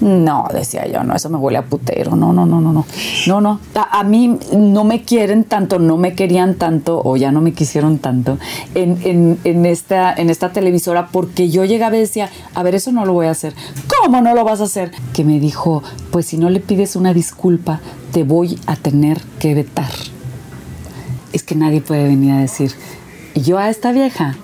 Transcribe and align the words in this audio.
No, 0.00 0.48
decía 0.52 0.86
yo, 0.86 1.04
no, 1.04 1.14
eso 1.14 1.28
me 1.28 1.36
huele 1.36 1.58
a 1.58 1.62
putero. 1.62 2.16
No, 2.16 2.32
no, 2.32 2.46
no, 2.46 2.60
no, 2.60 2.72
no. 2.72 2.86
No, 3.26 3.40
no. 3.40 3.60
A, 3.74 4.02
mí 4.02 4.38
no 4.52 4.84
me 4.84 5.02
quieren 5.02 5.44
tanto, 5.44 5.78
no 5.78 5.96
me 5.96 6.14
querían 6.14 6.54
tanto, 6.54 7.00
o 7.04 7.16
ya 7.16 7.30
no 7.32 7.40
me 7.40 7.52
quisieron 7.52 7.98
tanto 7.98 8.38
en 8.74 9.66
esta, 9.66 10.12
en 10.14 10.30
esta 10.30 10.52
televisora 10.52 11.08
porque 11.08 11.50
yo 11.50 11.64
llegaba 11.64 11.96
y 11.96 12.00
decía, 12.00 12.30
a 12.54 12.62
ver, 12.62 12.74
eso 12.74 12.92
no 12.92 13.04
lo 13.04 13.12
voy 13.12 13.26
a 13.26 13.30
hacer. 13.30 13.54
¿Cómo 14.00 14.20
no 14.22 14.34
lo 14.34 14.44
vas 14.44 14.60
a 14.60 14.64
hacer? 14.64 14.92
Que 15.12 15.24
me 15.24 15.38
dijo, 15.38 15.82
pues 16.10 16.26
si 16.26 16.38
no 16.38 16.50
le 16.50 16.60
pides 16.60 16.96
una 16.96 17.12
disculpa, 17.12 17.80
te 18.12 18.24
voy 18.24 18.58
a 18.66 18.76
tener 18.76 19.20
que 19.38 19.54
vetar. 19.54 19.90
Es 21.32 21.42
que 21.42 21.54
nadie 21.54 21.80
puede 21.80 22.04
venir 22.04 22.32
a 22.32 22.38
decir, 22.38 22.72
yo 23.34 23.58
a 23.58 23.68
esta 23.68 23.92
vieja. 23.92 24.36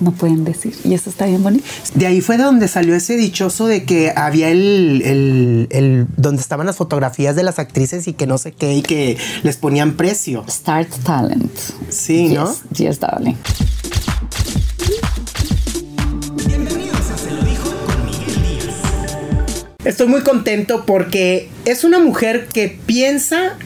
No, 0.00 0.10
no 0.10 0.12
pueden 0.16 0.44
decir. 0.44 0.74
Y 0.84 0.94
eso 0.94 1.10
está 1.10 1.26
bien 1.26 1.42
bonito. 1.42 1.64
De 1.94 2.06
ahí 2.06 2.20
fue 2.20 2.36
de 2.36 2.44
donde 2.44 2.68
salió 2.68 2.94
ese 2.94 3.16
dichoso 3.16 3.66
de 3.66 3.84
que 3.84 4.12
había 4.14 4.50
el, 4.50 5.02
el, 5.04 5.66
el- 5.70 6.06
donde 6.16 6.42
estaban 6.42 6.66
las 6.66 6.76
fotografías 6.76 7.36
de 7.36 7.42
las 7.42 7.58
actrices 7.58 8.06
y 8.08 8.12
que 8.12 8.26
no 8.26 8.38
sé 8.38 8.52
qué 8.52 8.74
y 8.74 8.82
que 8.82 9.16
les 9.42 9.56
ponían 9.56 9.94
precio. 9.96 10.44
Start 10.48 10.88
Talent. 11.04 11.50
Sí, 11.88 12.28
¿no? 12.28 12.48
Yes, 12.48 12.62
yes, 12.78 13.00
darling. 13.00 13.34
Estoy 19.84 20.08
muy 20.08 20.22
contento 20.22 20.84
porque 20.84 21.48
es 21.64 21.84
una 21.84 22.00
mujer 22.00 22.48
que 22.52 22.76
piensa 22.86 23.56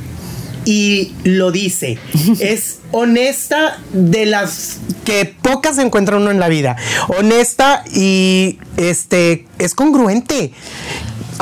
y 0.64 1.12
lo 1.24 1.50
dice. 1.52 1.98
es 2.40 2.78
honesta 2.92 3.78
de 3.92 4.26
las 4.26 4.78
que 5.04 5.24
pocas 5.40 5.76
se 5.76 5.82
encuentra 5.82 6.16
uno 6.16 6.30
en 6.30 6.40
la 6.40 6.48
vida. 6.48 6.76
Honesta 7.08 7.84
y 7.94 8.58
este 8.76 9.46
es 9.58 9.74
congruente. 9.74 10.52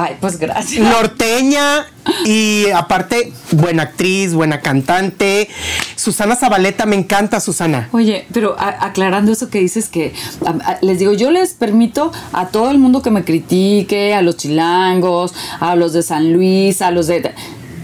Ay, 0.00 0.14
pues 0.20 0.38
gracias. 0.38 0.80
Norteña 0.88 1.84
y 2.24 2.66
aparte 2.72 3.32
buena 3.50 3.82
actriz, 3.82 4.32
buena 4.32 4.60
cantante. 4.60 5.48
Susana 5.96 6.36
Zabaleta, 6.36 6.86
me 6.86 6.94
encanta 6.94 7.40
Susana. 7.40 7.88
Oye, 7.90 8.24
pero 8.32 8.54
a- 8.60 8.86
aclarando 8.86 9.32
eso 9.32 9.50
que 9.50 9.58
dices 9.58 9.88
que 9.88 10.14
a- 10.46 10.70
a- 10.70 10.78
les 10.82 11.00
digo, 11.00 11.14
yo 11.14 11.32
les 11.32 11.54
permito 11.54 12.12
a 12.32 12.46
todo 12.46 12.70
el 12.70 12.78
mundo 12.78 13.02
que 13.02 13.10
me 13.10 13.24
critique, 13.24 14.14
a 14.14 14.22
los 14.22 14.36
chilangos, 14.36 15.34
a 15.58 15.74
los 15.74 15.92
de 15.92 16.04
San 16.04 16.32
Luis, 16.32 16.80
a 16.80 16.92
los 16.92 17.08
de 17.08 17.32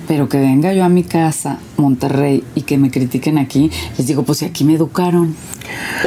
pero 0.06 0.28
que 0.28 0.38
venga 0.38 0.72
yo 0.72 0.84
a 0.84 0.88
mi 0.88 1.04
casa, 1.04 1.58
Monterrey, 1.76 2.44
y 2.54 2.62
que 2.62 2.78
me 2.78 2.90
critiquen 2.90 3.38
aquí, 3.38 3.70
les 3.96 4.06
digo, 4.06 4.22
pues 4.22 4.38
si 4.38 4.44
aquí 4.44 4.64
me 4.64 4.74
educaron. 4.74 5.34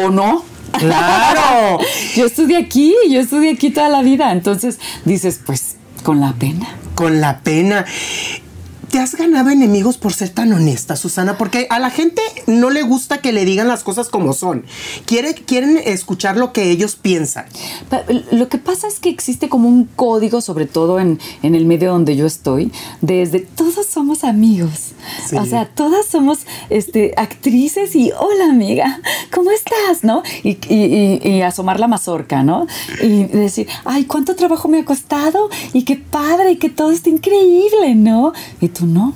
¿O 0.04 0.10
no? 0.10 0.44
¡Claro! 0.72 1.80
yo 2.16 2.26
estudié 2.26 2.58
aquí, 2.58 2.94
yo 3.10 3.20
estudié 3.20 3.52
aquí 3.52 3.70
toda 3.70 3.90
la 3.90 4.02
vida. 4.02 4.32
Entonces 4.32 4.80
dices, 5.06 5.42
pues, 5.46 5.78
con 6.04 6.20
la 6.20 6.34
pena. 6.34 6.68
Con 6.96 7.22
la 7.22 7.40
pena. 7.40 7.86
¿Te 8.98 9.04
has 9.04 9.14
ganado 9.14 9.52
enemigos 9.52 9.96
por 10.00 10.12
ser 10.12 10.30
tan 10.30 10.52
honesta, 10.54 10.96
Susana? 10.96 11.38
Porque 11.38 11.68
a 11.70 11.78
la 11.78 11.92
gente 11.92 12.20
no 12.48 12.72
le 12.72 12.82
gusta 12.82 13.20
que 13.22 13.32
le 13.32 13.46
digan 13.46 13.68
las 13.68 13.84
cosas 13.84 14.10
como 14.10 14.34
son. 14.34 14.66
Quiere, 15.06 15.36
quieren 15.36 15.78
escuchar 15.78 16.36
lo 16.36 16.52
que 16.52 16.72
ellos 16.72 16.96
piensan. 16.96 17.46
Pa- 17.92 18.02
Lo 18.32 18.50
que 18.50 18.58
pasa 18.58 18.88
es 18.88 19.00
que 19.00 19.10
existe 19.10 19.50
como 19.50 19.70
un 19.70 19.84
código, 19.86 20.42
sobre 20.42 20.66
todo 20.66 21.00
en, 21.00 21.20
en 21.44 21.54
el 21.54 21.66
medio 21.68 21.92
donde 21.92 22.16
yo 22.16 22.26
estoy, 22.26 22.72
desde 23.02 23.42
todos 23.42 23.86
somos 23.86 24.24
amigos. 24.24 24.94
Sí. 25.30 25.36
O 25.38 25.46
sea, 25.46 25.66
todas 25.68 26.06
somos 26.06 26.40
este, 26.70 27.14
actrices 27.18 27.96
y 27.96 28.12
hola 28.20 28.46
amiga, 28.50 29.00
¿cómo 29.34 29.52
estás? 29.52 30.04
¿No? 30.04 30.24
Y, 30.44 30.58
y- 30.70 31.20
y- 31.24 31.42
asomar 31.42 31.80
la 31.80 31.88
mazorca, 31.88 32.44
¿no? 32.44 32.66
Y 33.02 33.24
decir, 33.26 33.68
ay, 33.86 34.06
cuánto 34.06 34.36
trabajo 34.36 34.68
me 34.68 34.80
ha 34.80 34.86
costado 34.86 35.50
y 35.74 35.84
qué 35.84 35.96
padre 35.96 36.52
y 36.52 36.56
que 36.58 36.70
todo 36.70 36.92
está 36.92 37.10
increíble, 37.10 37.96
¿no? 37.96 38.34
Y 38.62 38.70
tú 38.70 38.86
no, 38.86 39.14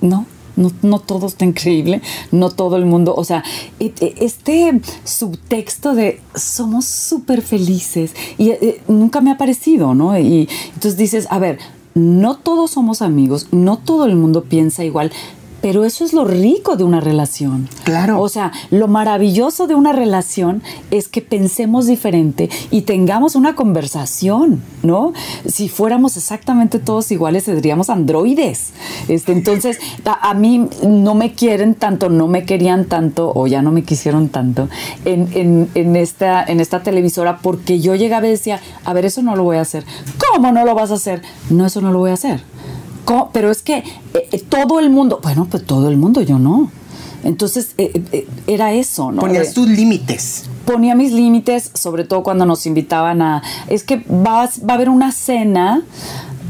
no. 0.00 0.26
No, 0.54 0.70
no 0.82 0.98
todo 0.98 1.28
está 1.28 1.46
increíble, 1.46 2.02
no 2.30 2.50
todo 2.50 2.76
el 2.76 2.84
mundo, 2.84 3.14
o 3.16 3.24
sea, 3.24 3.42
e- 3.80 3.90
e- 4.00 4.14
este 4.20 4.82
subtexto 5.02 5.94
de 5.94 6.20
somos 6.34 6.84
súper 6.84 7.40
felices 7.40 8.12
y 8.36 8.50
eh, 8.50 8.82
nunca 8.86 9.22
me 9.22 9.30
ha 9.30 9.38
parecido, 9.38 9.94
¿no? 9.94 10.18
Y 10.18 10.50
entonces 10.74 10.98
dices, 10.98 11.26
a 11.30 11.38
ver, 11.38 11.58
no 11.94 12.36
todos 12.36 12.70
somos 12.72 13.02
amigos, 13.02 13.48
no 13.52 13.76
todo 13.76 14.06
el 14.06 14.16
mundo 14.16 14.44
piensa 14.44 14.84
igual, 14.84 15.12
pero 15.62 15.84
eso 15.84 16.04
es 16.04 16.12
lo 16.12 16.24
rico 16.24 16.76
de 16.76 16.84
una 16.84 17.00
relación. 17.00 17.68
Claro. 17.84 18.20
O 18.20 18.28
sea, 18.28 18.52
lo 18.70 18.88
maravilloso 18.88 19.66
de 19.66 19.74
una 19.74 19.92
relación 19.92 20.62
es 20.90 21.08
que 21.08 21.22
pensemos 21.22 21.86
diferente 21.86 22.50
y 22.70 22.82
tengamos 22.82 23.34
una 23.36 23.54
conversación, 23.54 24.60
¿no? 24.82 25.12
Si 25.46 25.68
fuéramos 25.68 26.16
exactamente 26.16 26.78
todos 26.78 27.10
iguales, 27.12 27.44
seríamos 27.44 27.88
androides. 27.90 28.72
Este, 29.08 29.32
entonces, 29.32 29.78
a, 30.04 30.30
a 30.30 30.34
mí 30.34 30.68
no 30.86 31.14
me 31.14 31.32
quieren 31.34 31.74
tanto, 31.76 32.08
no 32.08 32.26
me 32.28 32.44
querían 32.44 32.86
tanto, 32.86 33.32
o 33.34 33.46
ya 33.46 33.62
no 33.62 33.70
me 33.72 33.84
quisieron 33.84 34.28
tanto 34.28 34.68
en, 35.04 35.28
en- 35.34 35.68
en 35.74 35.96
esta, 35.96 36.42
en 36.44 36.60
esta 36.60 36.82
televisora 36.82 37.38
porque 37.38 37.78
yo 37.80 37.94
llegaba 37.94 38.26
y 38.26 38.30
decía, 38.30 38.60
a 38.84 38.92
ver, 38.92 39.04
eso 39.04 39.22
no 39.22 39.36
lo 39.36 39.44
voy 39.44 39.58
a 39.58 39.60
hacer. 39.60 39.84
¿Cómo 40.32 40.50
no 40.52 40.64
lo 40.64 40.74
vas 40.74 40.90
a 40.90 40.94
hacer? 40.94 41.22
No, 41.50 41.66
eso 41.66 41.80
no 41.80 41.92
lo 41.92 41.98
voy 42.00 42.10
a 42.10 42.14
hacer. 42.14 42.42
¿Cómo? 43.04 43.30
Pero 43.32 43.50
es 43.50 43.62
que 43.62 43.78
eh, 43.78 43.84
eh, 44.32 44.38
todo 44.48 44.80
el 44.80 44.90
mundo, 44.90 45.20
bueno, 45.22 45.46
pues 45.50 45.64
todo 45.64 45.88
el 45.88 45.96
mundo, 45.96 46.20
yo 46.20 46.38
no. 46.38 46.70
Entonces 47.24 47.74
eh, 47.78 48.02
eh, 48.12 48.26
era 48.46 48.72
eso, 48.72 49.12
¿no? 49.12 49.20
Ponías 49.20 49.54
tus 49.54 49.68
límites. 49.68 50.44
ponía 50.64 50.94
mis 50.94 51.12
límites, 51.12 51.70
sobre 51.74 52.04
todo 52.04 52.22
cuando 52.22 52.46
nos 52.46 52.66
invitaban 52.66 53.22
a, 53.22 53.42
es 53.68 53.84
que 53.84 54.04
vas, 54.08 54.60
va 54.68 54.72
a 54.72 54.74
haber 54.74 54.88
una 54.88 55.12
cena 55.12 55.82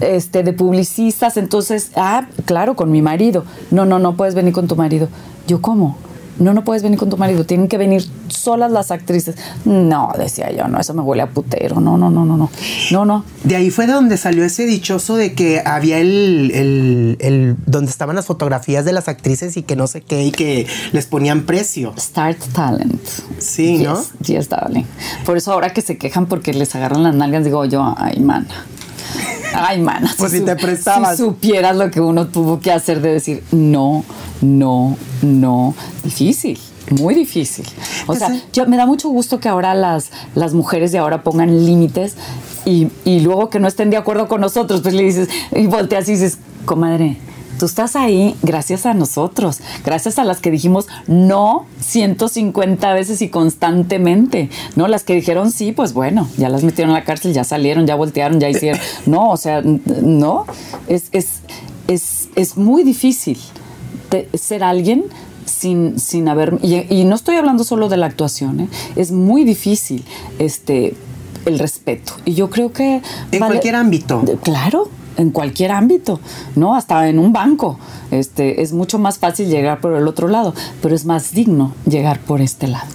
este, 0.01 0.43
de 0.43 0.53
publicistas, 0.53 1.37
entonces, 1.37 1.91
ah, 1.97 2.27
claro, 2.45 2.75
con 2.75 2.91
mi 2.91 3.03
marido. 3.03 3.45
No, 3.71 3.85
no, 3.85 3.99
no 3.99 4.17
puedes 4.17 4.35
venir 4.35 4.53
con 4.53 4.67
tu 4.67 4.77
marido. 4.77 5.09
Yo, 5.47 5.61
¿cómo? 5.61 5.99
No, 6.39 6.55
no 6.55 6.65
puedes 6.65 6.83
venir 6.83 6.99
con 6.99 7.11
tu 7.11 7.17
marido, 7.17 7.45
tienen 7.45 7.69
que 7.69 7.77
venir 7.79 8.05
solas 8.29 8.73
las 8.73 8.91
actrices. 8.91 9.37
No, 9.65 10.13
decía 10.19 10.51
yo, 10.51 10.67
no, 10.67 10.81
eso 10.81 10.95
me 10.95 11.03
huele 11.03 11.23
a 11.23 11.27
putero. 11.31 11.79
No, 11.81 11.99
no, 11.99 12.11
no, 12.11 12.25
no, 12.25 12.37
no. 12.37 12.51
No, 12.91 13.05
no. 13.05 13.25
De 13.45 13.55
ahí 13.57 13.71
fue 13.71 13.87
de 13.87 13.93
donde 13.93 14.17
salió 14.17 14.43
ese 14.45 14.65
dichoso 14.65 15.17
de 15.17 15.35
que 15.35 15.63
había 15.65 15.99
el, 15.99 16.51
el, 16.55 17.17
el- 17.21 17.57
donde 17.67 17.91
estaban 17.91 18.17
las 18.17 18.27
fotografías 18.27 18.85
de 18.85 18.93
las 18.93 19.09
actrices 19.09 19.57
y 19.57 19.63
que 19.63 19.77
no 19.77 19.87
sé 19.87 20.01
qué 20.01 20.25
y 20.25 20.31
que 20.33 20.67
les 20.93 21.07
ponían 21.07 21.43
precio. 21.43 21.93
Start 21.99 22.39
Talent. 22.53 23.01
Sí, 23.39 23.79
¿no? 23.79 23.97
Yes, 23.99 24.13
yes, 24.27 24.49
darling. 24.49 24.85
Por 25.27 25.37
eso 25.37 25.53
ahora 25.53 25.73
que 25.73 25.83
se 25.83 25.99
quejan 25.99 26.27
porque 26.27 26.53
les 26.55 26.75
agarran 26.75 27.03
las 27.03 27.15
nalgas, 27.15 27.45
digo 27.45 27.65
yo, 27.67 27.95
ay, 27.99 28.21
mana. 28.21 28.47
Ay, 29.55 29.81
mana. 29.81 30.13
Pues 30.17 30.33
si 30.33 30.41
te 30.41 30.57
prestabas. 30.57 31.17
Si 31.17 31.23
supieras 31.23 31.77
lo 31.77 31.91
que 31.91 32.01
uno 32.01 32.29
tuvo 32.29 32.61
que 32.61 32.73
hacer 32.73 33.01
de 33.01 33.13
decir 33.13 33.45
no, 33.53 34.05
no, 34.41 34.97
no. 35.23 35.75
Difícil. 36.03 36.59
Muy 36.91 37.15
difícil. 37.15 37.65
O 38.07 38.15
sea, 38.15 38.29
yo, 38.53 38.67
me 38.67 38.77
da 38.77 38.87
mucho 38.87 39.09
gusto 39.09 39.41
que 39.41 39.49
ahora 39.49 39.75
las, 39.75 40.11
las 40.35 40.53
mujeres 40.53 40.93
de 40.93 40.99
ahora 40.99 41.23
pongan 41.23 41.65
límites 41.65 42.17
y, 42.65 42.89
y 43.05 43.21
luego 43.21 43.51
que 43.51 43.61
no 43.61 43.69
estén 43.69 43.91
de 43.91 43.97
acuerdo 43.97 44.29
con 44.29 44.41
nosotros, 44.41 44.81
pues 44.83 44.95
le 44.95 45.05
dices, 45.05 45.29
y 45.55 45.67
volteas 45.67 46.09
y 46.09 46.13
dices, 46.13 46.39
comadre, 46.65 47.19
tú 47.63 47.67
estás 47.67 47.95
ahí 47.95 48.35
gracias 48.43 48.87
a 48.87 48.93
nosotros, 48.93 49.61
gracias 49.85 50.19
a 50.19 50.25
las 50.25 50.41
que 50.41 50.51
dijimos 50.51 50.89
no 51.07 51.67
150 51.79 52.93
veces 52.93 53.23
y 53.23 53.29
constantemente, 53.29 54.51
¿no? 54.75 54.89
Las 54.89 55.05
que 55.05 55.15
dijeron 55.15 55.53
sí, 55.53 55.71
pues 55.71 55.93
bueno, 55.93 56.29
ya 56.37 56.49
las 56.49 56.65
metieron 56.65 56.91
en 56.91 56.95
la 56.95 57.05
cárcel, 57.05 57.33
ya 57.33 57.45
salieron, 57.45 57.87
ya 57.87 57.95
voltearon, 57.95 58.41
ya 58.41 58.49
hicieron. 58.49 58.81
No, 59.07 59.31
o 59.31 59.37
sea, 59.37 59.63
no, 59.63 60.45
es, 60.89 61.05
es, 61.13 61.43
es, 61.87 62.31
es 62.35 62.57
muy 62.57 62.83
difícil 62.83 63.39
de 64.11 64.29
ser 64.37 64.65
alguien 64.65 65.05
sin, 65.45 66.01
sin 66.01 66.27
haber... 66.27 66.59
Y, 66.63 66.93
y 66.93 67.05
no 67.05 67.15
estoy 67.15 67.37
hablando 67.37 67.63
solo 67.63 67.89
de 67.89 67.97
la 67.97 68.07
actuación, 68.07 68.59
¿eh? 68.59 68.69
es 68.97 69.13
muy 69.13 69.45
difícil 69.45 70.05
este, 70.41 70.97
el 71.47 71.61
respeto. 71.61 72.15
Y 72.25 72.35
yo 72.35 72.51
creo 72.51 72.73
que... 72.73 73.03
En 73.31 73.39
cualquier 73.39 73.77
ámbito. 73.77 74.25
Claro, 74.43 74.89
en 75.17 75.31
cualquier 75.31 75.73
ámbito, 75.73 76.21
¿no? 76.57 76.75
Hasta 76.75 77.09
en 77.09 77.19
un 77.19 77.33
banco. 77.33 77.79
Este, 78.11 78.63
es 78.63 78.73
mucho 78.73 78.99
más 78.99 79.19
fácil 79.19 79.49
llegar 79.49 79.81
por 79.81 79.95
el 79.95 80.07
otro 80.09 80.29
lado, 80.29 80.55
pero 80.81 80.95
es 80.95 81.05
más 81.05 81.33
digno 81.33 81.73
llegar 81.87 82.21
por 82.21 82.41
este 82.41 82.69
lado. 82.69 82.87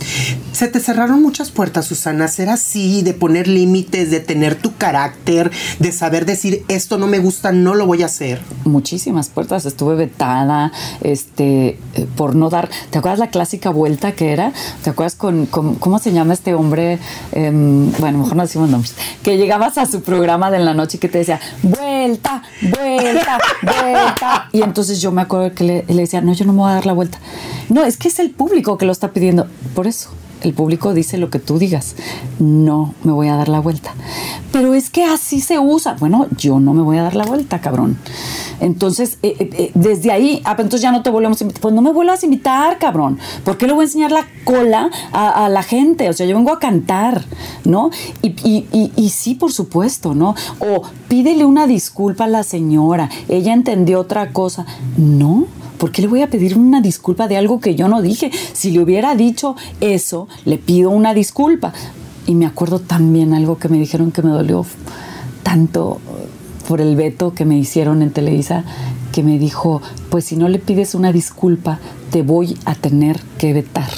Se 0.57 0.67
te 0.67 0.79
cerraron 0.79 1.21
muchas 1.21 1.51
puertas, 1.51 1.85
Susana. 1.85 2.27
Ser 2.27 2.49
así, 2.49 3.03
de 3.03 3.13
poner 3.13 3.47
límites, 3.47 4.09
de 4.09 4.19
tener 4.19 4.55
tu 4.55 4.75
carácter, 4.75 5.51
de 5.77 5.91
saber 5.91 6.25
decir 6.25 6.65
esto 6.67 6.97
no 6.97 7.05
me 7.05 7.19
gusta, 7.19 7.51
no 7.51 7.75
lo 7.75 7.85
voy 7.85 8.01
a 8.01 8.07
hacer. 8.07 8.41
muchísimas 8.65 9.29
puertas. 9.29 9.67
Estuve 9.67 9.93
vetada, 9.93 10.71
este, 11.01 11.77
eh, 11.93 12.07
por 12.15 12.35
no 12.35 12.49
dar. 12.49 12.71
¿Te 12.89 12.97
acuerdas 12.97 13.19
la 13.19 13.29
clásica 13.29 13.69
vuelta 13.69 14.13
que 14.13 14.31
era? 14.33 14.51
¿Te 14.83 14.89
acuerdas 14.89 15.13
con, 15.13 15.45
cómo 15.45 15.99
se 15.99 16.11
llama 16.11 16.33
este 16.33 16.55
hombre? 16.55 16.97
Em, 17.33 17.91
bueno, 17.99 18.17
mejor 18.17 18.35
no 18.35 18.41
decimos 18.41 18.67
nombres. 18.67 18.95
Que 19.21 19.37
llegabas 19.37 19.77
a 19.77 19.85
su 19.85 20.01
programa 20.01 20.49
de 20.49 20.57
la 20.57 20.73
noche 20.73 20.97
y 20.97 20.99
que 20.99 21.07
te 21.07 21.19
decía 21.19 21.39
vuelta, 21.61 22.41
vuelta, 22.63 23.37
vuelta. 23.61 24.49
Y 24.51 24.63
entonces 24.63 25.01
yo 25.01 25.11
me 25.11 25.21
acuerdo 25.21 25.53
que 25.53 25.63
le 25.63 25.83
decía, 25.93 26.21
no, 26.21 26.33
yo 26.33 26.45
no 26.45 26.53
me 26.53 26.59
voy 26.61 26.71
a 26.71 26.73
dar 26.73 26.87
la 26.87 26.93
vuelta. 26.93 27.19
No, 27.69 27.83
es 27.83 27.95
que 27.95 28.07
es 28.07 28.17
el 28.17 28.31
público 28.31 28.79
que 28.79 28.87
lo 28.87 28.91
está 28.91 29.11
pidiendo. 29.11 29.45
Por 29.75 29.85
eso. 29.85 30.09
El 30.47 30.53
público 30.53 30.93
dice 30.93 31.17
lo 31.17 31.29
que 31.29 31.39
tú 31.39 31.59
digas. 31.59 31.95
No 32.39 32.93
me 33.03 33.11
voy 33.11 33.27
a 33.27 33.35
dar 33.35 33.49
la 33.49 33.59
vuelta. 33.59 33.93
Pero 34.51 34.73
es 34.73 34.89
que 34.89 35.03
así 35.03 35.41
se 35.41 35.59
usa. 35.59 35.95
Bueno, 35.99 36.27
yo 36.37 36.59
no 36.59 36.73
me 36.73 36.81
voy 36.81 36.97
a 36.97 37.03
dar 37.03 37.15
la 37.15 37.25
vuelta, 37.25 37.59
cabrón. 37.59 37.97
Entonces, 38.59 39.19
eh, 39.21 39.35
eh, 39.39 39.49
eh, 39.53 39.71
desde 39.75 40.11
ahí, 40.11 40.41
ah, 40.45 40.55
pues 40.55 40.65
entonces 40.65 40.81
ya 40.81 40.91
no 40.91 41.03
te 41.03 41.09
volvemos 41.09 41.39
a 41.41 41.43
invitar. 41.43 41.61
Pues 41.61 41.73
no 41.73 41.81
me 41.81 41.91
vuelvas 41.91 42.23
a 42.23 42.25
invitar, 42.25 42.79
cabrón. 42.79 43.19
¿Por 43.43 43.57
qué 43.57 43.67
le 43.67 43.73
voy 43.73 43.83
a 43.83 43.85
enseñar 43.85 44.11
la 44.11 44.25
cola 44.45 44.89
a, 45.11 45.49
la 45.49 45.63
gente? 45.63 46.09
O 46.09 46.13
sea, 46.13 46.25
yo 46.25 46.35
vengo 46.35 46.51
a 46.51 46.59
cantar, 46.59 47.23
¿no? 47.65 47.91
Y, 48.21 48.29
y, 48.43 48.91
y, 48.95 49.09
sí, 49.09 49.35
por 49.35 49.51
supuesto, 49.51 50.15
¿no? 50.15 50.35
O 50.59 50.83
pídele 51.07 51.45
una 51.45 51.67
disculpa 51.67 52.23
a 52.23 52.27
la 52.27 52.43
señora. 52.43 53.09
Ella 53.27 53.53
entendió 53.53 53.99
otra 53.99 54.31
cosa. 54.31 54.65
No. 54.97 55.45
¿Por 55.77 55.91
qué 55.91 56.01
le 56.01 56.07
voy 56.07 56.21
a 56.21 56.29
pedir 56.29 56.57
una 56.57 56.81
disculpa 56.81 57.27
de 57.27 57.37
algo 57.37 57.59
que 57.59 57.75
yo 57.75 57.87
no 57.87 58.01
dije? 58.01 58.31
Si 58.53 58.71
le 58.71 58.81
hubiera 58.81 59.15
dicho 59.15 59.55
eso, 59.79 60.27
le 60.45 60.57
pido 60.57 60.89
una 60.89 61.13
disculpa. 61.13 61.73
Y 62.25 62.35
me 62.35 62.45
acuerdo 62.45 62.79
también 62.79 63.33
algo 63.33 63.57
que 63.57 63.69
me 63.69 63.77
dijeron 63.77 64.11
que 64.11 64.21
me 64.21 64.31
dolió 64.31 64.65
tanto 65.43 65.99
por 66.67 66.81
el 66.81 66.95
veto 66.95 67.33
que 67.33 67.45
me 67.45 67.57
hicieron 67.57 68.01
en 68.01 68.11
Televisa, 68.11 68.65
que 69.13 69.23
me 69.23 69.39
dijo, 69.39 69.81
pues 70.09 70.25
si 70.25 70.35
no 70.35 70.49
le 70.49 70.59
pides 70.59 70.93
una 70.95 71.11
disculpa, 71.11 71.79
te 72.11 72.23
voy 72.23 72.57
a 72.65 72.75
tener 72.75 73.19
que 73.37 73.53
vetar. 73.53 73.89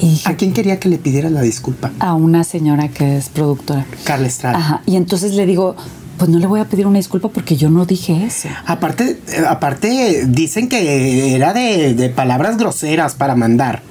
Y 0.00 0.20
¿A 0.24 0.36
quién 0.36 0.52
quería 0.52 0.80
que 0.80 0.88
le 0.88 0.98
pidiera 0.98 1.28
la 1.30 1.42
disculpa? 1.42 1.92
A 1.98 2.14
una 2.14 2.44
señora 2.44 2.88
que 2.88 3.16
es 3.16 3.28
productora. 3.28 3.86
Carla 4.04 4.28
Estrada. 4.28 4.58
Ajá. 4.58 4.82
Y 4.86 4.96
entonces 4.96 5.34
le 5.34 5.44
digo, 5.46 5.76
pues 6.18 6.30
no 6.30 6.38
le 6.38 6.46
voy 6.46 6.60
a 6.60 6.64
pedir 6.64 6.86
una 6.86 6.98
disculpa 6.98 7.28
porque 7.28 7.56
yo 7.56 7.70
no 7.70 7.86
dije 7.86 8.24
eso. 8.24 8.48
Aparte, 8.66 9.20
eh, 9.28 9.44
aparte 9.48 10.26
dicen 10.26 10.68
que 10.68 11.34
era 11.34 11.52
de, 11.52 11.94
de 11.94 12.08
palabras 12.10 12.58
groseras 12.58 13.14
para 13.14 13.34
mandar. 13.34 13.82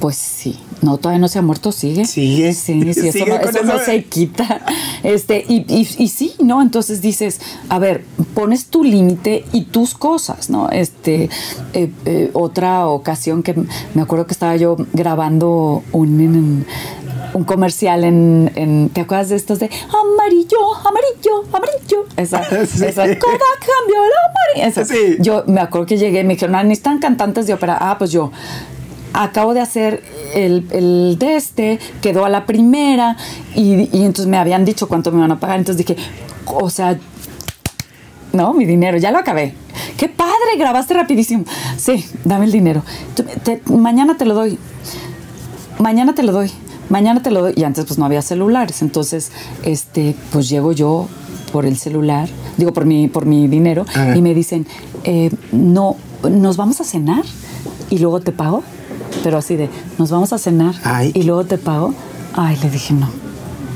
Pues 0.00 0.16
sí. 0.16 0.58
No, 0.82 0.98
todavía 0.98 1.20
no 1.20 1.28
se 1.28 1.38
ha 1.38 1.42
muerto, 1.42 1.72
sigue. 1.72 2.04
Sigue. 2.04 2.52
Sí, 2.52 2.92
sí, 2.94 3.08
eso, 3.08 3.64
no, 3.64 3.78
se 3.78 4.04
quita. 4.04 4.60
Este, 5.02 5.44
y, 5.48 5.64
y, 5.68 6.08
sí, 6.08 6.34
¿no? 6.42 6.62
Entonces 6.62 7.00
dices, 7.00 7.40
a 7.68 7.78
ver, 7.78 8.04
pones 8.34 8.66
tu 8.66 8.84
límite 8.84 9.44
y 9.52 9.62
tus 9.62 9.94
cosas, 9.94 10.50
¿no? 10.50 10.70
Este, 10.70 11.30
eh, 11.72 11.90
eh, 12.04 12.30
otra 12.34 12.86
ocasión 12.88 13.42
que 13.42 13.54
me 13.94 14.02
acuerdo 14.02 14.26
que 14.26 14.32
estaba 14.32 14.56
yo 14.56 14.76
grabando 14.92 15.82
un, 15.92 16.66
un 17.34 17.44
comercial 17.44 18.04
en, 18.04 18.90
¿te 18.92 19.02
acuerdas 19.02 19.28
de 19.28 19.36
estos 19.36 19.58
de 19.58 19.70
amarillo, 19.88 20.58
amarillo, 20.84 21.44
amarillo? 21.52 22.06
Esa, 22.16 22.40
esa 22.62 23.02
Kodak 23.02 23.60
cambió 23.60 24.02
el 24.04 24.60
amarillo. 24.60 24.84
Sí. 24.84 25.16
Yo 25.20 25.44
me 25.46 25.60
acuerdo 25.60 25.86
que 25.86 25.96
llegué, 25.96 26.24
me 26.24 26.34
dijeron, 26.34 26.54
ah, 26.54 26.62
necesitan 26.62 26.98
cantantes 26.98 27.46
de 27.46 27.54
ópera. 27.54 27.76
Ah, 27.80 27.96
pues 27.98 28.10
yo, 28.12 28.30
acabo 29.12 29.54
de 29.54 29.60
hacer 29.60 30.02
el, 30.34 31.16
de 31.18 31.36
este, 31.36 31.78
quedó 32.00 32.24
a 32.24 32.28
la 32.28 32.46
primera 32.46 33.16
y, 33.54 33.88
entonces 33.92 34.26
me 34.26 34.36
habían 34.36 34.64
dicho 34.64 34.88
cuánto 34.88 35.10
me 35.10 35.18
iban 35.18 35.32
a 35.32 35.40
pagar. 35.40 35.58
Entonces 35.58 35.84
dije, 35.86 36.00
o 36.46 36.70
sea, 36.70 36.98
no, 38.32 38.52
mi 38.52 38.66
dinero, 38.66 38.98
ya 38.98 39.10
lo 39.10 39.18
acabé. 39.18 39.54
Qué 39.96 40.08
padre, 40.08 40.56
grabaste 40.58 40.94
rapidísimo. 40.94 41.44
Sí, 41.76 42.04
dame 42.24 42.44
el 42.44 42.52
dinero. 42.52 42.82
mañana 43.66 44.16
te 44.16 44.26
lo 44.26 44.34
doy. 44.34 44.58
Mañana 45.78 46.14
te 46.14 46.22
lo 46.22 46.32
doy. 46.32 46.50
Mañana 46.88 47.22
te 47.22 47.30
lo 47.30 47.42
doy. 47.42 47.54
Y 47.56 47.64
antes 47.64 47.84
pues 47.84 47.98
no 47.98 48.04
había 48.04 48.22
celulares. 48.22 48.82
Entonces, 48.82 49.32
este, 49.62 50.14
pues 50.32 50.48
llego 50.48 50.72
yo 50.72 51.08
por 51.52 51.66
el 51.66 51.76
celular, 51.76 52.28
digo 52.56 52.72
por 52.72 52.86
mi, 52.86 53.08
por 53.08 53.24
mi 53.24 53.48
dinero, 53.48 53.86
y 54.14 54.20
me 54.20 54.34
dicen, 54.34 54.66
eh, 55.04 55.30
no, 55.52 55.96
nos 56.28 56.56
vamos 56.56 56.80
a 56.80 56.84
cenar 56.84 57.24
y 57.88 57.98
luego 57.98 58.20
te 58.20 58.32
pago 58.32 58.62
pero 59.22 59.38
así 59.38 59.56
de, 59.56 59.68
nos 59.98 60.10
vamos 60.10 60.32
a 60.32 60.38
cenar 60.38 60.74
y 61.12 61.22
luego 61.24 61.44
te 61.44 61.58
pago. 61.58 61.94
Ay, 62.34 62.56
le 62.62 62.70
dije, 62.70 62.94
no. 62.94 63.25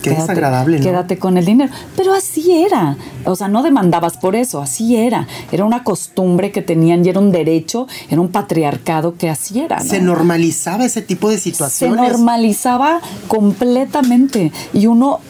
Qué 0.03 0.11
desagradable, 0.11 0.79
¿no? 0.79 0.85
Quédate 0.85 1.19
con 1.19 1.37
el 1.37 1.45
dinero. 1.45 1.73
Pero 1.97 2.15
así 2.15 2.63
era. 2.63 2.97
O 3.25 3.37
sea, 3.37 3.49
no 3.49 3.63
demandabas 3.63 4.17
por 4.17 4.37
eso, 4.37 4.61
así 4.61 4.97
era. 4.97 5.27
Era 5.53 5.65
una 5.65 5.85
costumbre 5.85 6.53
que 6.53 6.63
tenían 6.63 7.05
y 7.05 7.09
era 7.09 7.21
un 7.21 7.33
derecho, 7.33 7.87
era 8.09 8.21
un 8.21 8.29
patriarcado 8.29 9.17
que 9.17 9.29
así 9.29 9.61
era. 9.61 9.81
Se 9.81 10.01
normalizaba 10.01 10.85
ese 10.85 11.03
tipo 11.03 11.29
de 11.29 11.39
situaciones. 11.39 12.01
Se 12.01 12.09
normalizaba 12.11 13.01
completamente. 13.29 14.53
Y 14.73 14.87
uno, 14.87 15.21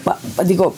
digo, 0.45 0.75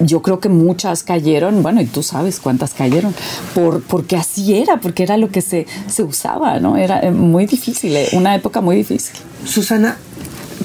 yo 0.00 0.22
creo 0.22 0.40
que 0.40 0.48
muchas 0.48 1.02
cayeron, 1.02 1.62
bueno, 1.62 1.80
y 1.80 1.86
tú 1.86 2.02
sabes 2.02 2.40
cuántas 2.40 2.74
cayeron, 2.74 3.14
por, 3.54 3.82
porque 3.82 4.16
así 4.16 4.54
era, 4.54 4.80
porque 4.80 5.02
era 5.02 5.16
lo 5.16 5.30
que 5.30 5.40
se, 5.40 5.66
se 5.88 6.02
usaba, 6.02 6.58
¿no? 6.60 6.76
Era 6.76 7.00
eh, 7.00 7.10
muy 7.10 7.46
difícil, 7.46 7.96
eh, 7.96 8.08
una 8.12 8.34
época 8.34 8.60
muy 8.60 8.76
difícil. 8.76 9.16
Susana, 9.44 9.98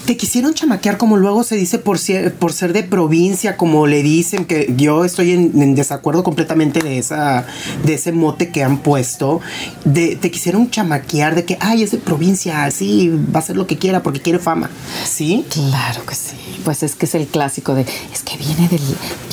te 0.06 0.18
quisieron 0.18 0.54
chamaquear 0.54 0.98
como 0.98 1.18
luego 1.18 1.44
se 1.44 1.56
dice 1.56 1.80
por 1.80 1.98
ser, 1.98 2.34
de 2.74 2.84
provincia, 2.84 3.57
como 3.57 3.88
le 3.88 4.04
dicen, 4.04 4.45
que 4.45 4.74
yo 4.75 5.06
estoy 5.06 5.31
en, 5.31 5.75
desacuerdo 5.75 6.24
completamente 6.24 6.81
de 6.81 6.98
esa 6.98 7.45
de 7.84 7.94
ese 7.94 8.12
mote 8.12 8.50
que 8.50 8.63
han 8.63 8.80
puesto. 8.80 9.42
Te 9.94 10.31
quisieron 10.31 10.69
chamaquear 10.69 11.36
de 11.36 11.45
que, 11.45 11.57
ay, 11.60 11.84
es 11.84 11.92
de 11.92 11.98
provincia, 11.98 12.66
así 12.66 13.10
va 13.10 13.40
a 13.40 13.44
hacer 13.44 13.56
lo 13.56 13.68
que 13.68 13.78
quiera 13.78 14.04
porque 14.04 14.22
quiere 14.22 14.40
fama. 14.40 14.69
¿Sí? 15.06 15.45
Claro 15.50 16.06
que 16.06 16.16
sí. 16.16 16.36
Pues 16.63 16.81
es 16.84 16.95
que 16.95 17.06
es 17.06 17.16
el 17.16 17.28
clásico 17.28 17.75
de, 17.75 17.81
es 17.81 18.24
que 18.24 18.38
viene, 18.38 18.69
del, 18.69 18.81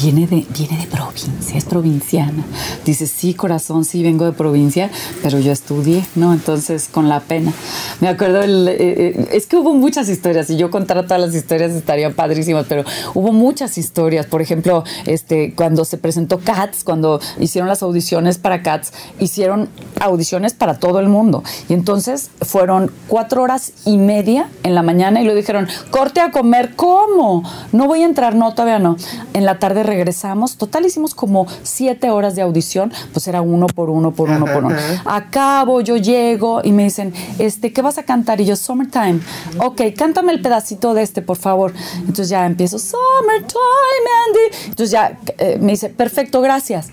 viene, 0.03 0.27
de, 0.27 0.47
viene 0.53 0.79
de 0.79 0.87
provincia, 0.87 1.57
es 1.57 1.65
provinciana. 1.65 2.45
Dice, 2.85 3.07
sí, 3.07 3.35
corazón, 3.35 3.85
sí, 3.85 4.03
vengo 4.03 4.25
de 4.25 4.33
provincia, 4.33 4.91
pero 5.23 5.39
yo 5.39 5.53
estudié, 5.53 6.05
¿no? 6.17 6.33
Entonces, 6.33 6.89
con 6.91 7.09
la 7.09 7.21
pena. 7.21 7.53
Me 8.01 8.09
acuerdo, 8.09 8.43
eh, 8.43 8.77
eh, 8.79 9.29
es 9.33 9.47
que 9.47 9.57
hubo 9.57 9.75
muchas 9.75 10.09
historias 10.09 10.50
y 10.51 10.57
yo 10.57 10.71
contara 10.71 11.05
todas 11.05 11.21
las 11.21 11.35
historias 11.35 11.73
estarían 11.73 12.15
padrísimas, 12.15 12.67
pero 12.69 12.85
hubo 13.15 13.33
muchas 13.33 13.79
historias. 13.79 14.27
Por 14.27 14.43
ejemplo, 14.43 14.85
este, 15.07 15.55
cuando 15.55 15.85
se 15.85 15.99
presentó 15.99 16.39
Cats, 16.39 16.85
cuando 16.85 17.21
hicieron 17.39 17.69
las 17.69 17.83
audiciones 17.83 18.39
para 18.39 18.63
Cats, 18.63 18.93
hicieron 19.19 19.69
audiciones 20.01 20.55
para 20.55 20.79
todo 20.79 21.01
el 21.01 21.09
mundo. 21.09 21.43
Y 21.69 21.75
entonces 21.75 22.31
fueron 22.43 22.91
cuatro 23.09 23.43
horas 23.43 23.73
y 23.85 23.97
media 23.97 24.49
en 24.63 24.75
la 24.75 24.83
mañana 24.83 25.21
y 25.21 25.25
lo 25.25 25.35
dijeron, 25.35 25.69
corte 25.91 26.21
a 26.21 26.31
comer, 26.31 26.75
¿cómo? 26.77 27.43
No 27.73 27.87
voy 27.87 28.03
a 28.03 28.07
entrar, 28.07 28.35
no, 28.35 28.53
todavía 28.53 28.79
no. 28.79 28.97
En 29.35 29.45
la 29.45 29.59
tarde 29.59 29.83
regresamos, 29.83 30.57
total 30.57 30.87
hicimos 30.87 31.15
como 31.15 31.47
siete 31.63 32.11
horas 32.11 32.35
de 32.35 32.43
audición, 32.43 32.93
pues 33.13 33.29
era 33.29 33.41
uno 33.41 33.67
por 33.67 33.91
uno, 33.91 34.13
por 34.13 34.31
uno, 34.31 34.47
por 34.47 34.65
uno. 34.65 34.77
Acabo, 35.05 35.81
yo 35.81 35.97
llego 35.97 36.61
y 36.65 36.73
me 36.73 36.85
dicen, 36.85 37.13
este, 37.39 37.73
¿qué 37.73 37.83
vas 37.83 37.99
a 37.99 38.03
cantar? 38.05 38.41
Y 38.41 38.47
yo, 38.47 38.57
Summertime. 38.57 39.21
Ok, 39.59 39.83
cántame 39.97 40.33
el 40.33 40.40
pedacito 40.41 40.95
de 40.95 41.03
este, 41.03 41.23
por 41.23 41.37
favor. 41.37 41.73
Entonces 41.99 42.29
ya 42.29 42.47
empiezo, 42.47 42.79
Summertime, 42.79 44.09
Andy. 44.27 44.57
Entonces 44.67 44.91
ya 44.91 45.19
eh, 45.39 45.59
me 45.61 45.73
dice, 45.73 45.89
perfecto, 45.89 46.41
gracias. 46.41 46.89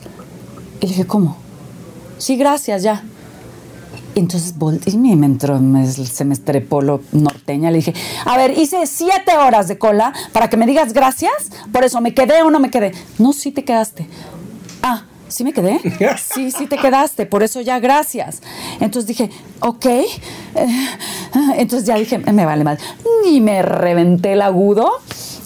Y 0.79 0.85
le 0.85 0.89
dije, 0.89 1.05
¿cómo? 1.05 1.37
Sí, 2.17 2.37
gracias, 2.37 2.83
ya. 2.83 3.03
Entonces 4.15 4.57
volteé 4.57 4.93
y 4.93 4.97
me 4.97 5.27
entró, 5.27 5.59
se 5.93 6.25
me 6.25 6.33
estrepó 6.33 6.81
lo 6.81 7.01
norteña. 7.11 7.69
Le 7.69 7.77
dije, 7.77 7.93
a 8.25 8.35
ver, 8.35 8.57
hice 8.57 8.87
siete 8.87 9.37
horas 9.37 9.67
de 9.67 9.77
cola 9.77 10.11
para 10.33 10.49
que 10.49 10.57
me 10.57 10.65
digas 10.65 10.93
gracias. 10.93 11.51
Por 11.71 11.83
eso, 11.83 12.01
¿me 12.01 12.15
quedé 12.15 12.41
o 12.41 12.49
no 12.49 12.59
me 12.59 12.71
quedé? 12.71 12.93
No, 13.19 13.31
sí 13.31 13.51
te 13.51 13.63
quedaste. 13.63 14.07
¿Sí 15.27 15.43
me 15.43 15.53
quedé? 15.53 15.79
Sí, 16.17 16.51
sí 16.51 16.67
te 16.67 16.77
quedaste, 16.77 17.25
por 17.25 17.43
eso 17.43 17.61
ya 17.61 17.79
gracias. 17.79 18.41
Entonces 18.79 19.07
dije, 19.07 19.29
ok. 19.59 19.85
Eh, 19.85 20.07
entonces 21.57 21.87
ya 21.87 21.95
dije, 21.95 22.17
me 22.17 22.45
vale 22.45 22.63
mal. 22.63 22.77
Y 23.25 23.41
me 23.41 23.61
reventé 23.61 24.33
el 24.33 24.41
agudo 24.41 24.91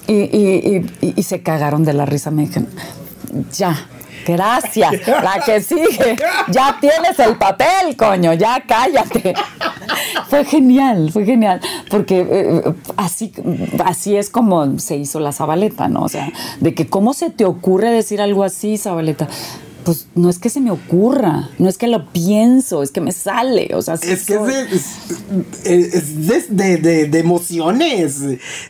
y, 0.07 0.83
y 1.01 1.23
se 1.23 1.41
cagaron 1.41 1.83
de 1.83 1.93
la 1.93 2.05
risa. 2.05 2.31
Me 2.31 2.43
dijeron, 2.43 2.67
ya, 3.51 3.87
Gracias. 4.25 5.07
La 5.07 5.41
que 5.45 5.61
sigue. 5.61 6.15
Ya 6.49 6.77
tienes 6.79 7.17
el 7.19 7.37
papel, 7.37 7.95
coño. 7.97 8.33
Ya 8.33 8.63
cállate. 8.65 9.33
Fue 10.29 10.45
genial, 10.45 11.11
fue 11.11 11.25
genial. 11.25 11.59
Porque 11.89 12.25
eh, 12.29 12.73
así, 12.97 13.33
así 13.83 14.15
es 14.15 14.29
como 14.29 14.79
se 14.79 14.97
hizo 14.97 15.19
la 15.19 15.31
Zabaleta, 15.31 15.87
¿no? 15.87 16.03
O 16.03 16.09
sea, 16.09 16.31
de 16.59 16.73
que 16.73 16.87
cómo 16.87 17.13
se 17.13 17.29
te 17.29 17.45
ocurre 17.45 17.91
decir 17.91 18.21
algo 18.21 18.43
así, 18.43 18.77
Zabaleta 18.77 19.27
pues 19.83 20.07
no 20.15 20.29
es 20.29 20.39
que 20.39 20.49
se 20.49 20.59
me 20.59 20.71
ocurra, 20.71 21.49
no 21.57 21.67
es 21.69 21.77
que 21.77 21.87
lo 21.87 22.11
pienso, 22.11 22.83
es 22.83 22.91
que 22.91 23.01
me 23.01 23.11
sale, 23.11 23.71
o 23.73 23.81
sea, 23.81 23.95
es 23.95 24.25
que 24.25 24.35
es, 25.63 26.55
de, 26.55 26.77
de, 27.07 27.19
emociones, 27.19 28.21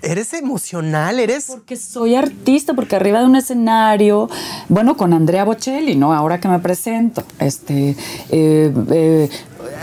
eres 0.01 0.33
emocional, 0.33 1.19
eres... 1.19 1.45
Porque 1.47 1.75
soy 1.75 2.15
artista, 2.15 2.73
porque 2.73 2.95
arriba 2.95 3.19
de 3.19 3.25
un 3.25 3.35
escenario, 3.35 4.29
bueno, 4.69 4.95
con 4.97 5.13
Andrea 5.13 5.43
Bocelli, 5.43 5.95
¿no? 5.95 6.13
Ahora 6.13 6.39
que 6.39 6.47
me 6.47 6.59
presento, 6.59 7.23
este, 7.39 7.95
eh, 8.29 8.73
eh, 8.91 9.29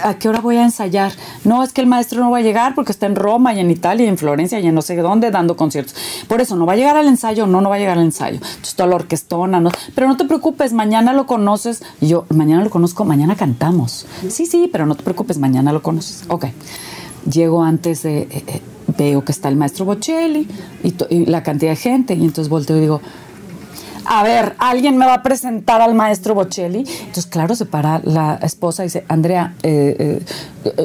¿a 0.02 0.14
qué 0.14 0.28
hora 0.28 0.40
voy 0.40 0.56
a 0.56 0.64
ensayar? 0.64 1.12
No, 1.44 1.62
es 1.62 1.72
que 1.72 1.80
el 1.80 1.86
maestro 1.86 2.20
no 2.20 2.30
va 2.30 2.38
a 2.38 2.40
llegar 2.40 2.74
porque 2.74 2.92
está 2.92 3.06
en 3.06 3.16
Roma 3.16 3.54
y 3.54 3.60
en 3.60 3.70
Italia 3.70 4.06
y 4.06 4.08
en 4.08 4.18
Florencia 4.18 4.60
y 4.60 4.66
en 4.66 4.74
no 4.74 4.82
sé 4.82 4.96
dónde 4.96 5.30
dando 5.30 5.56
conciertos. 5.56 5.94
Por 6.26 6.40
eso, 6.40 6.56
no 6.56 6.66
va 6.66 6.74
a 6.74 6.76
llegar 6.76 6.96
al 6.96 7.08
ensayo, 7.08 7.46
no, 7.46 7.60
no 7.60 7.70
va 7.70 7.76
a 7.76 7.78
llegar 7.78 7.98
al 7.98 8.04
ensayo. 8.04 8.36
Entonces, 8.36 8.74
toda 8.74 8.88
la 8.88 8.96
orquestona, 8.96 9.60
¿no? 9.60 9.70
Pero 9.94 10.08
no 10.08 10.16
te 10.16 10.24
preocupes, 10.24 10.72
mañana 10.72 11.12
lo 11.12 11.26
conoces. 11.26 11.82
Y 12.00 12.08
yo, 12.08 12.26
mañana 12.30 12.64
lo 12.64 12.70
conozco, 12.70 13.04
mañana 13.04 13.36
cantamos. 13.36 14.06
Sí, 14.28 14.46
sí, 14.46 14.68
pero 14.70 14.86
no 14.86 14.94
te 14.94 15.02
preocupes, 15.02 15.38
mañana 15.38 15.72
lo 15.72 15.82
conoces. 15.82 16.24
Ok. 16.28 16.46
llego 17.30 17.62
antes 17.62 18.02
de, 18.02 18.20
eh, 18.22 18.44
eh, 18.46 18.62
veo 18.96 19.24
que 19.24 19.32
está 19.32 19.48
el 19.48 19.56
maestro 19.56 19.84
Bocelli 19.84 20.48
y, 20.82 20.94
y 21.10 21.26
la 21.26 21.42
cantidad 21.42 21.72
de 21.72 21.76
gente, 21.76 22.14
y 22.14 22.24
entonces 22.24 22.48
volteo 22.48 22.76
y 22.78 22.80
digo, 22.80 23.00
a 24.08 24.22
ver, 24.22 24.54
alguien 24.58 24.96
me 24.96 25.04
va 25.04 25.14
a 25.14 25.22
presentar 25.22 25.82
al 25.82 25.94
maestro 25.94 26.34
Bocelli. 26.34 26.78
Entonces, 26.78 27.26
claro, 27.26 27.54
se 27.54 27.66
para 27.66 28.00
la 28.04 28.36
esposa 28.42 28.82
y 28.82 28.86
dice, 28.86 29.04
Andrea, 29.06 29.54
eh, 29.62 29.96
eh, 29.98 30.22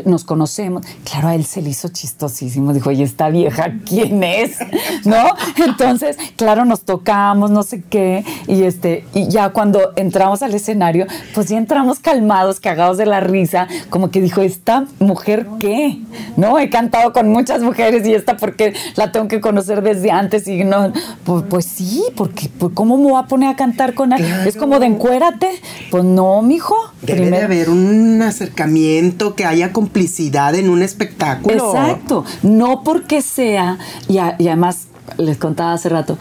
nos 0.06 0.24
conocemos. 0.24 0.86
Claro, 1.04 1.30
a 1.30 1.36
él 1.36 1.46
se 1.46 1.62
le 1.62 1.70
hizo 1.70 1.90
chistosísimo. 1.90 2.74
Dijo, 2.74 2.90
oye, 2.90 3.04
esta 3.04 3.30
vieja, 3.30 3.74
¿quién 3.86 4.24
es? 4.24 4.58
¿No? 5.06 5.24
Entonces, 5.66 6.18
claro, 6.36 6.66
nos 6.66 6.82
tocamos, 6.82 7.52
no 7.52 7.64
sé 7.64 7.84
qué. 7.90 8.24
Y, 8.48 8.64
este, 8.64 9.06
y 9.14 9.28
ya 9.28 9.50
cuando 9.50 9.94
entramos 9.96 10.42
al 10.42 10.54
escenario, 10.54 11.08
pues 11.34 11.50
ya 11.50 11.58
entramos 11.58 12.00
calmados, 12.00 12.60
cagados 12.60 12.98
de 12.98 13.06
la 13.06 13.20
risa. 13.20 13.68
Como 13.90 14.12
que 14.12 14.22
dijo, 14.22 14.42
¿esta 14.42 14.86
mujer 15.00 15.48
qué? 15.60 16.00
¿No? 16.38 16.60
He 16.60 16.70
cantado 16.70 17.14
con 17.14 17.30
muchas 17.30 17.62
mujeres 17.62 18.06
y 18.08 18.14
esta 18.14 18.38
porque 18.38 18.74
la 18.96 19.12
tengo 19.12 19.28
que 19.28 19.42
conocer 19.42 19.82
desde 19.82 20.12
antes. 20.12 20.48
Y 20.48 20.64
no, 20.64 20.94
pues, 21.24 21.44
pues 21.50 21.66
sí, 21.66 22.04
porque 22.16 22.50
pues, 22.58 22.72
¿cómo 22.74 22.98
me 22.98 23.04
voy 23.04 23.22
a 23.22 23.28
poner 23.28 23.50
a 23.50 23.56
cantar 23.56 23.94
con 23.94 24.14
alguien? 24.14 24.34
Es 24.48 24.56
como 24.56 24.80
de 24.80 24.88
encuérate. 24.88 25.50
Pues 25.92 26.04
no, 26.04 26.42
mijo. 26.42 26.76
Debe 27.02 27.30
de 27.30 27.42
haber 27.42 27.70
un 27.70 28.22
acercamiento, 28.22 29.36
que 29.36 29.46
haya 29.46 29.73
complicidad 29.74 30.56
en 30.56 30.70
un 30.70 30.82
espectáculo. 30.82 31.56
Exacto. 31.56 32.24
No 32.44 32.84
porque 32.84 33.22
sea, 33.22 33.78
y, 34.08 34.14
y 34.14 34.48
además 34.48 34.88
les 35.18 35.38
contaba 35.38 35.74
hace 35.74 35.90
rato, 35.90 36.18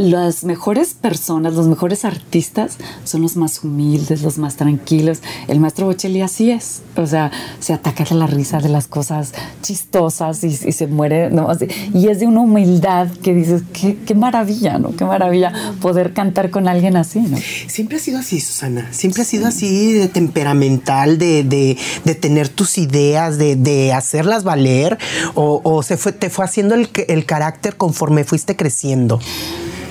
las 0.00 0.44
mejores 0.44 0.94
personas, 0.94 1.52
los 1.52 1.68
mejores 1.68 2.06
artistas 2.06 2.78
son 3.04 3.20
los 3.20 3.36
más 3.36 3.62
humildes, 3.62 4.22
los 4.22 4.38
más 4.38 4.56
tranquilos. 4.56 5.18
El 5.46 5.60
maestro 5.60 5.86
Bocelli 5.86 6.22
así 6.22 6.50
es. 6.50 6.80
O 6.96 7.06
sea, 7.06 7.30
se 7.60 7.74
ataca 7.74 8.04
de 8.04 8.14
la 8.14 8.26
risa 8.26 8.60
de 8.60 8.70
las 8.70 8.86
cosas 8.86 9.32
chistosas 9.60 10.42
y, 10.42 10.52
se 10.56 10.86
muere. 10.86 11.30
¿no? 11.30 11.48
Y 11.92 12.08
es 12.08 12.20
de 12.20 12.26
una 12.26 12.40
humildad 12.40 13.08
que 13.22 13.34
dices, 13.34 13.62
qué, 13.74 13.98
qué 14.06 14.14
maravilla, 14.14 14.78
¿no? 14.78 14.96
Qué 14.96 15.04
maravilla 15.04 15.52
poder 15.82 16.14
cantar 16.14 16.50
con 16.50 16.66
alguien 16.66 16.96
así, 16.96 17.20
¿no? 17.20 17.36
Siempre 17.66 17.98
ha 17.98 18.00
sido 18.00 18.20
así, 18.20 18.40
Susana. 18.40 18.88
Siempre 18.92 19.22
ha 19.22 19.26
sido 19.26 19.46
así 19.46 19.92
de 19.92 20.08
temperamental, 20.08 21.18
de, 21.18 21.44
de, 21.44 21.76
de 22.04 22.14
tener 22.14 22.48
tus 22.48 22.78
ideas, 22.78 23.36
de, 23.36 23.56
de 23.56 23.92
hacerlas 23.92 24.44
valer, 24.44 24.96
o, 25.34 25.60
o 25.62 25.82
se 25.82 25.98
fue, 25.98 26.12
te 26.12 26.30
fue 26.30 26.46
haciendo 26.46 26.74
el, 26.74 26.88
el 27.08 27.26
carácter 27.26 27.76
conforme 27.76 28.24
fuiste 28.24 28.56
creciendo. 28.56 29.20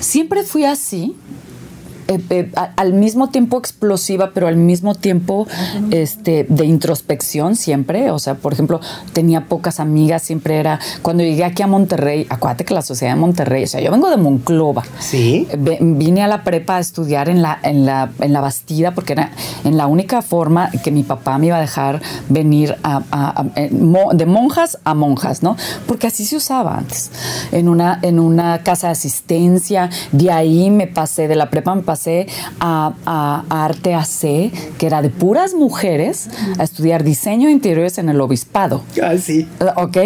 Siempre 0.10 0.44
fui 0.44 0.66
así. 0.66 1.16
Eh, 2.10 2.20
eh, 2.30 2.52
a- 2.56 2.72
al 2.76 2.94
mismo 2.94 3.30
tiempo 3.30 3.58
explosiva, 3.58 4.32
pero 4.34 4.48
al 4.48 4.58
mismo 4.58 4.96
tiempo 4.96 5.48
este, 5.92 6.46
de 6.50 6.66
introspección 6.66 7.56
siempre. 7.56 8.12
O 8.12 8.20
sea, 8.20 8.36
por 8.36 8.52
ejemplo, 8.54 8.82
tenía 9.14 9.46
pocas 9.46 9.80
amigas, 9.80 10.22
siempre 10.24 10.58
era. 10.60 10.80
Cuando 11.02 11.24
llegué 11.24 11.46
aquí 11.46 11.64
a 11.64 11.68
Monterrey, 11.68 12.26
acuérdate 12.30 12.66
que 12.66 12.74
la 12.74 12.82
sociedad 12.82 13.14
de 13.14 13.20
Monterrey, 13.20 13.64
o 13.64 13.68
sea, 13.68 13.80
yo 13.82 13.92
vengo 13.92 14.10
de 14.10 14.18
Monclova. 14.18 14.84
Sí. 15.00 15.48
Vine 15.80 16.24
a 16.24 16.28
la 16.28 16.44
prepa 16.44 16.78
a 16.78 16.80
estudiar 16.80 17.30
en 17.30 17.42
la, 17.42 17.60
en 17.64 17.86
la, 17.86 18.10
en 18.20 18.34
la 18.34 18.42
Bastida 18.42 18.92
porque 18.92 19.14
era 19.14 19.32
en 19.64 19.78
la 19.78 19.88
única 19.88 20.22
forma 20.22 20.72
que 20.84 20.92
mi 20.92 21.04
papá 21.04 21.38
me 21.38 21.48
iba 21.48 21.58
a 21.58 21.62
dejar 21.62 22.02
venir 22.28 22.76
a- 22.84 23.46
de 24.14 24.26
monjas 24.26 24.80
a 24.84 24.94
monjas, 24.94 25.44
¿no? 25.44 25.56
Porque 25.88 26.08
así 26.08 26.26
se 26.26 26.36
usaba 26.36 26.76
antes. 26.78 27.12
En 27.52 27.70
una, 27.70 28.00
en 28.02 28.20
una 28.20 28.64
casa 28.64 28.88
de 28.88 28.94
asistencia, 28.94 29.90
de 30.12 30.32
ahí 30.32 30.70
me 30.72 30.88
pasé, 30.88 31.28
de 31.28 31.36
la 31.36 31.50
prepa 31.50 31.76
me 31.76 31.82
pasé 31.84 31.99
a, 32.60 32.94
a- 33.06 33.44
a 33.50 33.66
Arte 33.66 33.94
AC, 33.96 34.52
que 34.78 34.86
era 34.88 35.02
de 35.02 35.10
puras 35.10 35.54
mujeres, 35.54 36.30
a 36.58 36.64
estudiar 36.64 37.04
diseño 37.04 37.48
de 37.48 37.52
interiores 37.54 37.98
en 37.98 38.10
el 38.10 38.20
obispado. 38.22 38.82
Ah, 39.04 39.18
sí. 39.18 39.48
Ok, 39.76 39.98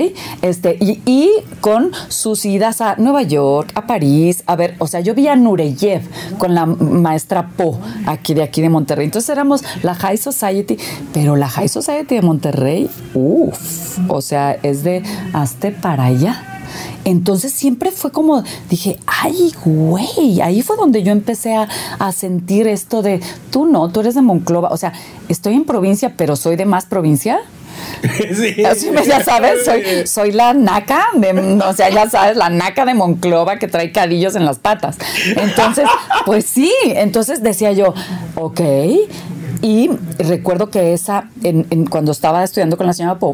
este, 0.41 0.77
y, 0.79 1.01
y 1.05 1.29
con 1.61 1.91
sus 2.09 2.45
idas 2.45 2.81
a 2.81 2.95
Nueva 2.97 3.21
York, 3.23 3.71
a 3.75 3.85
París, 3.87 4.43
a 4.47 4.55
ver, 4.55 4.75
o 4.79 4.87
sea, 4.87 4.99
yo 4.99 5.13
vi 5.15 5.27
a 5.27 5.35
Nureyev 5.35 6.01
con 6.37 6.53
la 6.55 6.65
maestra 6.65 7.49
Po, 7.55 7.79
aquí 8.05 8.33
de 8.33 8.43
aquí 8.43 8.61
de 8.61 8.69
Monterrey. 8.69 9.05
Entonces 9.05 9.29
éramos 9.29 9.63
la 9.83 9.95
High 9.95 10.17
Society, 10.17 10.77
pero 11.13 11.35
la 11.35 11.47
High 11.49 11.69
Society 11.69 12.15
de 12.15 12.21
Monterrey, 12.21 12.89
uff, 13.13 13.99
o 14.09 14.21
sea, 14.21 14.57
es 14.63 14.83
de 14.83 15.03
hazte 15.33 15.71
para 15.71 16.05
allá. 16.05 16.52
Entonces 17.05 17.51
siempre 17.51 17.91
fue 17.91 18.11
como, 18.11 18.43
dije, 18.69 18.97
ay, 19.05 19.53
güey, 19.63 20.41
ahí 20.41 20.61
fue 20.61 20.77
donde 20.77 21.03
yo 21.03 21.11
empecé 21.11 21.55
a, 21.55 21.67
a 21.99 22.11
sentir 22.11 22.67
esto 22.67 23.01
de, 23.01 23.21
tú 23.51 23.65
no, 23.65 23.89
tú 23.89 23.99
eres 24.01 24.15
de 24.15 24.21
Monclova, 24.21 24.69
o 24.69 24.77
sea, 24.77 24.93
estoy 25.29 25.53
en 25.53 25.65
provincia, 25.65 26.13
pero 26.17 26.35
soy 26.35 26.55
de 26.55 26.65
más 26.65 26.85
provincia. 26.85 27.39
Sí. 28.35 28.63
Así 28.63 28.91
me, 28.91 29.05
ya 29.05 29.23
sabes, 29.23 29.65
soy, 29.65 30.05
soy 30.07 30.31
la 30.31 30.53
naca, 30.53 31.07
de, 31.15 31.59
o 31.65 31.73
sea, 31.73 31.89
ya 31.89 32.09
sabes, 32.09 32.37
la 32.37 32.49
naca 32.49 32.85
de 32.85 32.93
Monclova 32.93 33.57
que 33.57 33.67
trae 33.67 33.91
cadillos 33.91 34.35
en 34.35 34.45
las 34.45 34.59
patas. 34.59 34.97
Entonces, 35.35 35.85
pues 36.25 36.45
sí, 36.45 36.71
entonces 36.85 37.41
decía 37.41 37.71
yo, 37.71 37.93
ok. 38.35 38.61
Y 39.63 39.89
recuerdo 40.19 40.69
que 40.69 40.93
esa, 40.93 41.29
en- 41.41 41.65
en- 41.69 41.85
cuando 41.85 42.11
estaba 42.11 42.43
estudiando 42.43 42.75
con 42.75 42.85
la 42.85 42.91
señora 42.91 43.17
Po, 43.17 43.33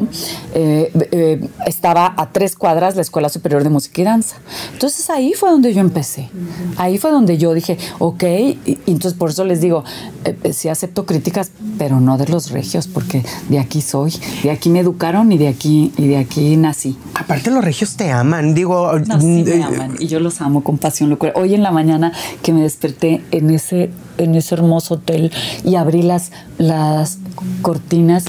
eh, 0.54 0.92
eh, 1.10 1.48
estaba 1.66 2.14
a 2.16 2.30
tres 2.30 2.54
cuadras 2.54 2.94
la 2.94 3.02
Escuela 3.02 3.28
Superior 3.28 3.64
de 3.64 3.68
Música 3.70 4.00
y 4.00 4.04
Danza. 4.04 4.36
Entonces 4.72 5.10
ahí 5.10 5.32
fue 5.34 5.50
donde 5.50 5.74
yo 5.74 5.80
empecé. 5.80 6.30
Ahí 6.76 6.98
fue 6.98 7.10
donde 7.10 7.36
yo 7.36 7.52
dije, 7.52 7.76
ok, 7.98 8.22
y, 8.22 8.58
y 8.64 8.78
entonces 8.86 9.14
por 9.14 9.30
eso 9.30 9.44
les 9.44 9.60
digo, 9.60 9.82
eh, 10.24 10.36
eh, 10.44 10.52
sí 10.52 10.68
acepto 10.68 11.04
críticas, 11.04 11.50
pero 11.78 12.00
no 12.00 12.16
de 12.16 12.28
los 12.28 12.52
regios, 12.52 12.86
porque 12.86 13.24
de 13.48 13.58
aquí 13.58 13.82
soy, 13.82 14.14
de 14.44 14.52
aquí 14.52 14.70
me 14.70 14.78
educaron 14.78 15.32
y 15.32 15.38
de 15.38 15.48
aquí, 15.48 15.92
y 15.96 16.06
de 16.06 16.16
aquí 16.18 16.56
nací. 16.56 16.96
Aparte 17.14 17.50
los 17.50 17.64
regios 17.64 17.96
te 17.96 18.12
aman, 18.12 18.54
digo... 18.54 18.96
No, 19.00 19.20
sí 19.20 19.26
me 19.44 19.56
eh, 19.56 19.62
aman 19.64 19.96
y 19.98 20.06
yo 20.06 20.20
los 20.20 20.40
amo 20.40 20.62
con 20.62 20.78
pasión, 20.78 21.10
locura. 21.10 21.32
Hoy 21.34 21.54
en 21.56 21.64
la 21.64 21.72
mañana 21.72 22.12
que 22.42 22.52
me 22.52 22.62
desperté 22.62 23.24
en 23.32 23.50
ese, 23.50 23.90
en 24.22 24.34
ese 24.34 24.54
hermoso 24.54 24.94
hotel 24.94 25.30
y 25.64 25.74
abrí 25.76 26.02
las, 26.02 26.30
las 26.58 27.18
cortinas 27.62 28.24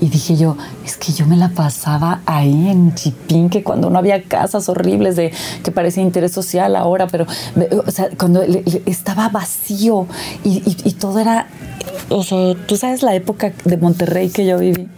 y, 0.00 0.06
dije 0.08 0.36
yo, 0.36 0.56
es 0.84 0.96
que 0.96 1.12
yo 1.12 1.26
me 1.26 1.36
la 1.36 1.48
pasaba 1.50 2.20
ahí 2.26 2.68
en 2.68 2.94
Chipinque 2.94 3.62
cuando 3.62 3.90
no 3.90 3.98
había 3.98 4.22
casas 4.22 4.68
horribles 4.68 5.16
de 5.16 5.32
que 5.62 5.70
parecía 5.72 6.02
interés 6.02 6.32
social 6.32 6.76
ahora, 6.76 7.06
pero 7.06 7.26
o 7.86 7.90
sea, 7.90 8.08
cuando 8.18 8.42
estaba 8.86 9.28
vacío 9.28 10.06
y, 10.44 10.62
y- 10.64 10.76
y 10.84 10.92
todo 10.92 11.18
era, 11.18 11.48
o 12.08 12.22
sea, 12.22 12.54
tú 12.66 12.76
sabes 12.76 13.02
la 13.02 13.14
época 13.14 13.52
de 13.64 13.76
Monterrey 13.76 14.30
que 14.30 14.46
yo 14.46 14.58
viví. 14.58 14.88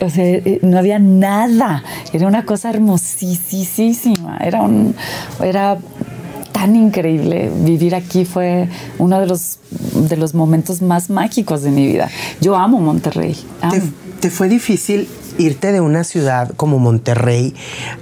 O 0.00 0.10
sea, 0.10 0.24
eh, 0.24 0.58
no 0.62 0.76
había 0.76 0.98
nada. 0.98 1.84
Era 2.12 2.26
una 2.26 2.44
cosa 2.44 2.68
hermosísima. 2.70 4.38
Era 4.38 4.62
un. 4.62 4.94
Era 5.42 5.78
tan 6.64 6.76
increíble. 6.76 7.50
Vivir 7.54 7.94
aquí 7.94 8.24
fue 8.24 8.68
uno 8.98 9.20
de 9.20 9.26
los, 9.26 9.58
de 10.08 10.16
los 10.16 10.32
momentos 10.32 10.80
más 10.80 11.10
mágicos 11.10 11.62
de 11.62 11.70
mi 11.70 11.86
vida. 11.86 12.10
Yo 12.40 12.56
amo 12.56 12.80
Monterrey. 12.80 13.36
amo. 13.60 13.74
¿Te, 13.74 13.82
te 14.20 14.30
fue 14.30 14.48
difícil 14.48 15.06
irte 15.38 15.72
de 15.72 15.80
una 15.80 16.04
ciudad 16.04 16.50
como 16.56 16.78
Monterrey 16.78 17.54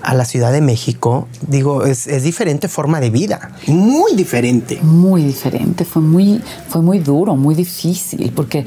a 0.03 0.15
la 0.15 0.25
Ciudad 0.25 0.53
de 0.53 0.61
México? 0.61 1.29
Digo, 1.47 1.85
es, 1.85 2.07
es 2.07 2.23
diferente 2.23 2.69
forma 2.69 3.01
de 3.01 3.11
vida, 3.11 3.53
muy 3.67 4.15
diferente. 4.15 4.79
muy 4.83 5.23
diferente, 5.23 5.85
fue 5.85 6.03
muy, 6.03 6.41
fue 6.69 6.83
muy 6.83 6.99
duro, 6.99 7.37
muy 7.37 7.55
difícil, 7.55 8.33
porque 8.35 8.65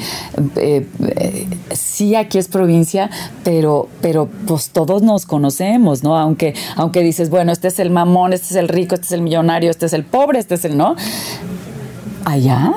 eh, 0.55 0.87
eh, 1.07 1.47
sí 1.73 2.15
aquí 2.15 2.37
es 2.37 2.47
provincia, 2.47 3.09
pero, 3.43 3.87
pero 4.01 4.27
pues 4.47 4.69
todos 4.69 5.01
nos 5.01 5.25
conocemos, 5.25 6.03
¿no? 6.03 6.17
Aunque, 6.17 6.53
aunque 6.75 7.01
dices, 7.01 7.29
bueno, 7.29 7.51
este 7.51 7.67
es 7.67 7.79
el 7.79 7.89
mamón, 7.89 8.33
este 8.33 8.47
es 8.47 8.55
el 8.55 8.67
rico, 8.67 8.95
este 8.95 9.07
es 9.07 9.11
el 9.11 9.21
millonario, 9.21 9.69
este 9.69 9.85
es 9.85 9.93
el 9.93 10.03
pobre, 10.03 10.39
este 10.39 10.55
es 10.55 10.65
el, 10.65 10.77
¿no? 10.77 10.95
Allá, 12.25 12.73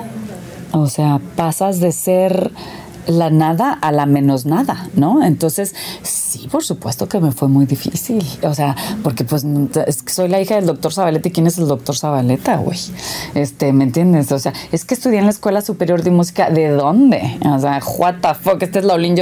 o 0.72 0.88
sea, 0.88 1.20
pasas 1.36 1.80
de 1.80 1.92
ser 1.92 2.50
la 3.08 3.30
nada 3.30 3.72
a 3.72 3.90
la 3.90 4.06
menos 4.06 4.46
nada, 4.46 4.88
¿no? 4.94 5.24
Entonces, 5.24 5.74
sí, 6.02 6.46
por 6.48 6.62
supuesto 6.64 7.08
que 7.08 7.18
me 7.20 7.32
fue 7.32 7.48
muy 7.48 7.66
difícil. 7.66 8.24
O 8.42 8.54
sea, 8.54 8.76
porque 9.02 9.24
pues 9.24 9.44
es 9.86 10.02
que 10.02 10.12
soy 10.12 10.28
la 10.28 10.40
hija 10.40 10.56
del 10.56 10.66
doctor 10.66 10.92
Zabaleta 10.92 11.28
y 11.28 11.32
¿quién 11.32 11.46
es 11.46 11.58
el 11.58 11.66
doctor 11.66 11.96
Zabaleta, 11.96 12.56
güey? 12.58 12.78
Este, 13.34 13.72
¿me 13.72 13.84
entiendes? 13.84 14.30
O 14.30 14.38
sea, 14.38 14.52
es 14.70 14.84
que 14.84 14.94
estudié 14.94 15.18
en 15.18 15.24
la 15.24 15.30
Escuela 15.30 15.62
Superior 15.62 16.02
de 16.02 16.10
Música. 16.10 16.50
¿De 16.50 16.68
dónde? 16.68 17.38
O 17.44 17.58
sea, 17.58 17.80
what 17.98 18.16
the 18.20 18.34
fuck, 18.34 18.62
este 18.62 18.80
es 18.80 18.84
Laulín 18.84 19.16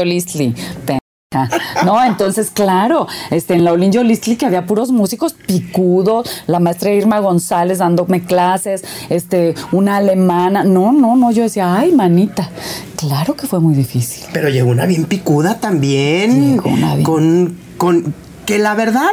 Yolistli. 1.45 1.85
No, 1.85 2.03
entonces, 2.05 2.51
claro, 2.51 3.07
este, 3.31 3.55
en 3.55 3.65
la 3.65 3.73
Olinjo 3.73 4.03
Listli 4.03 4.37
que 4.37 4.47
había 4.47 4.67
puros 4.67 4.91
músicos 4.91 5.35
picudos, 5.35 6.29
la 6.47 6.59
maestra 6.61 6.91
Irma 6.91 7.19
González 7.21 7.79
dándome 7.79 8.25
clases, 8.25 8.85
este, 9.09 9.55
una 9.73 9.99
alemana. 9.99 10.65
No, 10.65 10.93
no, 10.93 11.17
no, 11.17 11.31
yo 11.31 11.43
decía, 11.43 11.75
ay, 11.77 11.93
manita. 11.93 12.51
Claro 12.97 13.35
que 13.35 13.47
fue 13.47 13.61
muy 13.61 13.75
difícil. 13.75 14.25
Pero 14.33 14.49
llegó 14.49 14.71
una 14.71 14.87
bien 14.87 15.05
picuda 15.05 15.59
también. 15.61 16.53
Llegó 16.57 16.71
una 16.71 16.95
bien. 16.95 17.05
Con, 17.05 17.57
con 17.77 18.15
que 18.47 18.59
la 18.59 18.75
verdad, 18.75 19.11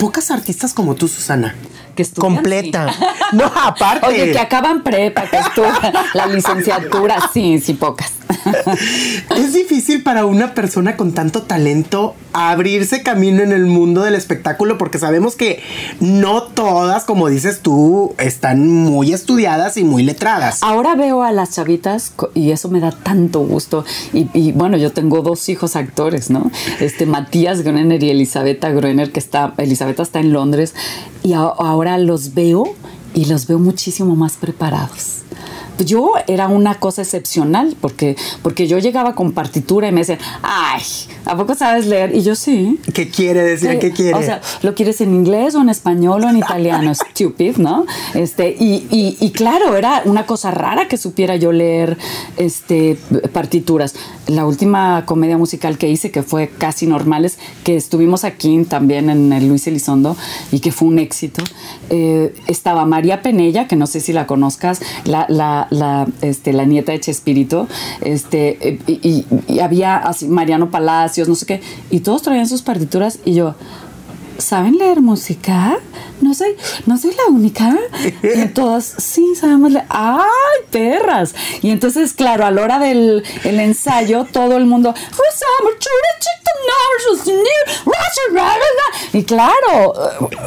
pocas 0.00 0.30
artistas 0.30 0.74
como 0.74 0.94
tú, 0.94 1.08
Susana. 1.08 1.54
Que 1.94 2.02
estudian, 2.02 2.34
Completa. 2.34 2.92
sí. 2.92 3.04
No, 3.36 3.44
aparte. 3.46 4.06
Oye, 4.06 4.32
que 4.32 4.38
acaban 4.38 4.82
prepa, 4.82 5.22
que 5.30 5.38
estudian 5.38 5.92
la 6.14 6.26
licenciatura, 6.26 7.30
sí, 7.32 7.60
sí, 7.60 7.74
pocas. 7.74 8.12
es 9.36 9.52
difícil 9.52 10.02
para 10.02 10.26
una 10.26 10.54
persona 10.54 10.96
con 10.96 11.12
tanto 11.12 11.42
talento 11.42 12.14
abrirse 12.32 13.02
camino 13.02 13.42
en 13.42 13.52
el 13.52 13.66
mundo 13.66 14.02
del 14.02 14.14
espectáculo 14.14 14.78
porque 14.78 14.98
sabemos 14.98 15.36
que 15.36 15.62
no 16.00 16.42
todas, 16.42 17.04
como 17.04 17.28
dices 17.28 17.60
tú, 17.60 18.14
están 18.18 18.68
muy 18.68 19.12
estudiadas 19.12 19.76
y 19.76 19.84
muy 19.84 20.02
letradas. 20.02 20.62
Ahora 20.62 20.94
veo 20.94 21.22
a 21.22 21.32
las 21.32 21.52
chavitas 21.52 22.12
y 22.34 22.50
eso 22.50 22.68
me 22.68 22.80
da 22.80 22.90
tanto 22.90 23.40
gusto. 23.40 23.84
Y, 24.12 24.52
bueno, 24.52 24.76
yo 24.76 24.92
tengo 24.92 25.22
dos 25.22 25.48
hijos 25.48 25.76
actores, 25.76 26.30
¿no? 26.30 26.50
Este 26.80 27.06
Matías 27.06 27.62
Groener 27.62 28.02
y 28.02 28.10
Elisabetta 28.10 28.70
Groener, 28.70 29.12
que 29.12 29.20
está, 29.20 29.54
Elisabetta 29.58 30.02
está 30.02 30.20
en 30.20 30.32
Londres, 30.32 30.74
y 31.22 31.34
ahora 31.34 31.98
los 31.98 32.34
veo 32.34 32.74
y 33.14 33.26
los 33.26 33.46
veo 33.46 33.58
muchísimo 33.58 34.16
más 34.16 34.34
preparados 34.34 35.23
yo 35.78 36.12
era 36.26 36.48
una 36.48 36.76
cosa 36.76 37.02
excepcional 37.02 37.76
porque, 37.80 38.16
porque 38.42 38.66
yo 38.66 38.78
llegaba 38.78 39.14
con 39.14 39.32
partitura 39.32 39.88
y 39.88 39.92
me 39.92 40.00
decían, 40.00 40.18
ay, 40.42 40.82
¿a 41.24 41.36
poco 41.36 41.54
sabes 41.54 41.86
leer? 41.86 42.14
Y 42.14 42.22
yo 42.22 42.34
sí. 42.34 42.78
¿Qué 42.92 43.08
quiere 43.08 43.42
decir? 43.42 43.78
¿Qué 43.78 43.90
quiere? 43.90 44.14
O 44.14 44.22
sea, 44.22 44.40
¿lo 44.62 44.74
quieres 44.74 45.00
en 45.00 45.14
inglés 45.14 45.54
o 45.54 45.60
en 45.60 45.68
español 45.68 46.24
o 46.24 46.28
en 46.28 46.38
italiano? 46.38 46.92
Stupid, 47.14 47.56
¿no? 47.56 47.86
Este, 48.14 48.50
y, 48.58 48.86
y, 48.90 49.16
y, 49.20 49.30
claro, 49.30 49.76
era 49.76 50.02
una 50.04 50.26
cosa 50.26 50.50
rara 50.50 50.88
que 50.88 50.96
supiera 50.96 51.36
yo 51.36 51.52
leer 51.52 51.96
este, 52.36 52.96
partituras. 53.32 53.94
La 54.26 54.46
última 54.46 55.04
comedia 55.06 55.36
musical 55.36 55.78
que 55.78 55.88
hice, 55.88 56.10
que 56.10 56.22
fue 56.22 56.48
Casi 56.48 56.86
Normales, 56.86 57.38
que 57.64 57.76
estuvimos 57.76 58.24
aquí 58.24 58.64
también 58.64 59.10
en 59.10 59.32
el 59.32 59.48
Luis 59.48 59.66
Elizondo 59.66 60.16
y 60.52 60.60
que 60.60 60.72
fue 60.72 60.88
un 60.88 60.98
éxito, 60.98 61.42
eh, 61.90 62.34
estaba 62.46 62.84
María 62.86 63.22
Penella, 63.22 63.66
que 63.66 63.76
no 63.76 63.86
sé 63.86 64.00
si 64.00 64.12
la 64.12 64.26
conozcas, 64.26 64.80
la, 65.04 65.26
la 65.28 65.63
la, 65.70 66.06
este, 66.20 66.52
la 66.52 66.64
nieta 66.64 66.92
de 66.92 67.00
Chespirito, 67.00 67.68
este, 68.00 68.78
y, 68.86 69.24
había 69.60 69.96
así 69.96 70.28
Mariano 70.28 70.70
Palacios, 70.70 71.28
no 71.28 71.34
sé 71.34 71.46
qué, 71.46 71.60
y 71.90 72.00
todos 72.00 72.22
traían 72.22 72.46
sus 72.46 72.62
partituras 72.62 73.18
y 73.24 73.34
yo, 73.34 73.54
¿saben 74.38 74.78
leer 74.78 75.00
música? 75.00 75.78
No 76.20 76.34
soy, 76.34 76.56
no 76.86 76.96
soy 76.96 77.12
la 77.12 77.32
única. 77.32 77.76
Y 78.22 78.46
todas, 78.54 78.84
sí, 78.84 79.34
sabemos 79.34 79.72
leer. 79.72 79.86
¡Ay, 79.88 80.18
perras! 80.70 81.34
Y 81.62 81.70
entonces, 81.70 82.12
claro, 82.12 82.46
a 82.46 82.50
la 82.50 82.62
hora 82.62 82.78
del 82.78 83.22
el 83.44 83.60
ensayo, 83.60 84.24
todo 84.24 84.56
el 84.56 84.66
mundo, 84.66 84.94
y 89.12 89.22
claro, 89.22 89.92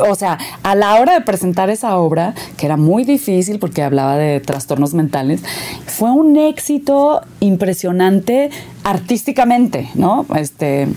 o 0.10 0.16
sea, 0.16 0.38
a 0.62 0.76
la 0.76 0.96
hora 0.96 1.14
de 1.14 1.22
presentar 1.22 1.70
esa 1.70 1.98
obra, 1.98 2.34
que 2.58 2.66
era 2.66 2.76
muy 2.76 3.06
difícil 3.06 3.60
porque 3.60 3.82
hablaba 3.82 4.18
de 4.18 4.42
trastornos 4.42 4.94
mentales, 4.94 5.42
fue 5.86 6.12
un 6.12 6.36
éxito 6.36 7.22
impresionante 7.40 8.50
artísticamente, 8.84 9.90
¿no? 9.96 10.26
Este 10.36 10.90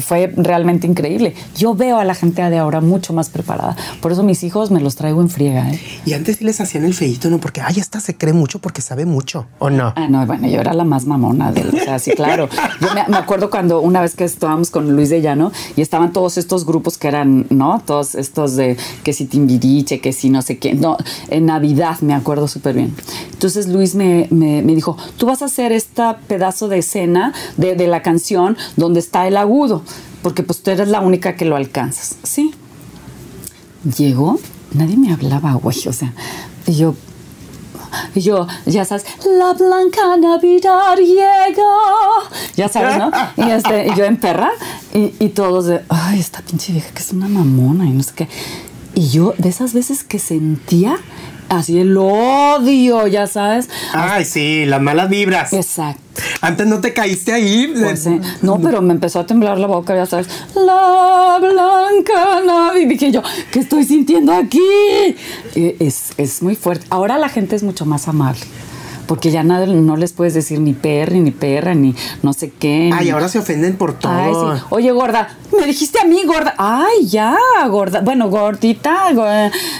fue 0.00 0.32
realmente 0.36 0.86
increíble. 0.86 1.34
Yo 1.56 1.74
veo 1.74 1.98
a 1.98 2.04
la 2.04 2.14
gente 2.14 2.42
de 2.42 2.58
ahora 2.58 2.80
mucho 2.80 3.12
más 3.12 3.30
preparada. 3.30 3.76
Por 4.00 4.12
eso 4.12 4.22
mis 4.22 4.42
hijos 4.42 4.70
me 4.70 4.80
los 4.80 4.96
traigo 4.96 5.20
en 5.20 5.28
friega. 5.28 5.70
¿eh? 5.70 5.80
Y 6.04 6.12
antes 6.12 6.36
sí 6.36 6.44
les 6.44 6.60
hacían 6.60 6.84
el 6.84 6.94
feíto, 6.94 7.30
¿no? 7.30 7.38
Porque, 7.38 7.60
ay, 7.60 7.78
esta 7.78 8.00
se 8.00 8.16
cree 8.16 8.32
mucho 8.32 8.58
porque 8.60 8.82
sabe 8.82 9.06
mucho, 9.06 9.46
¿o 9.58 9.70
no? 9.70 9.92
Ah, 9.96 10.08
no, 10.08 10.24
bueno, 10.26 10.48
yo 10.48 10.60
era 10.60 10.74
la 10.74 10.84
más 10.84 11.06
mamona 11.06 11.52
de, 11.52 11.62
o 11.62 11.84
sea, 11.84 11.98
sí, 11.98 12.12
claro. 12.12 12.48
Yo 12.80 12.88
me, 12.94 13.16
acuerdo 13.16 13.50
cuando 13.50 13.80
una 13.80 14.00
vez 14.00 14.14
que 14.14 14.24
estábamos 14.24 14.70
con 14.70 14.94
Luis 14.94 15.10
de 15.10 15.20
Llano 15.20 15.52
y 15.76 15.82
estaban 15.82 16.12
todos 16.12 16.38
estos 16.38 16.64
grupos 16.64 16.98
que 16.98 17.08
eran, 17.08 17.46
¿no? 17.50 17.82
Todos 17.84 18.14
estos 18.14 18.56
de 18.56 18.76
que 19.02 19.12
si 19.12 19.26
Timbiriche, 19.26 20.00
que 20.00 20.12
si 20.12 20.30
no 20.30 20.42
sé 20.42 20.58
qué. 20.58 20.74
No, 20.74 20.96
en 21.28 21.46
Navidad 21.46 22.00
me 22.00 22.14
acuerdo 22.14 22.48
súper 22.48 22.74
bien. 22.74 22.94
Entonces 23.32 23.68
Luis 23.68 23.94
me, 23.94 24.28
me, 24.30 24.62
me, 24.62 24.74
dijo, 24.74 24.96
tú 25.16 25.26
vas 25.26 25.42
a 25.42 25.46
hacer 25.46 25.72
este 25.72 26.02
pedazo 26.26 26.68
de 26.68 26.78
escena 26.78 27.32
de, 27.56 27.74
de 27.74 27.86
la 27.86 28.02
canción 28.02 28.56
donde 28.76 29.00
está 29.00 29.26
el 29.26 29.36
agudo 29.36 29.82
porque 30.22 30.42
pues 30.42 30.62
tú 30.62 30.70
eres 30.70 30.88
la 30.88 31.00
única 31.00 31.36
que 31.36 31.44
lo 31.44 31.56
alcanzas. 31.56 32.16
Sí. 32.22 32.54
Llegó, 33.96 34.38
nadie 34.72 34.96
me 34.96 35.12
hablaba, 35.12 35.52
güey, 35.54 35.76
o 35.86 35.92
sea, 35.92 36.12
y 36.66 36.74
yo, 36.74 36.94
y 38.14 38.20
yo, 38.20 38.46
ya 38.66 38.84
sabes, 38.84 39.06
la 39.38 39.54
blanca 39.54 40.16
Navidad 40.16 40.96
llega. 40.96 41.62
Ya 42.56 42.68
sabes, 42.68 42.98
¿no? 42.98 43.10
Y, 43.36 43.50
este, 43.50 43.90
yo 43.96 44.04
en 44.04 44.16
perra, 44.16 44.50
y, 44.92 45.14
y, 45.18 45.28
todos 45.30 45.66
de, 45.66 45.82
ay, 45.88 46.18
esta 46.18 46.40
pinche 46.42 46.72
vieja 46.72 46.90
que 46.90 47.02
es 47.02 47.12
una 47.12 47.28
mamona 47.28 47.86
y 47.86 47.90
no 47.90 48.02
sé 48.02 48.12
qué. 48.14 48.28
Y 48.94 49.08
yo, 49.10 49.34
de 49.38 49.48
esas 49.48 49.74
veces 49.74 50.02
que 50.02 50.18
sentía 50.18 50.98
así 51.48 51.78
el 51.80 51.96
odio, 51.96 53.06
ya 53.06 53.26
sabes. 53.26 53.68
Ay, 53.92 54.24
sí, 54.24 54.64
las 54.66 54.80
malas 54.80 55.08
vibras. 55.08 55.52
Exacto. 55.52 56.02
Antes 56.40 56.66
no 56.66 56.80
te 56.80 56.92
caíste 56.92 57.32
ahí. 57.32 57.72
Pues, 57.80 58.08
No, 58.42 58.58
pero 58.60 58.82
me 58.82 58.92
empezó 58.92 59.20
a 59.20 59.26
temblar 59.26 59.58
la 59.58 59.66
boca, 59.66 59.94
ya 59.94 60.06
sabes. 60.06 60.28
La 60.54 61.38
blanca 61.40 62.72
Y 62.78 62.86
dije 62.86 63.12
yo, 63.12 63.22
¿qué 63.52 63.60
estoy 63.60 63.84
sintiendo 63.84 64.32
aquí? 64.32 64.60
Es, 65.54 66.12
es 66.16 66.42
muy 66.42 66.56
fuerte. 66.56 66.86
Ahora 66.90 67.18
la 67.18 67.28
gente 67.28 67.56
es 67.56 67.62
mucho 67.62 67.86
más 67.86 68.08
amable 68.08 68.40
porque 69.08 69.30
ya 69.30 69.42
nada, 69.42 69.66
no 69.66 69.96
les 69.96 70.12
puedes 70.12 70.34
decir 70.34 70.60
ni 70.60 70.74
perri, 70.74 71.20
ni 71.20 71.30
perra, 71.30 71.74
ni 71.74 71.94
no 72.22 72.34
sé 72.34 72.50
qué. 72.50 72.90
Ay, 72.92 73.08
ahora 73.08 73.28
se 73.28 73.38
ofenden 73.38 73.76
por 73.76 73.98
todo. 73.98 74.12
Ay, 74.12 74.58
sí. 74.58 74.64
Oye, 74.68 74.92
gorda, 74.92 75.34
me 75.58 75.66
dijiste 75.66 75.98
a 75.98 76.04
mí, 76.04 76.22
gorda. 76.24 76.54
Ay, 76.58 77.06
ya, 77.06 77.34
gorda. 77.68 78.02
Bueno, 78.02 78.28
gordita, 78.28 79.08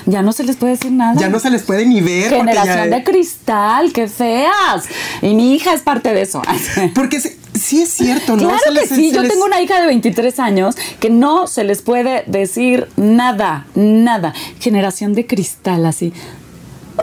ya 0.07 0.23
no 0.23 0.33
se 0.33 0.45
les 0.45 0.57
puede 0.57 0.73
decir 0.73 0.93
nada. 0.93 1.21
Ya 1.21 1.29
no 1.29 1.39
se 1.39 1.51
les 1.51 1.63
puede 1.63 1.85
ni 1.85 2.01
ver. 2.01 2.31
Generación 2.31 2.91
de 2.91 3.05
cristal, 3.05 3.93
qué 3.93 4.09
feas. 4.09 4.87
Y 5.21 5.35
mi 5.35 5.55
hija 5.55 5.75
es 5.75 5.83
parte 5.83 6.15
de 6.15 6.23
eso. 6.23 6.41
porque 6.95 7.21
sí 7.21 7.83
es 7.83 7.91
cierto, 7.91 8.35
¿no? 8.35 8.49
Claro 8.49 8.81
que 8.81 8.87
sí. 8.87 9.13
Yo 9.13 9.29
tengo 9.29 9.45
una 9.45 9.61
hija 9.61 9.79
de 9.79 9.87
23 9.89 10.41
años 10.41 10.75
que 11.01 11.11
no 11.11 11.47
se 11.47 11.65
les 11.65 11.83
puede 11.83 12.25
decir 12.27 12.89
nada, 12.97 13.67
nada. 13.75 14.33
Generación 14.59 15.13
de 15.13 15.27
cristal, 15.27 15.85
así 15.85 16.15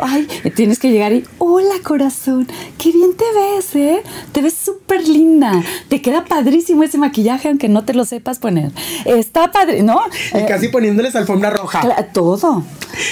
ay, 0.01 0.27
tienes 0.55 0.79
que 0.79 0.91
llegar 0.91 1.13
y, 1.13 1.23
hola 1.37 1.75
corazón, 1.83 2.47
qué 2.77 2.91
bien 2.91 3.15
te 3.15 3.25
ves, 3.33 3.75
¿eh? 3.75 4.03
Te 4.31 4.41
ves 4.41 4.53
súper 4.53 5.07
linda, 5.07 5.63
te 5.89 6.01
queda 6.01 6.25
padrísimo 6.25 6.83
ese 6.83 6.97
maquillaje, 6.97 7.49
aunque 7.49 7.69
no 7.69 7.85
te 7.85 7.93
lo 7.93 8.05
sepas 8.05 8.39
poner. 8.39 8.71
Está 9.05 9.51
padre, 9.51 9.83
¿no? 9.83 10.01
Y 10.33 10.37
eh, 10.37 10.45
casi 10.47 10.67
poniéndoles 10.69 11.15
alfombra 11.15 11.49
roja. 11.49 11.81
todo. 12.13 12.63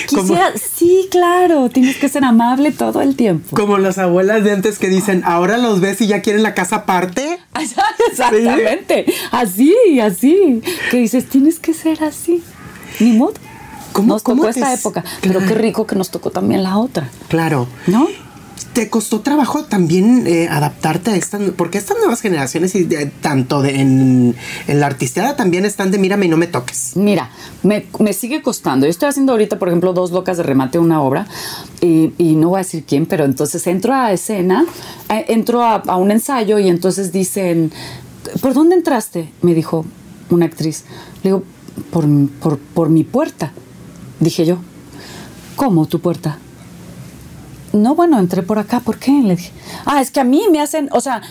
Quisiera, 0.08 0.52
sí, 0.56 1.08
claro, 1.12 1.70
tienes 1.70 1.98
que 1.98 2.10
ser 2.10 2.24
amable 2.24 2.72
todo 2.72 3.02
el 3.02 3.16
tiempo. 3.16 3.56
Como 3.56 3.78
las 3.78 3.98
abuelas 3.98 4.44
de 4.44 4.52
antes 4.52 4.80
que 4.80 4.90
dicen, 4.90 5.24
ahora 5.26 5.58
los 5.58 5.82
ves 5.82 6.02
y 6.02 6.08
ya 6.08 6.22
quieren 6.22 6.44
la 6.44 6.54
casa 6.54 6.78
aparte. 6.78 7.40
Exactamente, 8.12 9.06
así, 9.32 10.00
así. 10.00 10.62
Que 10.92 10.98
dices, 10.98 11.28
tienes 11.28 11.60
que 11.60 11.74
ser 11.74 12.04
así. 12.04 12.44
Ni 13.00 13.12
modo. 13.14 13.34
¿Cómo, 13.94 14.14
nos 14.16 14.24
tocó 14.24 14.50
esta 14.50 14.74
época, 14.74 15.04
pero 15.22 15.40
qué 15.40 15.54
rico 15.54 15.86
que 15.88 15.96
nos 15.96 16.10
tocó 16.10 16.32
también 16.32 16.64
la 16.64 16.78
otra. 16.78 17.10
Claro. 17.30 17.68
¿No? 17.88 18.08
¿Te 18.74 18.90
costó 18.90 19.22
trabajo 19.22 19.66
también 19.66 20.26
eh, 20.26 20.48
adaptarte 20.50 21.12
a 21.12 21.16
estas, 21.16 21.42
porque 21.56 21.78
estas 21.78 21.98
nuevas 22.00 22.22
generaciones, 22.22 22.74
y 22.74 22.88
tanto 23.22 23.64
en, 23.64 24.36
la 24.68 24.88
artisteada 24.88 25.36
también 25.36 25.64
están 25.64 25.92
de 25.92 26.00
mírame 26.00 26.26
y 26.26 26.30
no 26.30 26.38
me 26.38 26.48
toques? 26.48 26.94
Mira, 26.96 27.30
me, 27.62 28.14
sigue 28.14 28.42
costando. 28.42 28.88
Yo 28.88 28.90
estoy 28.90 29.10
haciendo 29.10 29.34
ahorita, 29.34 29.60
por 29.60 29.68
ejemplo, 29.68 29.94
dos 29.94 30.10
locas 30.10 30.38
de 30.38 30.44
remate 30.44 30.80
una 30.80 31.04
obra, 31.04 31.28
y, 31.82 32.12
no 32.18 32.50
voy 32.50 32.58
a 32.58 32.64
decir 32.64 32.84
quién, 32.84 33.06
pero 33.06 33.26
entonces 33.26 33.66
entro 33.68 33.94
a 33.94 34.12
escena, 34.12 34.66
eh, 35.10 35.26
entro 35.28 35.62
a, 35.62 35.96
un 35.98 36.10
ensayo 36.10 36.58
y 36.58 36.68
entonces 36.68 37.12
dicen, 37.12 37.72
¿por 38.42 38.56
dónde 38.56 38.76
entraste? 38.76 39.30
Me 39.44 39.54
dijo 39.54 39.86
una 40.32 40.48
actriz. 40.48 40.86
Le 41.22 41.30
digo, 41.30 41.44
por, 41.92 42.08
por, 42.40 42.58
por 42.58 42.90
mi 42.90 43.04
puerta 43.04 43.54
dije 44.24 44.46
yo. 44.46 44.58
¿Cómo 45.56 45.86
tu 45.86 46.00
puerta? 46.00 46.38
No, 47.74 47.96
bueno, 47.96 48.20
entré 48.20 48.44
por 48.44 48.60
acá, 48.60 48.80
¿por 48.80 48.98
qué? 49.00 49.12
Le 49.12 49.36
dije. 49.36 49.52
Ah, 49.86 50.02
es 50.02 50.12
que 50.12 50.20
a 50.20 50.24
mí 50.24 50.44
me 50.52 50.62
hacen, 50.62 50.90
o 50.92 51.02
sea, 51.02 51.22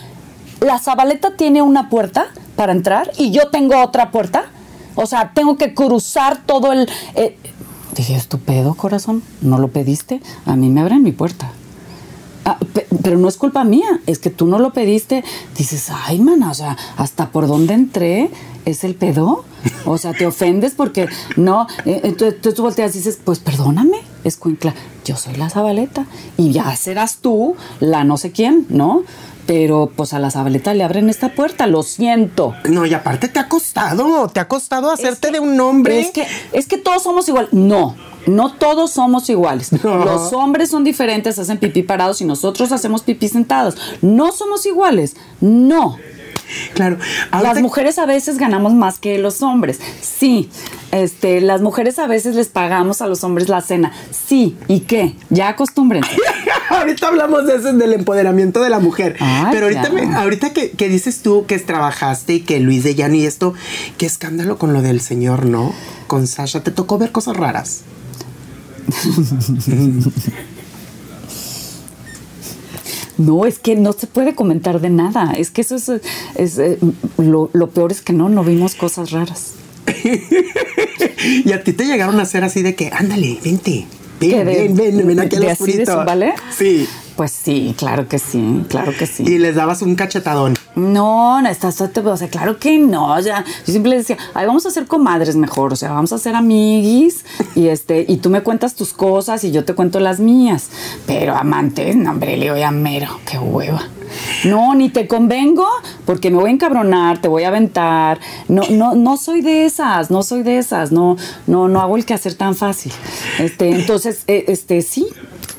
la 0.59 0.79
Zabaleta 0.79 1.35
tiene 1.35 1.61
una 1.61 1.89
puerta 1.89 2.27
para 2.55 2.71
entrar 2.71 3.11
y 3.17 3.31
yo 3.31 3.49
tengo 3.49 3.81
otra 3.81 4.11
puerta. 4.11 4.45
O 4.95 5.05
sea, 5.05 5.31
tengo 5.33 5.57
que 5.57 5.73
cruzar 5.73 6.45
todo 6.45 6.71
el... 6.71 6.87
Eh, 7.15 7.37
dije, 7.95 8.15
estupendo, 8.15 8.75
corazón, 8.75 9.23
¿no 9.41 9.57
lo 9.57 9.69
pediste? 9.69 10.21
A 10.45 10.55
mí 10.55 10.69
me 10.69 10.81
abren 10.81 11.01
mi 11.01 11.11
puerta. 11.11 11.51
Ah, 12.45 12.57
pero 13.01 13.17
no 13.17 13.27
es 13.27 13.37
culpa 13.37 13.63
mía, 13.63 14.01
es 14.05 14.19
que 14.19 14.29
tú 14.29 14.45
no 14.45 14.59
lo 14.59 14.73
pediste. 14.73 15.23
Dices, 15.57 15.89
ay, 15.91 16.19
mana, 16.19 16.51
o 16.51 16.53
sea, 16.53 16.77
hasta 16.97 17.29
por 17.29 17.47
dónde 17.47 17.73
entré 17.73 18.29
es 18.65 18.83
el 18.83 18.95
pedo. 18.95 19.45
O 19.85 19.97
sea, 19.97 20.13
te 20.13 20.25
ofendes 20.25 20.73
porque 20.75 21.07
no. 21.35 21.67
Eh, 21.85 22.01
entonces 22.03 22.41
tú 22.41 22.61
volteas 22.61 22.93
y 22.95 22.99
dices, 22.99 23.19
pues 23.23 23.39
perdóname, 23.39 23.97
es 24.23 24.37
cuincla. 24.37 24.73
Yo 25.05 25.15
soy 25.15 25.35
la 25.35 25.49
Zabaleta 25.49 26.05
y 26.37 26.51
ya 26.51 26.75
serás 26.75 27.17
tú 27.17 27.55
la 27.79 28.03
no 28.03 28.17
sé 28.17 28.31
quién, 28.31 28.65
¿no? 28.69 29.03
Pero 29.45 29.91
pues 29.93 30.13
a 30.13 30.19
la 30.19 30.31
Zabaleta 30.31 30.73
le 30.73 30.83
abren 30.83 31.09
esta 31.09 31.33
puerta, 31.33 31.67
lo 31.67 31.83
siento. 31.83 32.53
No, 32.69 32.85
y 32.85 32.93
aparte 32.93 33.27
te 33.27 33.39
ha 33.39 33.49
costado, 33.49 34.29
te 34.29 34.39
ha 34.39 34.47
costado 34.47 34.89
hacerte 34.91 35.31
de 35.31 35.39
un 35.39 35.57
nombre. 35.57 35.99
Es 35.99 36.11
que, 36.11 36.25
es 36.53 36.67
que 36.67 36.77
todos 36.77 37.03
somos 37.03 37.27
igual. 37.27 37.49
No, 37.51 37.95
No 38.27 38.53
todos 38.53 38.91
somos 38.91 39.29
iguales. 39.29 39.69
No. 39.83 40.05
Los 40.05 40.31
hombres 40.33 40.69
son 40.69 40.83
diferentes, 40.83 41.37
hacen 41.39 41.57
pipí 41.57 41.83
parados 41.83 42.21
y 42.21 42.25
nosotros 42.25 42.71
hacemos 42.71 43.01
pipí 43.03 43.27
sentados. 43.27 43.75
No 44.01 44.31
somos 44.31 44.65
iguales. 44.65 45.15
No. 45.41 45.97
Claro. 46.75 46.97
Las 47.31 47.61
mujeres 47.61 47.97
a 47.97 48.05
veces 48.05 48.37
ganamos 48.37 48.73
más 48.73 48.99
que 48.99 49.17
los 49.17 49.41
hombres. 49.41 49.79
Sí. 50.01 50.49
Este, 50.91 51.41
las 51.41 51.61
mujeres 51.61 51.97
a 51.99 52.05
veces 52.07 52.35
les 52.35 52.47
pagamos 52.47 53.01
a 53.01 53.07
los 53.07 53.23
hombres 53.23 53.49
la 53.49 53.61
cena. 53.61 53.91
Sí. 54.11 54.55
¿Y 54.67 54.81
qué? 54.81 55.15
Ya 55.29 55.49
acostúmbrense. 55.49 56.15
ahorita 56.69 57.07
hablamos 57.07 57.45
de 57.47 57.55
eso, 57.55 57.73
del 57.73 57.93
empoderamiento 57.93 58.61
de 58.61 58.69
la 58.69 58.79
mujer. 58.79 59.15
Ay, 59.19 59.47
Pero 59.51 59.65
ahorita, 59.65 59.89
me- 59.89 60.15
ahorita 60.15 60.53
que, 60.53 60.71
que 60.71 60.89
dices 60.89 61.21
tú 61.23 61.45
que 61.47 61.57
trabajaste 61.59 62.35
y 62.35 62.39
que 62.41 62.59
Luis 62.59 62.83
de 62.83 62.93
Llano 62.95 63.15
y 63.15 63.25
esto, 63.25 63.53
qué 63.97 64.05
escándalo 64.05 64.57
con 64.59 64.73
lo 64.73 64.81
del 64.81 65.01
señor, 65.01 65.45
¿no? 65.45 65.73
Con 66.07 66.27
Sasha. 66.27 66.61
¿Te 66.63 66.71
tocó 66.71 66.97
ver 66.99 67.11
cosas 67.11 67.35
raras? 67.37 67.81
No, 73.17 73.45
es 73.45 73.59
que 73.59 73.75
no 73.75 73.93
se 73.93 74.07
puede 74.07 74.33
comentar 74.33 74.81
de 74.81 74.89
nada. 74.89 75.33
Es 75.33 75.51
que 75.51 75.61
eso 75.61 75.75
es, 75.75 75.89
es, 76.35 76.57
eh, 76.57 76.79
lo, 77.17 77.49
lo 77.53 77.69
peor 77.69 77.91
es 77.91 78.01
que 78.01 78.11
no, 78.11 78.27
no 78.27 78.43
vimos 78.43 78.73
cosas 78.75 79.11
raras. 79.11 79.53
y 81.45 81.51
a 81.51 81.63
ti 81.63 81.73
te 81.73 81.85
llegaron 81.85 82.19
a 82.19 82.23
hacer 82.23 82.43
así 82.43 82.63
de 82.63 82.73
que, 82.75 82.89
ándale, 82.91 83.37
vente. 83.43 83.85
Ven, 84.19 84.29
¿Qué, 84.31 84.37
de- 84.43 84.43
ven, 84.67 84.75
ven, 84.75 85.07
ven 85.07 85.19
aquí 85.19 85.37
de 85.37 85.45
al 85.45 85.51
así 85.51 85.63
de 85.65 85.69
oscurito. 85.83 85.91
su 85.91 85.97
ballet? 86.05 86.33
Sí. 86.57 86.87
Pues 87.15 87.31
sí, 87.31 87.75
claro 87.77 88.07
que 88.07 88.17
sí, 88.17 88.63
claro 88.69 88.91
que 88.97 89.05
sí. 89.05 89.23
Y 89.23 89.37
les 89.37 89.55
dabas 89.55 89.83
un 89.83 89.95
cachetadón. 89.95 90.55
No, 90.75 91.41
no 91.41 91.49
estás, 91.49 91.79
o 91.79 92.17
sea, 92.17 92.27
claro 92.29 92.57
que 92.57 92.79
no, 92.79 93.19
ya. 93.19 93.45
Yo 93.65 93.71
siempre 93.71 93.91
les 93.91 94.07
decía, 94.07 94.17
ay, 94.33 94.47
vamos 94.47 94.65
a 94.65 94.71
ser 94.71 94.87
comadres 94.87 95.35
mejor, 95.35 95.73
o 95.73 95.75
sea, 95.75 95.91
vamos 95.91 96.11
a 96.11 96.17
ser 96.17 96.35
amiguis 96.35 97.23
y 97.53 97.67
este, 97.67 98.03
y 98.07 98.17
tú 98.17 98.31
me 98.31 98.41
cuentas 98.41 98.73
tus 98.73 98.93
cosas 98.93 99.43
y 99.43 99.51
yo 99.51 99.63
te 99.63 99.75
cuento 99.75 99.99
las 99.99 100.19
mías. 100.19 100.69
Pero 101.05 101.35
amantes, 101.35 101.95
no, 101.95 102.09
hombre, 102.09 102.35
le 102.35 102.49
voy 102.49 102.63
a 102.63 102.71
mero, 102.71 103.19
qué 103.29 103.37
hueva. 103.37 103.83
No, 104.45 104.73
ni 104.73 104.89
te 104.89 105.07
convengo 105.07 105.67
porque 106.05 106.31
me 106.31 106.37
voy 106.37 106.49
a 106.49 106.53
encabronar, 106.53 107.21
te 107.21 107.27
voy 107.27 107.43
a 107.43 107.49
aventar. 107.49 108.19
No, 108.47 108.63
no, 108.71 108.95
no 108.95 109.17
soy 109.17 109.41
de 109.41 109.65
esas, 109.65 110.09
no 110.09 110.23
soy 110.23 110.41
de 110.41 110.57
esas, 110.57 110.91
no, 110.91 111.17
no, 111.45 111.67
no 111.67 111.81
hago 111.81 111.95
el 111.95 112.05
quehacer 112.05 112.33
tan 112.33 112.55
fácil. 112.55 112.91
Este, 113.39 113.69
entonces, 113.69 114.23
eh, 114.27 114.45
este, 114.47 114.81
sí, 114.81 115.07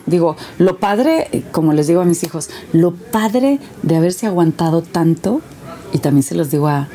Digo, 0.06 0.36
lo 0.58 0.78
padre, 0.78 1.44
como 1.52 1.72
les 1.72 1.86
digo 1.86 2.00
a 2.02 2.04
mis 2.04 2.22
hijos, 2.24 2.50
lo 2.72 2.92
padre 2.94 3.58
de 3.82 3.96
haberse 3.96 4.26
aguantado 4.26 4.82
tanto, 4.82 5.40
y 5.92 5.98
también 5.98 6.22
se 6.22 6.34
los 6.34 6.50
digo 6.50 6.68
a, 6.68 6.88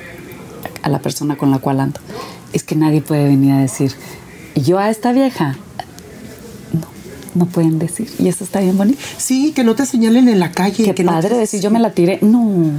a 0.84 0.90
la 0.90 1.00
persona 1.00 1.36
con 1.38 1.50
la 1.52 1.58
cual 1.60 1.80
ando, 1.80 2.00
es 2.54 2.64
que 2.64 2.76
nadie 2.76 3.02
puede 3.02 3.26
venir 3.26 3.54
a 3.54 3.58
decir, 3.60 3.94
yo 4.56 4.78
a 4.78 4.90
esta 4.92 5.12
vieja, 5.12 5.56
no, 6.74 6.88
no 7.34 7.46
pueden 7.48 7.80
decir, 7.80 8.12
y 8.20 8.28
eso 8.28 8.44
está 8.44 8.60
bien 8.60 8.78
bonito. 8.78 9.00
Sí, 9.18 9.54
que 9.54 9.64
no 9.64 9.74
te 9.76 9.86
señalen 9.88 10.28
en 10.30 10.40
la 10.40 10.52
calle. 10.52 10.84
Qué 10.86 10.94
que 10.94 11.04
no 11.04 11.12
padre 11.14 11.30
te- 11.30 11.38
decir, 11.38 11.62
yo 11.62 11.72
me 11.72 11.80
la 11.80 11.92
tiré, 11.94 12.20
no, 12.22 12.72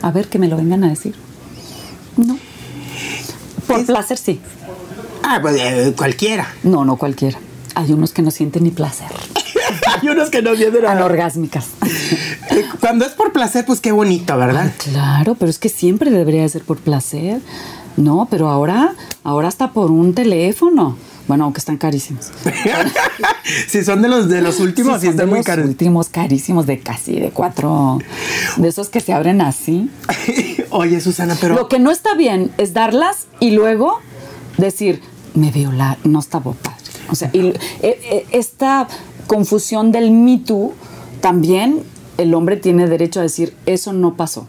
a 0.00 0.10
ver 0.10 0.28
que 0.28 0.38
me 0.38 0.48
lo 0.48 0.56
vengan 0.56 0.84
a 0.84 0.88
decir, 0.88 1.14
no. 2.16 2.38
Por 3.66 3.80
Es- 3.80 3.86
placer 3.86 4.16
sí, 4.16 4.40
Ah, 5.22 5.38
pues 5.42 5.56
eh, 5.58 5.92
cualquiera. 5.96 6.48
no, 6.62 6.84
no 6.84 6.96
cualquiera. 6.96 7.38
Hay 7.74 7.92
unos 7.92 8.12
que 8.12 8.22
no 8.22 8.30
sienten 8.30 8.64
ni 8.64 8.70
placer, 8.70 9.08
Hay 10.02 10.08
unos 10.08 10.30
que 10.30 10.42
no 10.42 10.52
vienen 10.52 10.84
a... 10.86 10.92
anorgásmicas. 10.92 11.66
Eh, 12.50 12.64
Cuando 12.80 13.04
es 13.04 13.12
por 13.12 13.32
placer, 13.32 13.64
pues 13.66 13.80
qué 13.80 13.92
bonito, 13.92 14.36
¿verdad? 14.36 14.72
Claro, 14.78 15.34
pero 15.34 15.50
es 15.50 15.58
que 15.58 15.68
siempre 15.68 16.10
debería 16.10 16.42
de 16.42 16.48
ser 16.48 16.62
por 16.62 16.78
placer. 16.78 17.40
No, 17.96 18.28
pero 18.30 18.48
ahora, 18.48 18.94
ahora 19.22 19.48
hasta 19.48 19.72
por 19.72 19.90
un 19.90 20.14
teléfono. 20.14 20.96
Bueno, 21.26 21.44
aunque 21.44 21.58
están 21.60 21.78
carísimos. 21.78 22.30
si 23.68 23.82
son 23.82 24.02
de 24.02 24.08
los 24.08 24.28
de 24.28 24.42
los 24.42 24.60
últimos, 24.60 25.00
sí, 25.00 25.06
son 25.06 25.10
están 25.12 25.26
de 25.26 25.30
muy 25.30 25.38
los 25.38 25.46
caros. 25.46 25.66
últimos 25.66 26.08
carísimos 26.10 26.66
de 26.66 26.80
casi 26.80 27.18
de 27.18 27.30
cuatro, 27.30 27.98
de 28.56 28.68
esos 28.68 28.88
que 28.90 29.00
se 29.00 29.12
abren 29.14 29.40
así. 29.40 29.90
Oye, 30.70 31.00
Susana, 31.00 31.36
pero 31.40 31.54
Lo 31.54 31.68
que 31.68 31.78
no 31.78 31.90
está 31.90 32.14
bien 32.14 32.52
es 32.58 32.74
darlas 32.74 33.26
y 33.40 33.52
luego 33.52 34.00
decir, 34.58 35.00
me 35.34 35.50
viola, 35.50 35.96
no 36.04 36.18
estaba 36.20 36.52
padre. 36.52 36.73
O 37.10 37.14
sea, 37.14 37.30
y, 37.32 37.48
eh, 37.48 37.54
eh, 37.82 38.26
esta 38.32 38.88
confusión 39.26 39.92
del 39.92 40.10
Me 40.10 40.38
Too, 40.38 40.72
también 41.20 41.82
el 42.18 42.34
hombre 42.34 42.56
tiene 42.56 42.86
derecho 42.88 43.20
a 43.20 43.22
decir, 43.22 43.54
eso 43.66 43.92
no 43.92 44.14
pasó. 44.14 44.46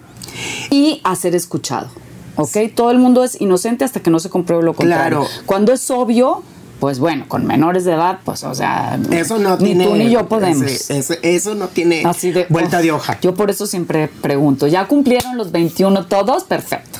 Y 0.69 1.01
a 1.03 1.15
ser 1.15 1.35
escuchado. 1.35 1.87
¿Ok? 2.37 2.57
Todo 2.75 2.91
el 2.91 2.99
mundo 2.99 3.23
es 3.23 3.39
inocente 3.39 3.85
hasta 3.85 4.01
que 4.01 4.09
no 4.09 4.19
se 4.19 4.29
compruebe 4.29 4.63
lo 4.63 4.73
contrario. 4.73 5.19
Claro. 5.21 5.43
Cuando 5.45 5.71
es 5.71 5.89
obvio, 5.89 6.43
pues 6.81 6.99
bueno, 6.99 7.23
con 7.29 7.47
menores 7.47 7.85
de 7.85 7.93
edad, 7.93 8.19
pues, 8.25 8.43
o 8.43 8.53
sea, 8.53 8.99
eso 9.11 9.37
no 9.39 9.55
ni 9.57 9.67
tiene 9.67 9.85
tú 9.87 9.95
ni 9.95 10.09
yo 10.09 10.27
podemos. 10.27 10.63
ese- 10.63 10.97
ese- 10.99 11.19
eso 11.23 11.55
no 11.55 11.69
tiene 11.69 12.03
Así 12.05 12.31
de 12.31 12.45
vuelta 12.49 12.77
uf, 12.77 12.83
de 12.83 12.91
hoja. 12.91 13.17
Yo 13.21 13.33
por 13.33 13.49
eso 13.49 13.65
siempre 13.65 14.09
pregunto, 14.09 14.67
¿ya 14.67 14.85
cumplieron 14.85 15.37
los 15.37 15.53
21 15.53 16.05
todos? 16.07 16.43
Perfecto. 16.43 16.94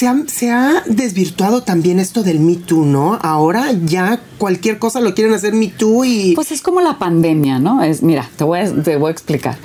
Se 0.00 0.08
ha, 0.08 0.16
se 0.28 0.50
ha 0.50 0.82
desvirtuado 0.86 1.62
también 1.62 2.00
esto 2.00 2.22
del 2.22 2.40
Me 2.40 2.54
Too, 2.56 2.86
¿no? 2.86 3.18
Ahora 3.20 3.66
ya 3.84 4.18
cualquier 4.38 4.78
cosa 4.78 4.98
lo 5.00 5.12
quieren 5.14 5.34
hacer 5.34 5.52
Me 5.52 5.66
Too 5.66 6.06
y 6.06 6.32
Pues 6.34 6.52
es 6.52 6.62
como 6.62 6.80
la 6.80 6.98
pandemia, 6.98 7.58
¿no? 7.58 7.82
Es, 7.82 8.02
mira, 8.02 8.26
te 8.36 8.44
voy 8.44 8.60
a, 8.60 8.82
te 8.82 8.96
voy 8.96 9.08
a 9.08 9.12
explicar. 9.12 9.58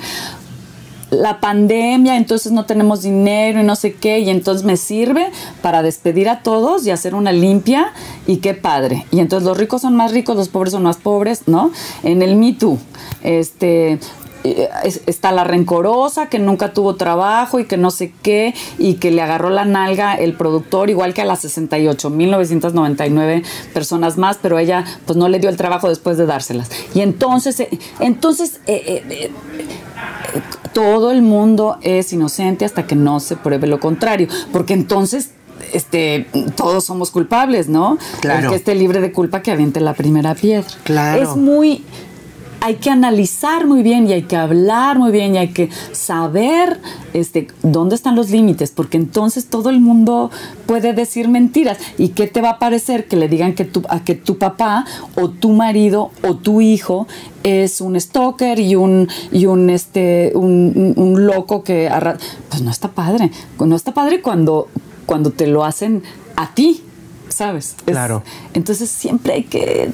La 1.08 1.40
pandemia, 1.40 2.18
entonces 2.18 2.52
no 2.52 2.66
tenemos 2.66 3.00
dinero 3.00 3.62
y 3.62 3.64
no 3.64 3.76
sé 3.76 3.94
qué, 3.94 4.18
y 4.18 4.28
entonces 4.28 4.62
me 4.66 4.76
sirve 4.76 5.30
para 5.62 5.82
despedir 5.82 6.28
a 6.28 6.42
todos 6.42 6.86
y 6.86 6.90
hacer 6.90 7.14
una 7.14 7.32
limpia, 7.32 7.94
y 8.26 8.36
qué 8.36 8.52
padre. 8.52 9.06
Y 9.12 9.20
entonces 9.20 9.46
los 9.48 9.56
ricos 9.56 9.80
son 9.80 9.96
más 9.96 10.12
ricos, 10.12 10.36
los 10.36 10.50
pobres 10.50 10.72
son 10.72 10.82
más 10.82 10.98
pobres, 10.98 11.44
¿no? 11.46 11.70
En 12.02 12.20
el 12.20 12.36
Me 12.36 12.52
Too, 12.52 12.76
este, 13.22 13.94
es- 13.94 14.00
está 15.06 15.32
la 15.32 15.44
rencorosa 15.44 16.28
que 16.28 16.38
nunca 16.38 16.72
tuvo 16.72 16.96
trabajo 16.96 17.58
y 17.58 17.64
que 17.64 17.76
no 17.76 17.90
sé 17.90 18.12
qué 18.22 18.54
y 18.78 18.94
que 18.94 19.10
le 19.10 19.20
agarró 19.22 19.50
la 19.50 19.64
nalga 19.64 20.14
el 20.14 20.34
productor 20.34 20.88
igual 20.90 21.14
que 21.14 21.22
a 21.22 21.24
las 21.24 21.44
68.999 21.44 23.42
personas 23.72 24.18
más 24.18 24.38
pero 24.40 24.58
ella 24.58 24.84
pues 25.06 25.16
no 25.16 25.28
le 25.28 25.38
dio 25.38 25.50
el 25.50 25.56
trabajo 25.56 25.88
después 25.88 26.18
de 26.18 26.26
dárselas 26.26 26.70
y 26.94 27.00
entonces 27.00 27.58
eh, 27.60 27.68
entonces 28.00 28.60
eh, 28.66 28.82
eh, 28.86 29.04
eh, 29.08 29.30
eh, 30.34 30.42
todo 30.72 31.10
el 31.10 31.22
mundo 31.22 31.78
es 31.82 32.12
inocente 32.12 32.64
hasta 32.64 32.86
que 32.86 32.96
no 32.96 33.20
se 33.20 33.36
pruebe 33.36 33.66
lo 33.66 33.80
contrario 33.80 34.28
porque 34.52 34.74
entonces 34.74 35.30
este, 35.72 36.26
todos 36.54 36.84
somos 36.84 37.10
culpables, 37.10 37.68
¿no? 37.68 37.98
Claro. 38.20 38.44
El 38.44 38.50
que 38.50 38.56
esté 38.56 38.74
libre 38.74 39.00
de 39.00 39.10
culpa 39.10 39.42
que 39.42 39.50
aviente 39.50 39.80
la 39.80 39.94
primera 39.94 40.34
piedra. 40.34 40.68
Claro. 40.84 41.22
Es 41.22 41.36
muy 41.36 41.82
hay 42.66 42.74
que 42.76 42.90
analizar 42.90 43.64
muy 43.64 43.84
bien 43.84 44.08
y 44.08 44.12
hay 44.12 44.22
que 44.22 44.34
hablar 44.34 44.98
muy 44.98 45.12
bien 45.12 45.36
y 45.36 45.38
hay 45.38 45.48
que 45.52 45.68
saber 45.92 46.80
este, 47.12 47.46
dónde 47.62 47.94
están 47.94 48.16
los 48.16 48.30
límites, 48.30 48.72
porque 48.72 48.96
entonces 48.96 49.46
todo 49.46 49.70
el 49.70 49.80
mundo 49.80 50.32
puede 50.66 50.92
decir 50.92 51.28
mentiras. 51.28 51.78
¿Y 51.96 52.08
qué 52.08 52.26
te 52.26 52.40
va 52.40 52.50
a 52.50 52.58
parecer 52.58 53.06
que 53.06 53.14
le 53.14 53.28
digan 53.28 53.54
que 53.54 53.64
tu, 53.64 53.82
a 53.88 54.00
que 54.02 54.16
tu 54.16 54.36
papá 54.38 54.84
o 55.14 55.30
tu 55.30 55.50
marido 55.52 56.10
o 56.26 56.34
tu 56.34 56.60
hijo 56.60 57.06
es 57.44 57.80
un 57.80 58.00
stalker 58.00 58.58
y 58.58 58.74
un, 58.74 59.08
y 59.30 59.46
un, 59.46 59.70
este, 59.70 60.32
un, 60.34 60.92
un- 60.96 61.24
loco 61.26 61.62
que... 61.62 61.88
arra- 61.88 62.18
Pues 62.50 62.62
no 62.62 62.72
está 62.72 62.88
padre. 62.90 63.30
No 63.60 63.76
está 63.76 63.94
padre 63.94 64.20
cuando, 64.22 64.66
cuando 65.06 65.30
te 65.30 65.46
lo 65.46 65.64
hacen 65.64 66.02
a 66.34 66.52
ti, 66.52 66.82
¿sabes? 67.28 67.76
Es- 67.86 67.92
Claro. 67.92 68.24
entonces 68.54 68.90
siempre 68.90 69.34
hay 69.34 69.44
que 69.44 69.92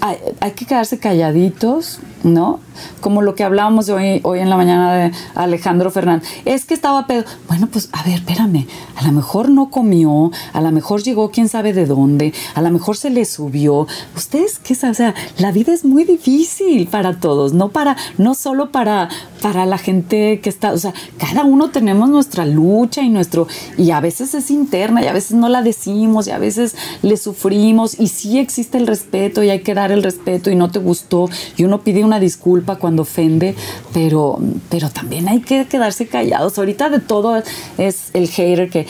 hay, 0.00 0.18
hay 0.40 0.52
que 0.52 0.66
quedarse 0.66 0.98
calladitos, 0.98 2.00
¿no? 2.22 2.60
Como 3.00 3.22
lo 3.22 3.34
que 3.34 3.44
hablábamos 3.44 3.88
hoy, 3.88 4.20
hoy 4.22 4.40
en 4.40 4.50
la 4.50 4.56
mañana 4.56 4.92
de 4.92 5.12
Alejandro 5.34 5.90
Fernández. 5.90 6.28
Es 6.44 6.64
que 6.64 6.74
estaba 6.74 7.06
pedo. 7.06 7.24
Bueno, 7.48 7.68
pues 7.70 7.88
a 7.92 8.02
ver, 8.02 8.14
espérame. 8.14 8.66
A 8.96 9.06
lo 9.06 9.12
mejor 9.12 9.48
no 9.48 9.70
comió, 9.70 10.30
a 10.52 10.60
lo 10.60 10.70
mejor 10.72 11.02
llegó 11.02 11.30
quién 11.30 11.48
sabe 11.48 11.72
de 11.72 11.86
dónde, 11.86 12.32
a 12.54 12.62
lo 12.62 12.70
mejor 12.70 12.96
se 12.96 13.10
le 13.10 13.24
subió. 13.24 13.86
Ustedes 14.16 14.58
qué 14.58 14.74
saben, 14.74 14.92
o 14.92 14.94
sea, 14.94 15.14
la 15.38 15.52
vida 15.52 15.72
es 15.72 15.84
muy 15.84 16.04
difícil 16.04 16.86
para 16.86 17.18
todos, 17.18 17.52
no 17.52 17.70
para, 17.70 17.96
no 18.18 18.34
solo 18.34 18.70
para, 18.70 19.08
para 19.40 19.66
la 19.66 19.78
gente 19.78 20.40
que 20.40 20.48
está, 20.50 20.72
o 20.72 20.78
sea, 20.78 20.92
cada 21.18 21.44
uno 21.44 21.70
tenemos 21.70 22.08
nuestra 22.08 22.44
lucha 22.44 23.02
y 23.02 23.08
nuestro, 23.08 23.46
y 23.78 23.90
a 23.90 24.00
veces 24.00 24.34
es 24.34 24.50
interna 24.50 25.02
y 25.02 25.06
a 25.06 25.12
veces 25.12 25.32
no 25.32 25.48
la 25.48 25.62
decimos 25.62 26.26
y 26.26 26.30
a 26.30 26.38
veces 26.38 26.76
le 27.02 27.16
sufrimos 27.16 27.98
y 27.98 28.08
sí 28.08 28.38
existe 28.38 28.78
el 28.78 28.86
respeto 28.86 29.42
y 29.42 29.50
hay 29.50 29.60
que 29.60 29.74
dar 29.74 29.92
el 29.92 30.02
respeto 30.02 30.50
y 30.50 30.56
no 30.56 30.70
te 30.70 30.78
gustó 30.78 31.28
y 31.56 31.64
uno 31.64 31.80
pide 31.80 32.04
una 32.10 32.18
disculpa 32.18 32.74
cuando 32.76 33.02
ofende, 33.02 33.54
pero, 33.94 34.38
pero 34.68 34.90
también 34.90 35.28
hay 35.28 35.40
que 35.42 35.66
quedarse 35.66 36.08
callados. 36.08 36.58
Ahorita 36.58 36.88
de 36.90 36.98
todo 36.98 37.40
es 37.78 38.10
el 38.14 38.28
hater 38.28 38.68
que 38.68 38.86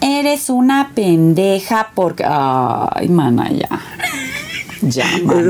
eres 0.00 0.50
una 0.50 0.90
pendeja 0.94 1.92
porque, 1.94 2.24
ay, 2.26 3.08
mana, 3.08 3.50
ya. 3.52 3.68
Ya, 4.82 5.04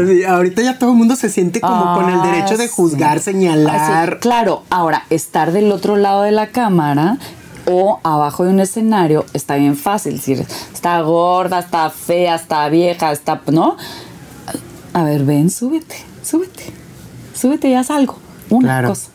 sí, 0.07 0.23
ahorita 0.25 0.63
ya 0.63 0.79
todo 0.79 0.93
el 0.93 0.97
mundo 0.97 1.17
se 1.17 1.29
siente 1.29 1.61
como 1.61 1.93
con 1.95 2.09
el 2.09 2.21
Ah, 2.21 2.23
derecho 2.23 2.57
de 2.57 2.69
sí. 2.69 2.73
juzgar, 2.75 3.19
Ah, 3.19 3.21
señalar. 3.21 4.13
sí, 4.13 4.17
Claro, 4.21 4.63
ahora, 4.71 5.03
estar 5.11 5.51
del 5.53 5.73
otro 5.73 5.97
lado 5.97 6.23
de 6.23 6.31
la 6.33 6.47
cámara 6.47 7.19
O 7.67 7.99
abajo 8.05 8.45
de 8.45 8.51
un 8.51 8.61
escenario 8.61 9.27
está 9.35 9.57
bien 9.57 9.77
fácil, 9.77 10.15
decir, 10.19 10.47
está 10.73 11.01
gorda, 11.01 11.59
está 11.59 11.91
fea, 11.91 12.37
está 12.37 12.67
vieja, 12.69 13.11
está, 13.11 13.43
¿no? 13.51 13.77
A 14.95 15.03
ver, 15.03 15.25
ven, 15.25 15.51
súbete, 15.51 15.97
súbete, 16.23 16.73
súbete 17.37 17.69
y 17.69 17.75
haz 17.75 17.91
algo, 17.91 18.17
una 18.51 18.69
Claro. 18.69 18.89
cosa 18.91 19.09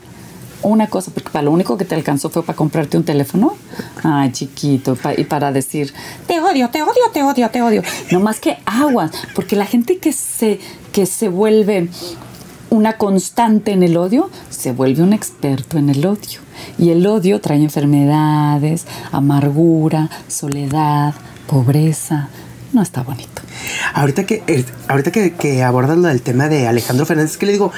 una 0.63 0.85
cosa, 0.85 1.09
porque 1.11 1.31
para 1.31 1.41
lo 1.41 1.51
único 1.51 1.75
que 1.75 1.85
te 1.85 1.95
alcanzó 1.95 2.29
fue 2.29 2.43
para 2.43 2.55
comprarte 2.55 2.95
un 2.95 3.03
teléfono. 3.03 3.55
Ay, 4.03 4.31
chiquito, 4.31 4.95
pa- 4.95 5.15
y 5.19 5.23
para 5.23 5.51
decir, 5.51 5.91
te 6.27 6.39
odio, 6.39 6.69
te 6.69 6.83
odio, 6.83 7.01
te 7.11 7.23
odio, 7.23 7.49
te 7.49 7.63
odio. 7.63 7.81
No 8.11 8.19
más 8.19 8.39
que 8.39 8.59
aguas, 8.67 9.09
porque 9.33 9.55
la 9.55 9.65
gente 9.65 9.97
que 9.97 10.13
se, 10.13 10.59
que 10.91 11.07
se 11.07 11.29
vuelve 11.29 11.89
una 12.69 12.93
constante 12.99 13.71
en 13.71 13.81
el 13.81 13.97
odio, 13.97 14.29
se 14.51 14.71
vuelve 14.71 15.01
un 15.01 15.13
experto 15.13 15.79
en 15.79 15.89
el 15.89 16.05
odio. 16.05 16.41
Y 16.77 16.91
el 16.91 17.07
odio 17.07 17.41
trae 17.41 17.57
enfermedades, 17.63 18.85
amargura, 19.11 20.11
soledad, 20.27 21.15
pobreza. 21.47 22.29
No 22.73 22.81
está 22.81 23.03
bonito. 23.03 23.41
Ahorita 23.93 24.25
que, 24.25 24.43
eh, 24.47 24.65
ahorita 24.87 25.11
que, 25.11 25.33
que 25.33 25.63
abordas 25.63 25.97
lo 25.97 26.07
del 26.07 26.21
tema 26.21 26.47
de 26.47 26.67
Alejandro 26.67 27.05
Fernández, 27.05 27.37
que 27.37 27.45
le 27.45 27.51
digo, 27.53 27.71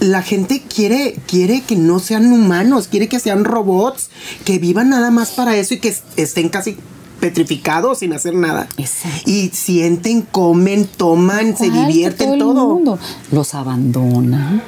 la 0.00 0.22
gente 0.22 0.62
quiere, 0.62 1.16
quiere 1.26 1.62
que 1.62 1.74
no 1.76 1.98
sean 2.00 2.30
humanos, 2.32 2.86
quiere 2.88 3.08
que 3.08 3.18
sean 3.18 3.44
robots, 3.44 4.10
que 4.44 4.58
vivan 4.58 4.90
nada 4.90 5.10
más 5.10 5.30
para 5.30 5.56
eso 5.56 5.72
y 5.74 5.78
que 5.78 5.88
es- 5.88 6.02
estén 6.16 6.50
casi 6.50 6.76
petrificados 7.20 8.00
sin 8.00 8.12
hacer 8.12 8.34
nada. 8.34 8.68
Exacto. 8.76 9.22
Y 9.24 9.48
sienten, 9.54 10.20
comen, 10.20 10.86
toman, 10.86 11.56
se 11.56 11.70
divierten 11.70 12.34
el 12.34 12.38
todo. 12.38 12.66
mundo. 12.74 12.98
Los 13.32 13.54
abandonan, 13.54 14.62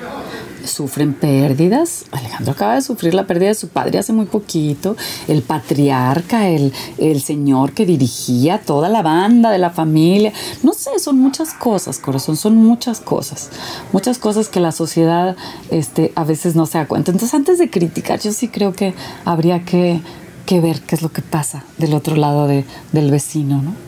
sufren 0.69 1.15
pérdidas. 1.15 2.05
Alejandro 2.13 2.53
acaba 2.53 2.75
de 2.77 2.83
sufrir 2.83 3.15
la 3.15 3.27
pérdida 3.27 3.49
de 3.49 3.55
su 3.55 3.69
padre 3.69 3.99
hace 3.99 4.13
muy 4.13 4.27
poquito. 4.27 4.97
El 5.27 5.43
patriarca, 5.43 6.49
el, 6.49 6.73
el 6.99 7.21
señor 7.21 7.73
que 7.73 7.87
dirigía 7.87 8.59
toda 8.61 8.89
la 8.89 9.03
banda 9.03 9.51
de 9.51 9.59
la 9.59 9.71
familia. 9.71 10.33
No 10.63 10.73
sé, 10.73 10.99
son 10.99 11.19
muchas 11.19 11.53
cosas, 11.55 11.99
corazón, 11.99 12.37
son 12.37 12.57
muchas 12.57 13.01
cosas. 13.01 13.51
Muchas 13.93 14.19
cosas 14.19 14.49
que 14.49 14.61
la 14.61 14.73
sociedad 14.73 15.37
este, 15.71 16.13
a 16.15 16.25
veces 16.25 16.55
no 16.55 16.67
se 16.67 16.79
da 16.79 16.87
cuenta. 16.87 17.11
Entonces, 17.11 17.35
antes 17.35 17.59
de 17.59 17.71
criticar, 17.71 18.21
yo 18.21 18.33
sí 18.33 18.49
creo 18.49 18.73
que 18.73 18.95
habría 19.25 19.65
que, 19.65 20.01
que 20.47 20.61
ver 20.61 20.81
qué 20.83 20.95
es 20.95 21.03
lo 21.03 21.11
que 21.13 21.23
pasa 21.23 21.65
del 21.79 21.95
otro 21.95 22.17
lado 22.17 22.47
de- 22.47 22.65
del 22.93 23.11
vecino, 23.11 23.63
¿no? 23.63 23.88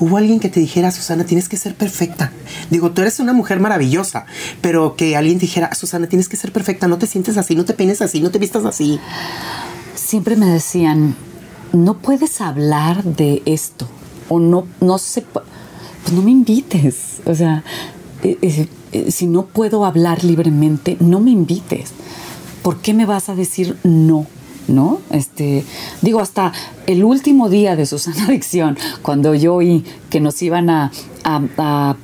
Hubo 0.00 0.16
alguien 0.16 0.40
que 0.40 0.48
te 0.48 0.60
dijera, 0.60 0.90
Susana, 0.90 1.24
tienes 1.24 1.48
que 1.48 1.56
ser 1.56 1.74
perfecta. 1.74 2.32
Digo, 2.70 2.90
tú 2.92 3.02
eres 3.02 3.18
una 3.20 3.32
mujer 3.32 3.60
maravillosa, 3.60 4.26
pero 4.60 4.96
que 4.96 5.16
alguien 5.16 5.38
dijera, 5.38 5.74
Susana, 5.74 6.06
tienes 6.06 6.28
que 6.28 6.36
ser 6.36 6.52
perfecta, 6.52 6.88
no 6.88 6.98
te 6.98 7.06
sientes 7.06 7.36
así, 7.36 7.54
no 7.54 7.64
te 7.64 7.74
peines 7.74 8.00
así, 8.02 8.20
no 8.20 8.30
te 8.30 8.38
vistas 8.38 8.64
así. 8.64 8.98
siempre 9.94 10.36
me 10.36 10.46
decían, 10.46 11.16
no 11.72 11.98
puedes 11.98 12.40
hablar 12.40 13.04
de 13.04 13.42
esto 13.44 13.88
o 14.28 14.38
no, 14.40 14.66
no 14.80 14.98
se, 14.98 15.22
pu- 15.22 15.42
pues 16.02 16.12
no 16.14 16.22
me 16.22 16.30
invites. 16.30 17.20
O 17.26 17.34
sea, 17.34 17.62
eh, 18.22 18.38
eh, 18.42 18.68
eh, 18.92 19.10
si 19.10 19.26
no 19.26 19.46
puedo 19.46 19.84
hablar 19.84 20.24
libremente, 20.24 20.96
no 21.00 21.20
me 21.20 21.30
invites. 21.30 21.90
¿Por 22.62 22.80
qué 22.80 22.94
me 22.94 23.06
vas 23.06 23.28
a 23.28 23.34
decir 23.34 23.76
no? 23.84 24.26
¿No? 24.68 25.00
Este, 25.10 25.64
digo, 26.02 26.20
hasta 26.20 26.52
el 26.86 27.02
último 27.02 27.48
día 27.48 27.74
de 27.74 27.86
Susana 27.86 28.24
Adicción, 28.28 28.76
cuando 29.02 29.34
yo 29.34 29.54
oí 29.54 29.82
que 30.10 30.20
nos 30.20 30.40
iban 30.42 30.68
a, 30.70 30.92
a- 31.24 31.40
a- 31.56 31.96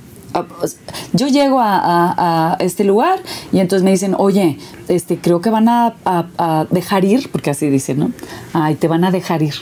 yo 1.12 1.28
llego 1.28 1.60
a, 1.60 1.76
a- 1.78 2.54
a 2.54 2.56
este 2.60 2.82
lugar 2.82 3.20
y 3.52 3.60
entonces 3.60 3.84
me 3.84 3.90
dicen, 3.92 4.16
oye, 4.18 4.58
este, 4.88 5.18
creo 5.18 5.40
que 5.40 5.50
van 5.50 5.68
a, 5.68 5.94
dejar 6.70 7.04
ir, 7.04 7.30
porque 7.30 7.50
así 7.50 7.68
dicen, 7.70 7.98
¿no? 8.00 8.10
Ay, 8.52 8.74
te 8.76 8.88
van 8.88 9.04
a 9.04 9.10
dejar 9.12 9.42
ir. 9.42 9.54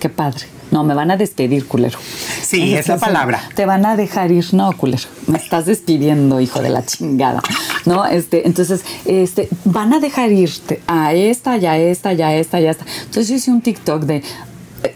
Qué 0.00 0.08
padre. 0.10 0.42
No, 0.70 0.84
me 0.84 0.92
van 0.92 1.10
a 1.10 1.16
despedir, 1.16 1.66
culero. 1.66 1.98
Sí, 2.42 2.74
es 2.74 2.88
la 2.88 2.98
palabra. 2.98 3.40
Te 3.54 3.64
van 3.64 3.86
a 3.86 3.96
dejar 3.96 4.30
ir, 4.30 4.52
no, 4.52 4.70
culero. 4.76 5.04
Me 5.26 5.38
estás 5.38 5.64
despidiendo, 5.64 6.40
hijo 6.40 6.60
de 6.60 6.68
la 6.68 6.84
chingada. 6.84 7.40
No, 7.86 8.04
este, 8.06 8.46
entonces, 8.46 8.82
este, 9.04 9.48
van 9.64 9.92
a 9.92 10.00
dejar 10.00 10.32
irte 10.32 10.80
a 10.86 11.12
esta, 11.14 11.56
ya 11.56 11.76
esta, 11.78 12.12
ya 12.12 12.34
esta, 12.34 12.60
ya 12.60 12.70
esta. 12.70 12.84
Entonces 13.00 13.28
yo 13.28 13.34
hice 13.36 13.50
un 13.50 13.60
TikTok 13.60 14.02
de 14.04 14.22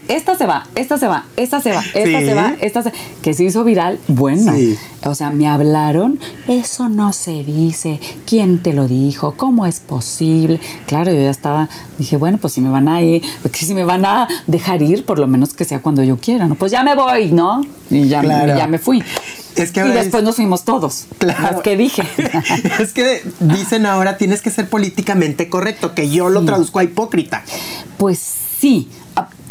esta 0.07 0.35
se 0.37 0.45
va, 0.45 0.65
esta 0.75 0.97
se 0.97 1.07
va, 1.07 1.25
esta 1.35 1.59
se 1.59 1.71
va, 1.73 1.81
esta 1.93 2.19
Sí. 2.19 2.25
se 2.25 2.33
va, 2.33 2.55
esta 2.61 2.83
se 2.83 2.93
que 3.21 3.33
se 3.33 3.43
hizo 3.43 3.65
viral. 3.65 3.99
Bueno, 4.07 4.53
Sí. 4.53 4.77
o 5.03 5.13
sea, 5.13 5.29
me 5.29 5.45
hablaron, 5.47 6.19
eso 6.47 6.87
no 6.87 7.11
se 7.11 7.43
dice, 7.43 7.99
¿quién 8.25 8.59
te 8.63 8.71
lo 8.71 8.87
dijo? 8.87 9.33
¿Cómo 9.35 9.65
es 9.65 9.81
posible? 9.81 10.61
Claro, 10.87 11.11
yo 11.11 11.19
ya 11.19 11.29
estaba, 11.29 11.67
dije, 11.97 12.15
bueno, 12.15 12.37
pues 12.37 12.53
si 12.53 12.61
me 12.61 12.69
van 12.69 12.87
a 12.87 13.01
ir, 13.01 13.21
porque 13.41 13.59
si 13.65 13.73
me 13.73 13.83
van 13.83 14.05
a 14.05 14.27
dejar 14.47 14.81
ir, 14.81 15.03
por 15.03 15.19
lo 15.19 15.27
menos 15.27 15.53
que 15.53 15.65
sea 15.65 15.81
cuando 15.81 16.01
yo 16.01 16.15
quiera, 16.17 16.47
¿no? 16.47 16.55
Pues 16.55 16.71
ya 16.71 16.81
me 16.83 16.95
voy, 16.95 17.31
¿no? 17.33 17.61
Y 17.89 18.07
ya, 18.07 18.21
Claro. 18.21 18.55
ya 18.57 18.67
me 18.67 18.79
fui. 18.79 19.03
Es 19.55 19.71
que 19.71 19.81
y 19.81 19.89
después 19.89 20.21
es- 20.21 20.23
nos 20.23 20.35
fuimos 20.35 20.63
todos. 20.65 21.05
Claro. 21.17 21.61
Que 21.61 21.77
dije. 21.77 22.03
es 22.79 22.93
que 22.93 23.23
dicen 23.39 23.85
ahora 23.85 24.17
tienes 24.17 24.41
que 24.41 24.49
ser 24.51 24.69
políticamente 24.69 25.49
correcto, 25.49 25.93
que 25.93 26.09
yo 26.09 26.29
lo 26.29 26.41
Sí. 26.41 26.45
traduzco 26.47 26.79
a 26.79 26.83
hipócrita. 26.83 27.43
Pues 27.97 28.19
sí. 28.19 28.89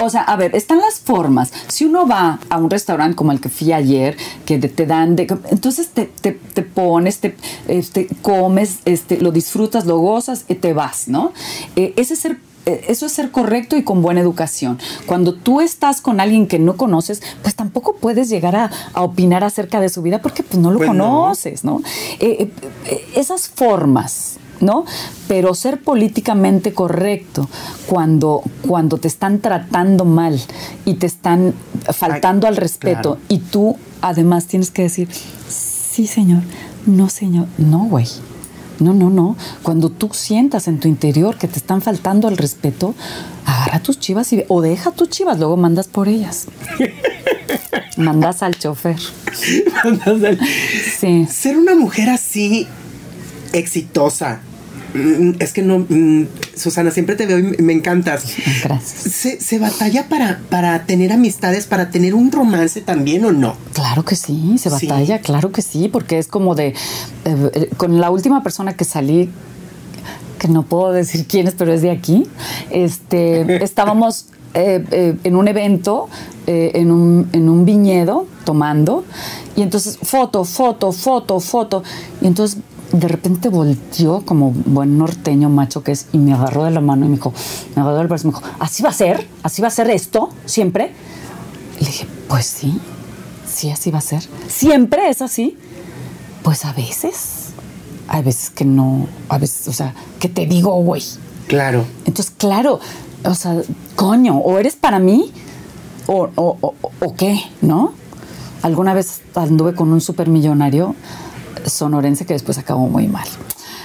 O 0.00 0.10
sea, 0.10 0.22
a 0.22 0.34
ver, 0.36 0.56
están 0.56 0.78
las 0.78 0.98
formas. 0.98 1.52
Si 1.68 1.84
uno 1.84 2.08
va 2.08 2.40
a 2.48 2.56
un 2.58 2.68
restaurante 2.68 3.14
como 3.14 3.30
el 3.30 3.40
que 3.40 3.48
fui 3.48 3.72
ayer, 3.72 4.16
que 4.44 4.58
te, 4.58 4.68
te 4.68 4.86
dan 4.86 5.14
de. 5.14 5.28
Entonces 5.50 5.88
te, 5.90 6.06
te- 6.06 6.32
te 6.32 6.62
pones, 6.62 7.18
te, 7.20 7.36
este, 7.68 8.08
comes, 8.22 8.78
este, 8.84 9.18
lo 9.20 9.30
disfrutas, 9.30 9.86
lo 9.86 9.98
gozas 9.98 10.44
y 10.48 10.56
te 10.56 10.72
vas, 10.72 11.06
¿no? 11.06 11.32
Eh, 11.76 11.92
ese 11.96 12.16
ser. 12.16 12.38
Eh, 12.66 12.84
Eso 12.88 13.06
es 13.06 13.12
ser 13.12 13.30
correcto 13.30 13.76
y 13.76 13.82
con 13.84 14.02
buena 14.02 14.20
educación. 14.20 14.78
Cuando 15.06 15.34
tú 15.34 15.60
estás 15.60 16.00
con 16.00 16.20
alguien 16.20 16.46
que 16.46 16.58
no 16.58 16.76
conoces, 16.76 17.22
pues 17.42 17.54
tampoco 17.54 17.96
puedes 17.96 18.28
llegar 18.28 18.56
a, 18.56 18.70
a 18.92 19.02
opinar 19.02 19.44
acerca 19.44 19.80
de 19.80 19.88
su 19.88 20.02
vida 20.02 20.20
porque 20.20 20.42
pues 20.42 20.58
no 20.60 20.70
lo 20.70 20.78
Pues 20.78 20.90
no. 20.90 20.94
conoces, 20.94 21.64
¿no? 21.64 21.80
Eh, 22.20 22.36
eh, 22.40 22.50
eh, 22.86 23.06
esas 23.16 23.48
formas 23.48 24.38
¿no? 24.60 24.84
Pero 25.26 25.54
ser 25.54 25.80
políticamente 25.82 26.72
correcto 26.72 27.48
cuando, 27.88 28.42
cuando 28.68 28.96
te 28.96 29.08
están 29.08 29.40
tratando 29.40 30.04
mal 30.04 30.40
y 30.84 30.94
te 30.94 31.06
están 31.06 31.52
faltando 31.92 32.46
Ay, 32.46 32.52
al 32.52 32.56
respeto 32.58 33.16
claro. 33.16 33.18
y 33.28 33.38
tú 33.38 33.76
además 34.02 34.46
tienes 34.46 34.70
que 34.70 34.82
decir, 34.82 35.08
sí 35.48 36.06
señor, 36.06 36.42
no 36.86 37.08
señor, 37.08 37.48
no 37.58 37.86
güey. 37.86 38.06
No, 38.82 38.92
no, 38.92 39.10
no. 39.10 39.36
Cuando 39.62 39.90
tú 39.90 40.10
sientas 40.12 40.68
en 40.68 40.80
tu 40.80 40.88
interior 40.88 41.38
que 41.38 41.48
te 41.48 41.58
están 41.58 41.82
faltando 41.82 42.28
al 42.28 42.36
respeto, 42.36 42.94
agarra 43.44 43.80
tus 43.80 43.98
chivas 43.98 44.32
y, 44.32 44.44
o 44.48 44.60
deja 44.60 44.90
tus 44.90 45.08
chivas, 45.08 45.38
luego 45.38 45.56
mandas 45.56 45.88
por 45.88 46.08
ellas. 46.08 46.46
mandas 47.96 48.42
al 48.42 48.58
chofer. 48.58 48.98
Sí. 50.98 51.26
Ser 51.26 51.56
una 51.56 51.74
mujer 51.74 52.10
así 52.10 52.66
exitosa. 53.52 54.40
Es 55.38 55.52
que 55.52 55.62
no, 55.62 55.80
mm, 55.88 56.26
Susana, 56.56 56.90
siempre 56.90 57.16
te 57.16 57.26
veo 57.26 57.38
y 57.38 57.62
me 57.62 57.72
encantas. 57.72 58.24
Gracias. 58.62 59.14
¿Se, 59.14 59.40
se 59.40 59.58
batalla 59.58 60.08
para, 60.08 60.40
para 60.50 60.84
tener 60.84 61.12
amistades, 61.12 61.66
para 61.66 61.90
tener 61.90 62.14
un 62.14 62.30
romance 62.30 62.80
también 62.80 63.24
o 63.24 63.32
no? 63.32 63.56
Claro 63.72 64.04
que 64.04 64.16
sí, 64.16 64.56
se 64.58 64.70
Sí. 64.70 64.86
batalla, 64.86 65.20
claro 65.20 65.50
que 65.52 65.62
sí, 65.62 65.88
porque 65.88 66.18
es 66.18 66.26
como 66.26 66.54
de, 66.54 66.68
eh, 66.68 66.74
eh, 67.24 67.70
con 67.76 68.00
la 68.00 68.10
última 68.10 68.42
persona 68.42 68.74
que 68.74 68.84
salí, 68.84 69.30
que 70.38 70.48
no 70.48 70.62
puedo 70.64 70.92
decir 70.92 71.26
quién 71.26 71.46
es, 71.46 71.54
pero 71.54 71.72
es 71.72 71.82
de 71.82 71.90
aquí, 71.90 72.24
este, 72.70 73.62
estábamos 73.64 74.26
eh, 74.54 74.84
eh, 74.90 75.16
en 75.24 75.36
un 75.36 75.48
evento, 75.48 76.08
eh, 76.46 76.72
en, 76.74 76.90
un, 76.90 77.28
en 77.32 77.48
un 77.48 77.64
viñedo, 77.64 78.26
tomando, 78.44 79.04
y 79.56 79.62
entonces 79.62 79.98
foto, 80.02 80.44
foto, 80.44 80.92
foto, 80.92 81.40
foto, 81.40 81.82
y 82.20 82.26
entonces 82.26 82.58
de 82.92 83.08
repente 83.08 83.48
volteó 83.48 84.22
como 84.24 84.50
buen 84.50 84.98
norteño 84.98 85.48
macho 85.48 85.82
que 85.82 85.92
es 85.92 86.06
y 86.12 86.18
me 86.18 86.34
agarró 86.34 86.64
de 86.64 86.70
la 86.70 86.80
mano 86.80 87.06
y 87.06 87.08
me 87.08 87.16
dijo, 87.16 87.32
me 87.74 87.82
agarró 87.82 87.98
del 87.98 88.06
brazo 88.08 88.28
y 88.28 88.30
me 88.32 88.36
dijo, 88.38 88.48
¿así 88.58 88.82
va 88.82 88.90
a 88.90 88.92
ser? 88.92 89.26
¿Así 89.42 89.62
va 89.62 89.68
a 89.68 89.70
ser 89.70 89.90
esto 89.90 90.28
siempre? 90.44 90.92
Y 91.80 91.84
le 91.84 91.90
dije, 91.90 92.06
pues 92.28 92.46
sí, 92.46 92.78
sí, 93.50 93.70
así 93.70 93.90
va 93.90 93.98
a 93.98 94.02
ser. 94.02 94.22
¿Siempre 94.48 95.08
es 95.08 95.22
así? 95.22 95.56
Pues 96.42 96.64
a 96.64 96.72
veces. 96.72 97.38
Hay 98.08 98.22
veces 98.22 98.50
que 98.50 98.64
no, 98.64 99.06
a 99.30 99.38
veces, 99.38 99.68
o 99.68 99.72
sea, 99.72 99.94
que 100.18 100.28
te 100.28 100.44
digo, 100.46 100.72
güey. 100.82 101.02
Claro. 101.48 101.84
Entonces, 102.04 102.32
claro, 102.36 102.78
o 103.24 103.34
sea, 103.34 103.56
coño, 103.96 104.36
o 104.38 104.58
eres 104.58 104.76
para 104.76 104.98
mí 104.98 105.32
o, 106.06 106.28
o, 106.34 106.58
o- 106.60 106.74
o 107.00 107.14
qué, 107.14 107.40
¿no? 107.62 107.94
Alguna 108.62 108.92
vez 108.92 109.22
anduve 109.34 109.74
con 109.74 109.92
un 109.92 110.00
supermillonario 110.00 110.94
sonorense 111.66 112.26
que 112.26 112.34
después 112.34 112.58
acabó 112.58 112.88
muy 112.88 113.08
mal. 113.08 113.26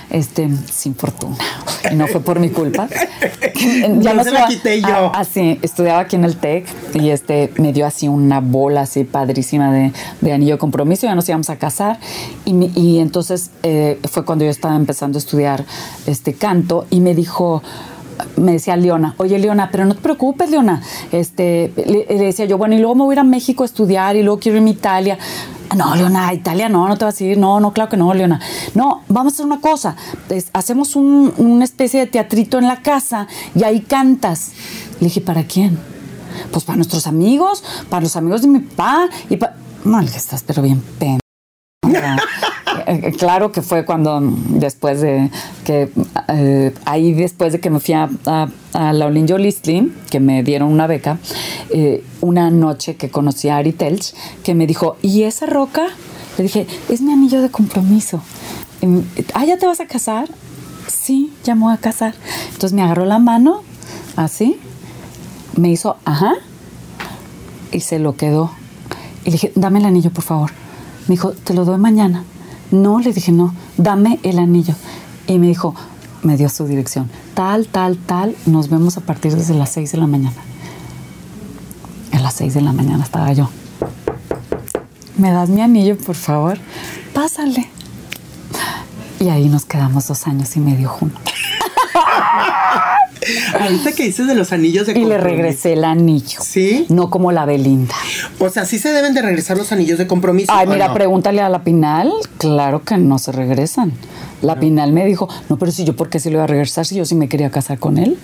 Este, 0.10 0.50
sin 0.72 0.96
fortuna. 0.96 1.36
Y 1.92 1.96
no 1.96 2.08
fue 2.08 2.22
por 2.22 2.40
mi 2.40 2.50
culpa. 2.50 2.88
No 3.90 4.24
se 4.24 4.32
la 4.32 4.48
quité 4.48 4.80
yo. 4.82 4.88
Ah, 4.88 5.12
ah, 5.16 5.26
sí, 5.26 5.60
estudiaba 5.62 6.00
aquí 6.00 6.16
en 6.16 6.26
el 6.26 6.38
TEC 6.38 6.68
y 6.94 7.10
este 7.10 7.52
me 7.58 7.74
dio 7.74 7.86
así 7.86 8.08
una 8.08 8.40
bola 8.40 8.82
así 8.82 9.04
padrísima 9.04 9.72
de, 9.72 9.92
de 10.22 10.34
anillo 10.34 10.54
de 10.54 10.60
compromiso, 10.60 11.08
ya 11.08 11.16
nos 11.16 11.28
íbamos 11.28 11.50
a 11.50 11.56
casar 11.58 12.00
y, 12.46 13.00
entonces 13.00 13.50
eh, 13.64 14.00
fue 14.10 14.26
cuando 14.26 14.46
yo 14.46 14.52
estaba 14.52 14.76
empezando 14.76 15.18
a 15.18 15.20
estudiar 15.20 15.66
este 16.06 16.34
canto 16.34 16.86
y 16.90 17.02
me 17.02 17.16
dijo, 17.16 17.64
me 18.36 18.54
decía 18.54 18.76
Leona, 18.78 19.16
oye 19.18 19.40
Leona, 19.40 19.70
pero 19.72 19.86
no 19.86 19.96
te 19.96 20.02
preocupes, 20.02 20.50
Leona. 20.50 20.82
Este, 21.12 21.72
le, 21.76 22.06
le 22.08 22.26
decía 22.26 22.46
yo, 22.46 22.58
bueno, 22.58 22.76
y 22.76 22.80
luego 22.80 22.96
me 22.96 23.04
voy 23.04 23.14
a 23.14 23.16
ir 23.16 23.20
a 23.20 23.24
México 23.24 23.64
a 23.64 23.66
estudiar 23.66 24.16
y 24.16 24.24
luego 24.24 24.40
quiero 24.40 24.58
irme 24.58 24.72
a 24.72 24.74
Italia. 24.74 25.18
No, 25.76 25.96
Leona, 25.96 26.34
Italia 26.34 26.70
no, 26.70 26.88
no 26.88 26.98
te 26.98 27.06
vas 27.06 27.20
a 27.20 27.24
ir. 27.24 27.38
No, 27.38 27.60
no, 27.60 27.74
claro 27.74 27.90
que 27.90 27.98
no, 27.98 28.14
Leona. 28.14 28.40
No, 28.74 29.04
vamos 29.10 29.34
a 29.34 29.36
hacer 29.36 29.46
una 29.46 29.60
cosa. 29.60 29.96
Es- 30.30 30.50
hacemos 30.54 30.96
un- 30.96 31.34
una 31.38 31.66
especie 31.66 32.00
de 32.00 32.08
teatrito 32.08 32.58
en 32.58 32.68
la 32.68 32.82
casa 32.82 33.28
y 33.54 33.64
ahí 33.64 33.82
cantas. 33.82 34.52
Le 35.00 35.08
dije, 35.08 35.22
¿para 35.22 35.44
quién? 35.44 35.78
Pues 36.52 36.64
para 36.66 36.78
nuestros 36.78 37.06
amigos, 37.08 37.64
para 37.90 38.02
los 38.04 38.16
amigos 38.16 38.42
de 38.44 38.48
mi 38.48 38.60
papá 38.60 39.10
y 39.30 39.38
para... 39.38 39.56
Le 39.86 40.02
dije, 40.02 40.18
estás 40.18 40.44
pero 40.44 40.62
bien 40.62 40.82
pen... 41.00 41.20
Eh, 42.88 43.12
claro 43.18 43.52
que 43.52 43.62
fue 43.62 43.84
cuando 43.84 44.22
después 44.22 45.02
de 45.02 45.30
que 45.66 45.92
eh, 46.30 46.74
ahí 46.86 47.14
después 47.14 47.52
de 47.52 47.60
que 47.60 47.70
me 47.70 47.82
fui 47.82 47.94
a, 47.94 48.10
a, 48.26 48.48
a 48.74 48.94
que 50.10 50.20
me 50.22 50.42
dieron 50.44 50.72
una 50.72 50.88
beca, 50.88 51.18
eh, 51.70 52.06
una 52.22 52.50
noche 52.50 52.96
que 52.96 53.10
conocí 53.10 53.50
a 53.50 53.58
Ari 53.58 53.74
Telch, 53.74 54.14
que 54.42 54.56
me 54.56 54.66
dijo, 54.68 54.96
¿y 55.02 55.24
esa 55.24 55.48
roca? 55.48 55.88
Le 56.38 56.44
dije, 56.44 56.66
es 56.88 57.02
mi 57.02 57.12
anillo 57.12 57.42
de 57.42 57.50
compromiso. 57.50 58.22
Em, 58.82 59.04
Ah, 59.34 59.44
¿ya 59.44 59.58
te 59.58 59.66
vas 59.66 59.82
a 59.82 59.86
casar? 59.88 60.30
Sí, 60.88 61.34
ya 61.44 61.56
me 61.56 61.64
voy 61.64 61.74
a 61.74 61.78
casar. 61.78 62.14
Entonces 62.46 62.72
me 62.72 62.84
agarró 62.84 63.04
la 63.06 63.20
mano, 63.20 63.64
así, 64.16 64.58
me 65.58 65.70
hizo, 65.70 65.98
ajá, 66.06 66.36
y 67.74 67.82
se 67.82 68.00
lo 68.00 68.16
quedó. 68.16 68.52
Y 69.24 69.26
le 69.26 69.32
dije, 69.34 69.52
dame 69.56 69.80
el 69.80 69.86
anillo, 69.86 70.12
por 70.12 70.24
favor. 70.24 70.52
Me 71.08 71.16
dijo, 71.16 71.32
te 71.32 71.54
lo 71.54 71.66
doy 71.66 71.78
mañana. 71.78 72.24
No, 72.72 73.00
le 73.00 73.14
dije, 73.14 73.32
no, 73.32 73.54
dame 73.78 74.20
el 74.24 74.40
anillo. 74.40 74.74
Y 75.28 75.40
me 75.40 75.48
dijo, 75.48 75.76
me 76.24 76.38
dio 76.38 76.50
su 76.50 76.66
dirección. 76.66 77.10
Tal, 77.34 77.68
tal, 77.68 77.98
tal, 77.98 78.36
nos 78.46 78.70
vemos 78.70 78.98
a 78.98 79.02
partir 79.02 79.36
desde 79.36 79.54
las 79.54 79.72
6 79.72 79.94
de 79.94 79.98
la 79.98 80.08
mañana. 80.08 80.36
A 82.12 82.20
las 82.20 82.34
6 82.36 82.54
de 82.54 82.62
la 82.62 82.74
mañana 82.74 83.04
estaba 83.04 83.32
yo. 83.34 83.50
¿Me 85.18 85.32
das 85.32 85.50
mi 85.50 85.62
anillo, 85.62 85.98
por 85.98 86.16
favor? 86.16 86.58
Pásale. 87.14 87.70
Y 89.20 89.30
ahí 89.30 89.50
nos 89.50 89.66
quedamos 89.66 90.08
dos 90.08 90.28
años 90.28 90.56
y 90.56 90.60
medio 90.60 90.90
juntos. 90.90 91.22
Ahorita 93.60 93.92
que 93.94 94.04
dices 94.04 94.28
de 94.28 94.36
los 94.36 94.52
anillos 94.52 94.88
de 94.88 94.98
Y 94.98 95.06
le 95.06 95.18
regresé 95.18 95.74
el 95.74 95.84
anillo. 95.84 96.40
¿Sí? 96.42 96.86
No 96.90 97.10
como 97.10 97.32
la 97.32 97.46
Belinda. 97.46 97.96
O 98.40 98.50
sea, 98.50 98.66
sí 98.66 98.78
se 98.78 98.92
deben 98.92 99.14
de 99.14 99.22
regresar 99.22 99.58
los 99.58 99.72
anillos 99.72 99.98
de 99.98 100.06
compromiso. 100.06 100.52
Ay, 100.54 100.68
¿o 100.68 100.70
mira, 100.70 100.90
no? 100.90 100.94
pregúntale 100.94 101.42
a 101.42 101.50
la 101.50 101.64
Pinal. 101.64 102.12
Claro 102.38 102.84
que 102.84 102.98
no 102.98 103.18
se 103.18 103.32
regresan. 103.32 103.94
La 104.42 104.60
Pinal 104.60 104.92
me 104.92 105.06
dijo, 105.06 105.28
no, 105.50 105.58
pero 105.58 105.72
si 105.72 105.86
yo, 105.86 105.96
¿por 105.96 106.10
qué 106.10 106.20
se 106.20 106.30
lo 106.30 106.36
iba 106.36 106.44
a 106.44 106.48
regresar 106.48 106.86
si 106.86 106.96
yo 106.96 107.06
sí 107.06 107.16
me 107.16 107.28
quería 107.30 107.50
casar 107.50 107.80
con 107.80 107.98
él? 107.98 108.18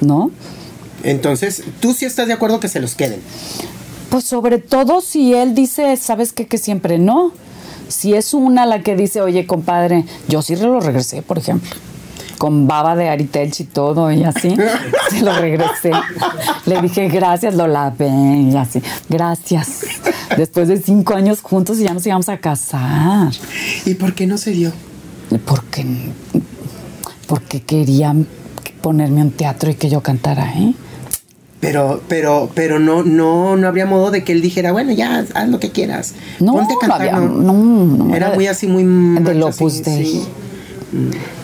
¿No? 0.00 0.30
Entonces, 1.02 1.64
tú 1.80 1.92
sí 1.92 2.04
estás 2.04 2.28
de 2.28 2.32
acuerdo 2.32 2.60
que 2.60 2.68
se 2.68 2.80
los 2.80 2.94
queden. 2.94 3.20
Pues 4.10 4.24
sobre 4.24 4.58
todo 4.58 5.00
si 5.00 5.34
él 5.34 5.54
dice, 5.54 5.96
¿sabes 5.96 6.32
qué? 6.32 6.46
Que 6.46 6.58
siempre 6.58 6.98
no. 6.98 7.32
Si 7.88 8.14
es 8.14 8.34
una 8.34 8.64
la 8.64 8.82
que 8.82 8.94
dice, 8.94 9.20
oye, 9.20 9.46
compadre, 9.46 10.04
yo 10.28 10.42
sí 10.42 10.54
lo 10.54 10.80
regresé, 10.80 11.22
por 11.22 11.38
ejemplo. 11.38 11.70
Con 12.42 12.66
baba 12.66 12.96
de 12.96 13.08
Aritelch 13.08 13.60
y 13.60 13.64
todo, 13.66 14.10
y 14.10 14.24
así, 14.24 14.56
se 15.10 15.20
lo 15.20 15.32
regresé. 15.38 15.92
Le 16.66 16.82
dije, 16.82 17.06
gracias, 17.06 17.54
lo 17.54 17.68
lavé, 17.68 18.08
y 18.08 18.56
así, 18.56 18.82
gracias. 19.08 19.82
Después 20.36 20.66
de 20.66 20.78
cinco 20.82 21.14
años 21.14 21.40
juntos 21.40 21.78
y 21.78 21.84
ya 21.84 21.94
nos 21.94 22.04
íbamos 22.04 22.28
a 22.28 22.38
casar. 22.38 23.30
¿Y 23.86 23.94
por 23.94 24.14
qué 24.14 24.26
no 24.26 24.38
se 24.38 24.50
dio? 24.50 24.72
Porque, 25.46 25.86
porque 27.28 27.62
querían 27.62 28.26
ponerme 28.80 29.22
un 29.22 29.30
teatro 29.30 29.70
y 29.70 29.74
que 29.74 29.88
yo 29.88 30.00
cantara, 30.00 30.52
¿eh? 30.54 30.74
Pero, 31.60 32.02
pero, 32.08 32.50
pero 32.56 32.80
no, 32.80 33.04
no, 33.04 33.56
no 33.56 33.68
habría 33.68 33.86
modo 33.86 34.10
de 34.10 34.24
que 34.24 34.32
él 34.32 34.42
dijera, 34.42 34.72
bueno, 34.72 34.90
ya, 34.90 35.24
haz 35.32 35.48
lo 35.48 35.60
que 35.60 35.70
quieras. 35.70 36.14
No, 36.40 36.54
Ponte 36.54 36.74
a 36.82 36.88
no 36.88 36.94
había- 36.94 37.12
no. 37.12 37.20
no, 37.28 37.52
no, 38.06 38.14
Era 38.16 38.34
muy 38.34 38.48
así, 38.48 38.66
muy 38.66 38.82
del 39.22 39.40
Opus 39.44 39.84
Dei. 39.84 40.04
sí. 40.06 40.22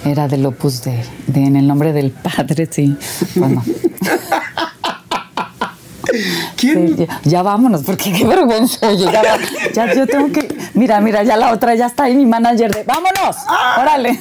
Era 0.05 0.29
del 0.29 0.45
Opus 0.47 0.83
Dei, 0.83 1.01
de 1.27 1.45
en 1.45 1.57
el 1.57 1.67
nombre 1.67 1.93
del 1.93 2.11
Padre, 2.11 2.69
sí. 2.71 2.97
Bueno, 3.35 3.63
¿Quién? 6.57 6.97
sí, 6.97 7.07
ya, 7.07 7.21
ya 7.25 7.43
vámonos, 7.43 7.83
porque 7.83 8.13
qué 8.13 8.25
vergüenza. 8.27 8.89
oye, 8.89 9.05
ya, 9.05 9.23
va- 9.23 9.39
ya 9.75 9.95
yo 9.95 10.07
tengo 10.07 10.33
que. 10.33 10.49
Mira, 10.75 11.01
mira, 11.01 11.23
ya 11.23 11.37
la 11.37 11.53
otra 11.53 11.75
ya 11.75 11.87
está 11.87 12.05
ahí, 12.05 12.15
mi 12.17 12.25
manager 12.27 12.75
de. 12.75 12.85
¡Vámonos! 12.85 13.37
¡Órale! 13.79 14.19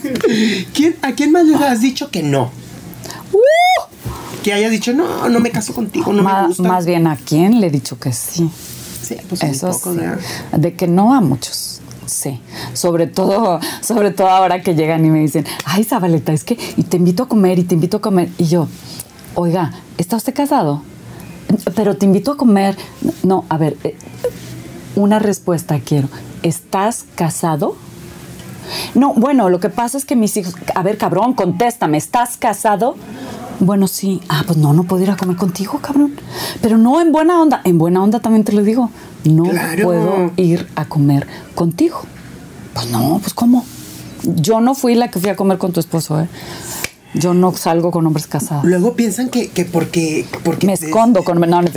¿Quién- 0.73 0.97
¿A 1.01 1.13
quién 1.13 1.31
más 1.31 1.45
le 1.45 1.55
has 1.55 1.81
dicho 1.81 2.09
que 2.11 2.23
no? 2.23 2.51
¡Uh! 3.31 3.41
Que 4.43 4.53
haya 4.53 4.69
dicho, 4.69 4.93
no, 4.93 5.27
no 5.29 5.39
me 5.39 5.49
caso 5.51 5.73
contigo, 5.73 6.11
no 6.13 6.23
Ma- 6.23 6.41
me 6.43 6.47
gusta. 6.49 6.63
más 6.63 6.85
bien, 6.85 7.07
¿a 7.07 7.15
quién 7.15 7.59
le 7.61 7.67
he 7.67 7.69
dicho 7.71 7.97
que 7.99 8.11
sí? 8.11 8.49
Sí, 9.01 9.15
pues 9.29 9.41
un 9.41 9.49
Eso 9.49 9.71
poco, 9.71 9.93
sí. 9.93 9.99
De 10.57 10.73
que 10.75 10.87
no 10.87 11.13
a 11.15 11.21
muchos. 11.21 11.76
Sí, 12.17 12.41
sobre 12.73 13.05
todo, 13.05 13.59
sobre 13.81 14.09
todo 14.09 14.27
ahora 14.29 14.63
que 14.63 14.73
llegan 14.73 15.05
y 15.05 15.11
me 15.11 15.19
dicen, 15.19 15.45
ay, 15.65 15.83
Zabaleta, 15.83 16.33
es 16.33 16.43
que 16.43 16.57
y 16.75 16.81
te 16.81 16.97
invito 16.97 17.21
a 17.21 17.27
comer 17.27 17.59
y 17.59 17.63
te 17.63 17.75
invito 17.75 17.97
a 17.97 18.01
comer. 18.01 18.29
Y 18.39 18.45
yo, 18.45 18.67
oiga, 19.35 19.73
¿está 19.99 20.15
usted 20.15 20.33
casado? 20.33 20.81
Pero 21.75 21.95
te 21.95 22.07
invito 22.07 22.31
a 22.31 22.35
comer. 22.35 22.75
No, 23.21 23.45
a 23.49 23.59
ver, 23.59 23.77
eh, 23.83 23.95
una 24.95 25.19
respuesta 25.19 25.79
quiero. 25.79 26.09
¿Estás 26.41 27.05
casado? 27.13 27.75
No, 28.95 29.13
bueno, 29.13 29.51
lo 29.51 29.59
que 29.59 29.69
pasa 29.69 29.99
es 29.99 30.03
que 30.03 30.15
mis 30.15 30.35
hijos. 30.37 30.55
A 30.73 30.81
ver, 30.81 30.97
cabrón, 30.97 31.35
contéstame, 31.35 31.99
¿estás 31.99 32.35
casado? 32.35 32.95
Bueno, 33.59 33.87
sí. 33.87 34.21
Ah, 34.27 34.41
pues 34.43 34.57
no, 34.57 34.73
no 34.73 34.85
puedo 34.85 35.03
ir 35.03 35.11
a 35.11 35.17
comer 35.17 35.37
contigo, 35.37 35.77
cabrón. 35.83 36.15
Pero 36.63 36.79
no 36.79 36.99
en 36.99 37.11
buena 37.11 37.39
onda. 37.39 37.61
En 37.63 37.77
buena 37.77 38.01
onda 38.01 38.19
también 38.19 38.43
te 38.43 38.53
lo 38.53 38.63
digo. 38.63 38.89
No 39.23 39.43
Claro. 39.43 39.83
puedo 39.83 40.31
ir 40.37 40.67
a 40.75 40.85
comer 40.85 41.27
contigo. 41.55 42.01
Pues 42.73 42.89
no, 42.89 43.19
pues 43.21 43.33
¿cómo? 43.33 43.65
Yo 44.23 44.61
no 44.61 44.75
fui 44.75 44.95
la 44.95 45.09
que 45.09 45.19
fui 45.19 45.29
a 45.29 45.35
comer 45.35 45.57
con 45.57 45.71
tu 45.73 45.79
esposo, 45.79 46.21
¿eh? 46.21 46.27
Yo 47.13 47.33
no 47.33 47.51
salgo 47.53 47.89
con 47.89 48.05
hombres 48.05 48.27
casados. 48.27 48.65
Luego 48.65 48.93
piensan 48.93 49.29
que, 49.29 49.49
que 49.49 49.65
porque, 49.65 50.25
porque 50.43 50.67
Me 50.67 50.73
escondo 50.73 51.23
con. 51.23 51.39
No, 51.39 51.61
no. 51.61 51.69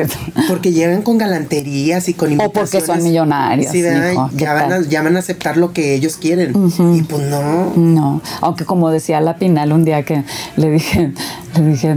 Porque 0.48 0.72
llegan 0.72 1.02
con 1.02 1.16
galanterías 1.18 2.08
y 2.08 2.14
con 2.14 2.28
O 2.28 2.32
invitaciones. 2.32 2.70
porque 2.70 2.86
son 2.86 3.02
millonarios, 3.02 3.72
Sí, 3.72 3.80
¿verdad? 3.80 4.12
hijo, 4.12 4.30
¿qué 4.36 4.44
ya, 4.44 4.52
van 4.54 4.72
a, 4.72 4.80
ya 4.82 5.02
van 5.02 5.16
a 5.16 5.20
aceptar 5.20 5.56
lo 5.56 5.72
que 5.72 5.94
ellos 5.94 6.16
quieren. 6.18 6.52
Y 6.94 7.02
pues 7.04 7.22
no. 7.30 7.72
No, 7.76 8.20
aunque 8.42 8.64
como 8.66 8.90
decía 8.90 9.20
la 9.20 9.36
Pinal 9.36 9.72
un 9.72 9.84
día 9.84 10.02
que 10.04 10.24
le 10.56 10.70
dije, 10.72 11.12
le 11.56 11.62
dije, 11.68 11.96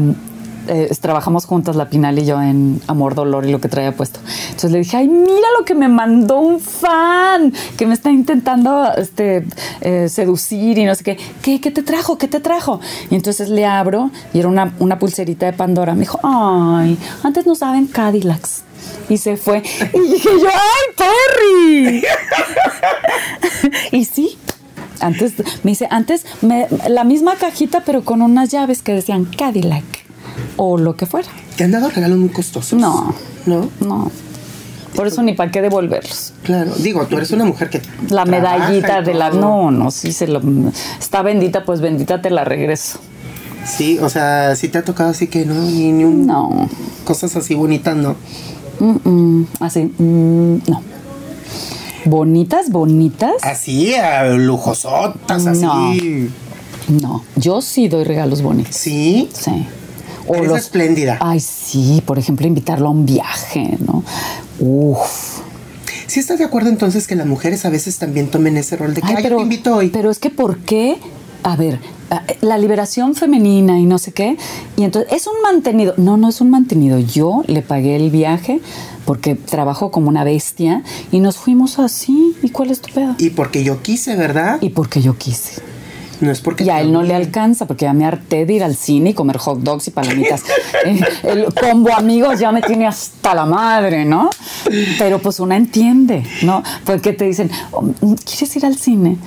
eh, 0.67 0.89
trabajamos 1.02 1.45
juntas 1.45 1.76
la 1.76 1.89
Pinal 1.89 2.17
y 2.19 2.26
yo 2.26 2.41
en 2.41 2.82
Amor, 2.88 3.15
Dolor 3.15 3.45
y 3.45 3.52
lo 3.52 3.60
que 3.62 3.67
traía 3.69 3.95
puesto. 3.95 4.19
Entonces 4.45 4.71
le 4.71 4.80
dije, 4.80 4.97
ay, 4.97 5.08
mira 5.08 5.47
lo 5.60 5.65
que 5.65 5.76
me 5.76 5.88
mandó 5.88 6.39
un 6.39 6.60
fan 6.60 7.54
que 7.78 7.86
me 7.86 7.93
está 7.93 8.12
intentando 8.12 8.91
este, 8.97 9.45
eh, 9.82 10.08
seducir 10.10 10.78
y 10.78 10.86
no 10.86 10.95
sé 10.95 11.04
qué. 11.04 11.17
¿Qué, 11.41 11.60
¿Qué 11.62 11.71
te 11.71 11.84
trajo? 11.84 12.17
¿Qué 12.17 12.28
te 12.28 12.39
trajo? 12.39 12.80
Y 13.10 13.15
entonces 13.15 13.49
le 13.49 13.65
abro 13.65 14.12
y 14.34 14.39
era 14.39 14.47
una, 14.47 14.73
una 14.80 14.99
pulserita 14.99 15.45
de 15.45 15.54
Pandora. 15.54 15.93
Me 15.93 16.02
dijo, 16.02 16.19
ay, 16.23 16.97
antes 17.23 17.45
no 17.45 17.56
saben 17.56 17.88
Cadillacs. 17.88 18.63
Y 19.10 19.17
se 19.17 19.38
fue. 19.38 19.63
Y 19.93 19.99
dije 19.99 20.30
yo, 20.41 20.47
¡ay, 20.47 20.95
Perry! 20.97 22.04
y 23.91 24.06
sí, 24.06 24.38
antes, 24.99 25.34
me 25.63 25.71
dice, 25.71 25.88
antes 25.89 26.26
me- 26.41 26.67
la 26.89 27.04
misma 27.04 27.36
cajita, 27.36 27.82
pero 27.86 28.04
con 28.04 28.21
unas 28.21 28.49
llaves 28.49 28.82
que 28.82 28.93
decían 28.93 29.26
Cadillac 29.26 29.84
o 30.57 30.77
lo 30.77 30.95
que 30.95 31.05
fuera. 31.05 31.29
¿Te 31.55 31.63
han 31.63 31.71
dado 31.71 31.89
regalos 31.89 32.17
muy 32.17 32.29
costosos? 32.29 32.79
No. 32.79 33.13
¿No? 33.45 33.69
No. 33.79 34.11
Por 34.95 35.07
eso 35.07 35.23
ni 35.23 35.33
para 35.33 35.51
qué 35.51 35.61
devolverlos. 35.61 36.33
Claro. 36.43 36.71
Digo, 36.77 37.05
tú 37.07 37.17
eres 37.17 37.31
una 37.31 37.45
mujer 37.45 37.69
que. 37.69 37.81
La 38.09 38.25
medallita 38.25 39.01
de 39.01 39.13
la. 39.13 39.31
No, 39.31 39.71
no, 39.71 39.91
sí 39.91 40.13
se 40.13 40.27
lo. 40.27 40.41
Está 40.99 41.21
bendita, 41.21 41.65
pues 41.65 41.81
bendita 41.81 42.21
te 42.21 42.29
la 42.29 42.43
regreso. 42.43 42.99
Sí, 43.65 43.97
o 43.99 44.09
sea, 44.09 44.55
sí 44.55 44.67
te 44.67 44.77
ha 44.77 44.83
tocado 44.83 45.09
así 45.09 45.27
que 45.27 45.45
no, 45.45 45.55
ni, 45.55 45.91
ni 45.91 46.03
un. 46.03 46.27
No. 46.27 46.69
Cosas 47.05 47.35
así 47.35 47.55
bonitas, 47.55 47.95
¿no? 47.95 48.15
Mm, 48.79 49.09
mm, 49.09 49.47
así. 49.61 49.91
mm, 49.97 50.57
no. 50.67 50.81
Bonitas, 52.05 52.69
bonitas. 52.69 53.35
Así, 53.41 53.95
lujosotas, 54.35 55.47
así. 55.47 55.61
No. 55.65 57.01
No. 57.01 57.23
Yo 57.35 57.61
sí 57.61 57.87
doy 57.87 58.03
regalos 58.03 58.41
bonitos. 58.41 58.75
Sí. 58.75 59.29
Sí. 59.33 59.65
Eres 60.33 60.51
espléndida. 60.51 61.17
Ay, 61.19 61.39
sí, 61.39 62.01
por 62.05 62.19
ejemplo, 62.19 62.47
invitarlo 62.47 62.88
a 62.88 62.91
un 62.91 63.05
viaje, 63.05 63.78
¿no? 63.86 64.03
Uf. 64.59 65.41
¿Sí 66.07 66.19
estás 66.19 66.38
de 66.38 66.45
acuerdo 66.45 66.69
entonces 66.69 67.07
que 67.07 67.15
las 67.15 67.26
mujeres 67.26 67.65
a 67.65 67.69
veces 67.69 67.97
también 67.97 68.28
tomen 68.28 68.57
ese 68.57 68.78
rol 68.78 68.93
de 68.93 69.01
que, 69.01 69.07
Ay, 69.07 69.15
ay, 69.17 69.24
yo 69.24 69.38
te 69.38 69.41
invito 69.41 69.76
hoy? 69.76 69.89
Pero 69.89 70.11
es 70.11 70.19
que 70.19 70.30
¿por 70.30 70.59
qué? 70.59 70.97
A 71.43 71.55
ver, 71.55 71.80
la 72.41 72.57
liberación 72.57 73.15
femenina 73.15 73.80
y 73.80 73.86
no 73.86 73.97
sé 73.97 74.11
qué. 74.11 74.38
Y 74.78 74.84
entonces, 74.84 75.11
es 75.11 75.28
un 75.28 75.41
mantenido. 75.41 75.93
No, 75.97 76.17
no 76.17 76.30
es 76.30 76.41
un 76.41 76.49
mantenido. 76.49 76.99
Yo 76.99 77.43
le 77.47 77.61
pagué 77.61 77.95
el 77.95 78.11
viaje 78.11 78.61
porque 79.05 79.36
trabajo 79.36 79.91
como 79.91 80.09
una 80.09 80.24
bestia 80.24 80.84
y 81.11 81.19
nos 81.19 81.38
fuimos 81.38 81.80
así. 81.80 82.36
¿Y 82.41 82.49
cuál 82.49 82.71
es 82.71 82.80
tu 82.80 82.93
pedo? 82.93 83.15
Y 83.17 83.32
porque 83.32 83.63
yo 83.63 83.82
quise, 83.82 84.15
¿verdad? 84.15 84.59
Y 84.61 84.69
porque 84.69 85.01
yo 85.01 85.17
quise. 85.17 85.61
No 86.24 86.32
es 86.32 86.39
porque 86.39 86.63
Y 86.63 86.69
a 86.69 86.80
él 86.80 86.93
no 86.93 87.03
le 87.03 87.13
alcanza, 87.13 87.67
porque 87.67 87.84
ya 87.84 87.91
me 87.91 88.05
harté 88.05 88.45
de 88.45 88.53
ir 88.53 88.63
al 88.63 88.78
cine 88.78 89.09
y 89.09 89.13
comer 89.13 89.38
hot 89.38 89.59
dogs 89.59 89.88
y 89.88 89.91
palomitas. 89.91 90.43
Eh, 90.86 90.99
el 91.24 91.45
combo 91.53 91.93
amigos 91.93 92.39
ya 92.39 92.51
me 92.51 92.61
tiene 92.61 92.86
hasta 92.86 93.34
la 93.34 93.45
madre, 93.45 94.03
¿no? 94.03 94.30
Pero 94.97 95.19
pues 95.19 95.39
una 95.39 95.55
entiende, 95.55 96.26
¿no? 96.41 96.61
Porque 96.84 97.13
te 97.13 97.26
dicen, 97.26 97.49
oh, 97.71 97.86
¿quieres 98.26 98.55
ir 98.55 98.65
al 98.65 98.76
cine? 98.76 99.17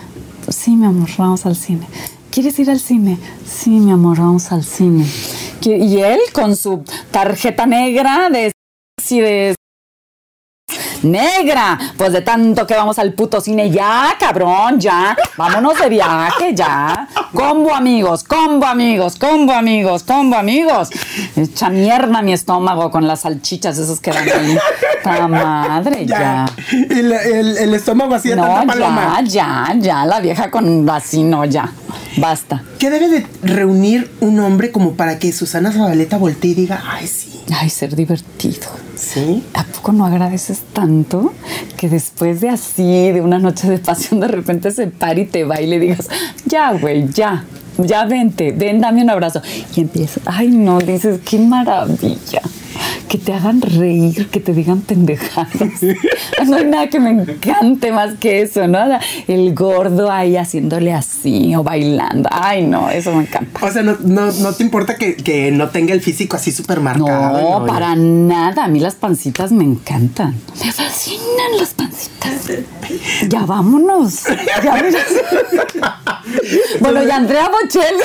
Sí, 0.49 0.73
mi 0.77 0.87
amor, 0.87 1.09
vamos 1.17 1.47
al 1.47 1.57
cine. 1.57 1.87
¿Quieres 2.31 2.59
ir 2.59 2.71
al 2.71 2.81
cine? 2.81 3.17
Sí, 3.47 3.71
mi 3.71 3.91
amor, 3.91 4.19
vamos 4.19 4.53
al 4.53 4.65
cine. 4.65 5.07
Y 5.65 5.99
él 5.99 6.21
con 6.33 6.57
su 6.57 6.85
tarjeta 7.11 7.65
negra 7.65 8.29
de... 8.29 8.53
de 9.11 9.55
Negra, 11.11 11.79
pues 11.97 12.13
de 12.13 12.21
tanto 12.23 12.67
que 12.67 12.75
vamos 12.75 12.99
al 12.99 13.13
puto 13.13 13.41
cine, 13.41 13.71
ya, 13.71 14.17
cabrón, 14.19 14.79
ya, 14.81 15.17
vámonos 15.37 15.79
de 15.79 15.89
viaje, 15.89 16.55
ya. 16.55 17.09
Combo 17.33 17.75
amigos, 17.75 18.25
combo 18.25 18.67
amigos, 18.67 19.17
combo 19.17 19.53
amigos, 19.53 20.03
combo 20.03 20.37
amigos. 20.37 20.89
Echa 21.37 21.69
mierda 21.69 22.23
mi 22.23 22.33
estómago 22.33 22.91
con 22.91 23.07
las 23.07 23.21
salchichas 23.21 23.79
esas 23.79 24.01
que 24.01 24.11
dan 24.13 24.29
ahí. 24.29 24.59
¡Ta 25.03 25.29
madre, 25.29 26.07
ya! 26.07 26.47
El, 26.91 27.13
el- 27.13 27.57
el 27.59 27.75
estómago 27.75 28.15
así 28.15 28.31
de 28.31 28.37
No, 28.37 28.45
tanta 28.47 28.73
paloma. 28.75 29.21
ya, 29.23 29.67
ya, 29.73 29.75
ya, 29.79 30.07
la 30.07 30.21
vieja 30.21 30.51
con 30.51 30.89
así, 30.91 31.23
no, 31.23 31.45
ya. 31.45 31.71
Basta. 32.19 32.63
¿Qué 32.79 32.91
debe 32.91 33.09
de 33.09 33.27
reunir 33.43 34.11
un 34.21 34.41
hombre 34.41 34.73
como 34.73 34.95
para 34.95 35.19
que 35.19 35.33
Susana 35.33 35.71
Zabaleta 35.73 36.17
voltee 36.17 36.53
y 36.53 36.55
diga, 36.55 36.83
ay, 36.91 37.07
sí, 37.07 37.36
Ay, 37.55 37.71
ser 37.71 37.95
divertido. 37.95 38.67
sí? 38.97 39.45
¿A 39.55 39.65
poco 39.65 39.93
no 39.93 40.05
agradeces 40.05 40.61
tanto 40.73 41.33
que 41.77 41.89
después 41.89 42.41
de 42.41 42.49
así, 42.49 43.13
de 43.13 43.21
una 43.21 43.39
noche 43.39 43.69
de 43.71 43.79
pasión, 43.79 44.21
de 44.21 44.29
repente 44.29 44.71
se 44.71 44.89
pare 44.89 45.23
y 45.23 45.27
te 45.27 45.45
va 45.45 45.61
y 45.61 45.67
le 45.67 45.79
digas, 45.79 46.09
ya, 46.45 46.73
güey, 46.73 47.09
ya, 47.09 47.45
ya 47.79 48.05
vente, 48.07 48.53
ven, 48.53 48.81
dame 48.81 49.03
un 49.03 49.11
abrazo. 49.11 49.41
Y 49.75 49.81
empieza, 49.81 50.21
ay, 50.27 50.49
no, 50.49 50.79
dices, 50.79 51.21
qué 51.25 51.39
maravilla. 51.39 52.43
Que 53.09 53.19
te 53.19 53.33
hagan 53.33 53.61
reír, 53.61 54.29
que 54.29 54.41
te 54.41 54.53
digan 54.53 54.81
pendejadas. 54.81 55.49
No 56.47 56.57
hay 56.57 56.65
nada 56.65 56.89
que 56.89 57.01
me 57.01 57.11
encante 57.11 57.91
más 57.91 58.15
que 58.19 58.43
eso, 58.43 58.69
¿no? 58.69 58.79
El 59.27 59.55
gordo 59.55 60.11
ahí 60.11 60.37
haciéndole 60.37 60.93
así 60.93 61.55
o 61.57 61.63
bailando. 61.63 62.29
Ay, 62.31 62.67
no, 62.67 62.91
eso 62.91 63.13
me 63.15 63.23
encanta. 63.23 63.65
O 63.65 63.71
sea, 63.71 63.83
no, 63.83 63.97
no, 64.03 64.31
no 64.31 64.53
te 64.53 64.63
importa 64.63 64.97
que, 64.97 65.17
que 65.17 65.51
no 65.51 65.71
tenga 65.71 65.93
el 65.93 66.03
físico 66.03 66.37
así 66.37 66.53
súper 66.53 66.81
marcado. 66.81 67.61
No, 67.61 67.67
para 67.67 67.97
nada. 67.97 68.65
A 68.65 68.69
mí 68.69 68.81
las 68.81 68.95
pancitas 68.95 69.51
me 69.51 69.65
encantan. 69.65 70.37
Me 70.65 70.73
fascinan 70.73 71.57
las 71.59 71.75
pancitas. 71.75 72.51
Ya 73.29 73.45
vámonos. 73.45 74.25
Ya 74.63 74.77
bueno, 76.81 77.03
y 77.03 77.11
Andrea 77.11 77.49
Bocelli. 77.49 78.03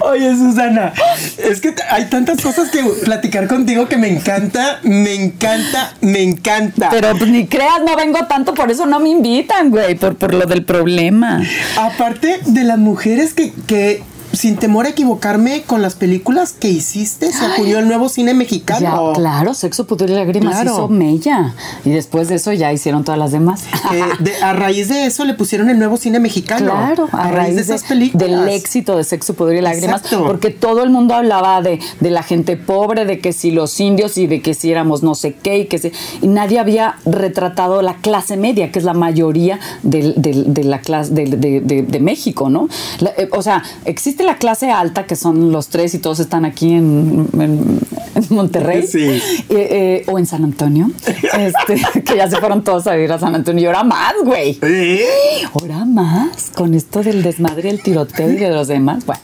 Oye, 0.00 0.36
Susana, 0.36 0.92
es 1.38 1.60
que 1.60 1.74
hay 1.90 2.08
tantas 2.08 2.40
cosas 2.40 2.70
que 2.70 2.82
platicar 3.14 3.46
contigo 3.46 3.86
que 3.88 3.96
me 3.96 4.08
encanta, 4.08 4.80
me 4.82 5.14
encanta, 5.14 5.94
me 6.00 6.22
encanta. 6.22 6.88
Pero 6.90 7.16
pues, 7.16 7.30
ni 7.30 7.46
creas, 7.46 7.80
no 7.86 7.94
vengo 7.96 8.26
tanto, 8.26 8.54
por 8.54 8.70
eso 8.70 8.86
no 8.86 8.98
me 8.98 9.10
invitan, 9.10 9.70
güey, 9.70 9.94
por, 9.94 10.16
por 10.16 10.34
lo 10.34 10.46
del 10.46 10.64
problema. 10.64 11.40
Aparte 11.78 12.40
de 12.44 12.64
las 12.64 12.78
mujeres 12.78 13.32
que, 13.32 13.52
que 13.68 14.02
sin 14.34 14.56
temor 14.56 14.86
a 14.86 14.90
equivocarme 14.90 15.62
con 15.62 15.82
las 15.82 15.94
películas 15.94 16.52
que 16.52 16.68
hiciste, 16.68 17.32
se 17.32 17.44
acudió 17.44 17.78
el 17.78 17.86
nuevo 17.88 18.08
cine 18.08 18.32
Ya, 18.32 18.38
mexicano. 18.38 19.12
claro, 19.14 19.54
sexo, 19.54 19.86
pudor 19.86 20.10
y 20.10 20.14
lágrimas 20.14 20.54
Claro. 20.54 20.72
hizo 20.72 20.88
Mella. 20.88 21.54
Y 21.84 21.90
después 21.90 22.28
de 22.28 22.36
eso 22.36 22.52
ya 22.52 22.72
hicieron 22.72 23.04
todas 23.04 23.18
las 23.18 23.32
demás. 23.32 23.64
Eh, 23.94 24.02
de- 24.18 24.34
a 24.42 24.52
raíz 24.54 24.88
de 24.88 25.06
eso 25.06 25.24
le 25.24 25.34
pusieron 25.34 25.68
el 25.70 25.78
nuevo 25.78 25.96
cine 25.96 26.18
mexicano. 26.18 26.72
Claro, 26.72 27.08
a, 27.12 27.30
raíz, 27.30 27.54
de, 27.54 27.60
esas 27.62 27.84
películas. 27.84 28.28
del 28.28 28.48
éxito 28.48 28.96
de 28.96 29.04
Sexo, 29.04 29.34
Poder 29.34 29.56
y 29.58 29.60
Lágrimas, 29.60 30.02
Exacto. 30.02 30.24
porque 30.26 30.50
todo 30.50 30.82
el 30.82 30.90
mundo 30.90 31.14
hablaba 31.14 31.60
de, 31.62 31.78
de 32.00 32.10
la 32.10 32.22
gente 32.22 32.56
pobre, 32.56 33.04
de 33.04 33.20
que 33.20 33.32
si 33.32 33.50
los 33.52 33.78
indios 33.78 34.16
y 34.18 34.26
de 34.26 34.40
que 34.42 34.54
si 34.54 34.72
éramos 34.72 35.02
no 35.02 35.14
sé 35.14 35.34
qué 35.34 35.58
y 35.58 35.66
que 35.66 35.78
si, 35.78 35.92
y 36.22 36.26
nadie 36.28 36.58
había 36.58 36.96
retratado 37.04 37.82
la 37.82 37.96
clase 37.96 38.36
media, 38.36 38.72
que 38.72 38.78
es 38.80 38.84
la 38.84 38.94
mayoría 38.94 39.60
del- 39.82 40.14
del- 40.16 40.52
de, 40.52 40.64
la 40.64 40.80
clase 40.80 41.12
de, 41.12 41.26
de- 41.26 41.60
de- 41.60 41.82
de 41.82 42.00
México, 42.00 42.50
¿no? 42.50 42.68
La- 43.00 43.10
eh, 43.16 43.28
o 43.30 43.42
sea, 43.42 43.62
existe 43.84 44.23
la 44.24 44.36
clase 44.38 44.70
alta, 44.70 45.06
que 45.06 45.16
son 45.16 45.52
los 45.52 45.68
tres 45.68 45.94
y 45.94 45.98
todos 45.98 46.20
están 46.20 46.44
aquí 46.44 46.72
en, 46.72 47.28
en- 47.38 47.78
en 48.14 48.24
Monterrey 48.30 48.86
Sí. 48.86 49.00
eh, 49.00 49.22
eh, 49.50 50.04
o 50.08 50.18
en 50.18 50.26
San 50.26 50.44
Antonio, 50.44 50.90
este, 51.38 52.02
que 52.02 52.16
ya 52.16 52.28
se 52.30 52.36
fueron 52.38 52.62
todos 52.64 52.86
a 52.86 52.94
vivir 52.94 53.10
a 53.12 53.18
San 53.18 53.34
Antonio 53.34 53.62
y 53.64 53.66
ahora 53.66 53.82
más, 53.84 54.14
güey. 54.24 54.58
¿Eh? 54.62 55.04
Ahora 55.52 55.84
más, 55.84 56.50
con 56.54 56.74
esto 56.74 57.02
del 57.02 57.22
desmadre, 57.22 57.70
el 57.70 57.82
tiroteo 57.82 58.30
y 58.30 58.36
de 58.36 58.50
los 58.50 58.68
demás. 58.68 59.04
Bueno, 59.06 59.20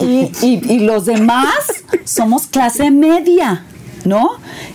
y, 0.00 0.30
y- 0.46 0.62
y 0.74 0.78
los 0.80 1.06
demás 1.06 1.54
somos 2.04 2.46
clase 2.46 2.90
media. 2.90 3.64
¿No? 4.04 4.30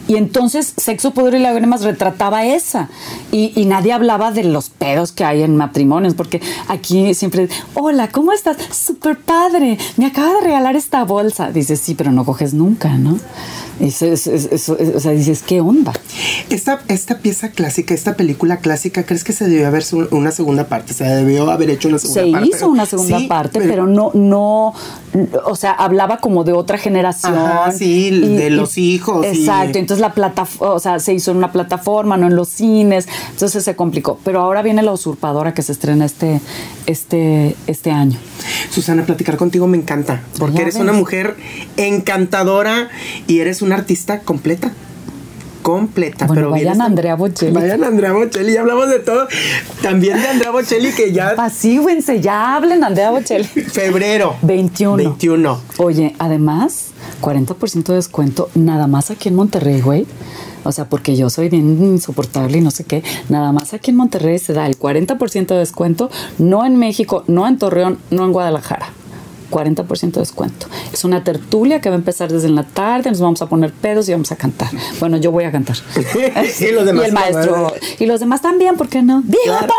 Y 0.07 0.17
entonces 0.17 0.73
Sexo, 0.77 1.11
Poder 1.11 1.35
y 1.35 1.39
Lágrimas 1.39 1.81
retrataba 1.83 2.45
esa. 2.45 2.89
Y, 3.31 3.51
y 3.59 3.65
nadie 3.65 3.91
hablaba 3.93 4.31
de 4.31 4.43
los 4.43 4.69
pedos 4.69 5.11
que 5.11 5.23
hay 5.23 5.41
en 5.41 5.55
matrimonios, 5.57 6.13
porque 6.13 6.41
aquí 6.67 7.13
siempre, 7.13 7.49
hola, 7.73 8.09
¿cómo 8.09 8.31
estás? 8.31 8.57
Súper 8.71 9.19
padre, 9.19 9.77
me 9.97 10.05
acaba 10.05 10.33
de 10.35 10.41
regalar 10.41 10.75
esta 10.75 11.03
bolsa. 11.03 11.51
Dices, 11.51 11.79
sí, 11.79 11.95
pero 11.95 12.11
no 12.11 12.23
coges 12.25 12.53
nunca, 12.53 12.89
¿no? 12.97 13.19
Eso, 13.79 14.05
es- 14.05 14.27
es- 14.27 14.49
eso- 14.51 14.77
es- 14.77 14.95
o 14.95 14.99
sea, 14.99 15.11
dices, 15.11 15.43
¿qué 15.45 15.59
onda? 15.59 15.91
Esta, 16.49 16.79
esta 16.87 17.17
pieza 17.17 17.49
clásica, 17.49 17.93
esta 17.93 18.15
película 18.15 18.57
clásica, 18.57 19.05
¿crees 19.05 19.23
que 19.25 19.33
se 19.33 19.49
debió 19.49 19.67
haber 19.67 19.83
una 20.11 20.31
segunda 20.31 20.67
parte? 20.67 20.93
Se 20.93 21.03
debió 21.03 21.49
haber 21.51 21.69
hecho 21.71 21.89
una 21.89 21.99
segunda 21.99 22.23
se 22.23 22.31
parte. 22.31 22.47
hizo 22.49 22.69
una 22.69 22.85
segunda 22.85 23.19
Sí, 23.19 23.27
parte, 23.27 23.59
pero, 23.59 23.85
no, 23.85 24.11
no, 24.13 24.73
o 25.45 25.55
sea, 25.55 25.71
hablaba 25.71 26.17
como 26.17 26.43
de 26.43 26.53
otra 26.53 26.77
generación. 26.77 27.35
Ajá, 27.35 27.71
sí, 27.71 28.09
de 28.11 28.49
los 28.49 28.77
hijos 28.77 29.25
y- 29.25 29.39
Exacto, 29.39 29.77
entonces 29.77 30.01
la 30.01 30.13
plataforma, 30.13 30.73
o 30.73 30.79
sea, 30.79 30.99
se 30.99 31.13
hizo 31.13 31.31
en 31.31 31.37
una 31.37 31.51
plataforma, 31.51 32.17
no 32.17 32.27
en 32.27 32.35
los 32.35 32.49
cines, 32.49 33.07
entonces 33.31 33.63
se 33.63 33.75
complicó. 33.75 34.19
Pero 34.23 34.41
ahora 34.41 34.61
viene 34.61 34.83
La 34.83 34.91
Usurpadora 34.91 35.53
que 35.53 35.61
se 35.61 35.71
estrena 35.71 36.05
este, 36.05 36.41
este, 36.85 37.55
este 37.67 37.91
año. 37.91 38.17
Susana, 38.71 39.05
platicar 39.05 39.37
contigo 39.37 39.67
me 39.67 39.77
encanta, 39.77 40.21
porque 40.37 40.61
eres 40.61 40.75
ves. 40.75 40.83
una 40.83 40.93
mujer 40.93 41.35
encantadora 41.77 42.89
y 43.27 43.39
eres 43.39 43.61
una 43.61 43.75
artista 43.75 44.19
completa. 44.19 44.71
Completa, 45.65 46.27
Bueno, 46.27 46.41
pero 46.41 46.51
vayan 46.51 46.79
a 46.79 46.85
Andrea 46.85 47.15
Bocelli. 47.15 47.51
Vayan 47.51 47.83
a 47.83 47.87
Andrea 47.87 48.13
Bocelli, 48.13 48.53
ya 48.53 48.61
hablamos 48.61 48.87
de 48.87 48.99
todo. 48.99 49.27
También 49.81 50.21
de 50.21 50.27
Andrea 50.27 50.51
Bocelli 50.51 50.91
que 50.91 51.11
ya 51.11 51.29
Apacíguense, 51.31 52.21
ya 52.21 52.55
hablen, 52.55 52.83
Andrea 52.83 53.09
Bocelli. 53.09 53.45
febrero 53.73 54.35
21. 54.43 54.97
21. 54.97 55.61
Oye, 55.77 56.15
además, 56.19 56.91
40% 57.19 57.83
de 57.83 57.95
descuento 57.95 58.51
nada 58.53 58.85
más 58.85 59.09
aquí 59.09 59.29
en 59.29 59.33
Monterrey, 59.33 59.81
güey. 59.81 60.05
O 60.65 60.71
sea, 60.71 60.85
porque 60.87 61.15
yo 61.15 61.31
soy 61.31 61.49
bien 61.49 61.83
insoportable 61.83 62.59
y 62.59 62.61
no 62.61 62.69
sé 62.69 62.83
qué. 62.83 63.03
Nada 63.29 63.51
más 63.51 63.73
aquí 63.73 63.89
en 63.89 63.97
Monterrey 63.97 64.37
se 64.37 64.53
da 64.53 64.67
el 64.67 64.77
40% 64.77 65.47
de 65.47 65.57
descuento, 65.57 66.11
no 66.37 66.63
en 66.63 66.77
México, 66.77 67.23
no 67.25 67.47
en 67.47 67.57
Torreón, 67.57 67.97
no 68.11 68.23
en 68.25 68.33
Guadalajara. 68.33 68.89
40% 69.49 70.11
de 70.13 70.19
descuento. 70.21 70.67
Es 70.93 71.03
una 71.03 71.23
tertulia 71.23 71.81
que 71.81 71.89
va 71.89 71.95
a 71.95 71.99
empezar 71.99 72.31
desde 72.31 72.47
en 72.47 72.55
la 72.55 72.63
tarde, 72.63 73.09
nos 73.09 73.19
vamos 73.21 73.41
a 73.41 73.47
poner 73.47 73.71
pedos 73.71 74.07
y 74.09 74.11
vamos 74.11 74.31
a 74.31 74.35
cantar. 74.35 74.69
Bueno, 74.99 75.17
yo 75.17 75.31
voy 75.31 75.43
a 75.45 75.51
cantar. 75.51 75.77
Y 76.59 76.71
los 76.71 76.85
demás 76.85 77.03
Y 77.05 77.07
el 77.07 77.13
maestro. 77.13 77.73
Y 77.99 78.05
los 78.05 78.19
demás 78.19 78.41
también, 78.41 78.75
¿por 78.77 78.87
qué 78.89 79.01
no? 79.01 79.21
¡Vivo 79.23 79.39
Claro. 79.45 79.67
por 79.67 79.75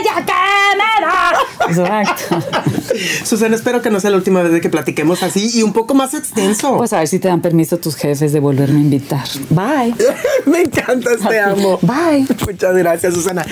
ella 0.00 0.26
que 0.26 0.32
me 0.76 1.06
da! 1.06 2.12
Exacto. 2.12 2.60
Susana, 3.24 3.56
espero 3.56 3.82
que 3.82 3.90
no 3.90 4.00
sea 4.00 4.10
la 4.10 4.16
última 4.16 4.42
vez 4.42 4.52
de 4.52 4.60
que 4.60 4.68
platiquemos 4.68 5.22
así 5.22 5.50
y 5.54 5.62
un 5.62 5.72
poco 5.72 5.94
más 5.94 6.14
extenso. 6.14 6.76
Pues 6.76 6.92
a 6.92 6.98
ver 6.98 7.08
si 7.08 7.18
te 7.18 7.28
dan 7.28 7.40
permiso 7.40 7.78
tus 7.78 7.96
jefes 7.96 8.32
de 8.32 8.40
volverme 8.40 8.78
a 8.78 8.82
invitar. 8.82 9.26
Bye. 9.50 9.94
me 10.46 10.62
encanta, 10.62 11.10
te 11.28 11.40
amo. 11.40 11.78
Bye. 11.82 12.26
Muchas 12.46 12.76
gracias, 12.76 13.14
Susana. 13.14 13.44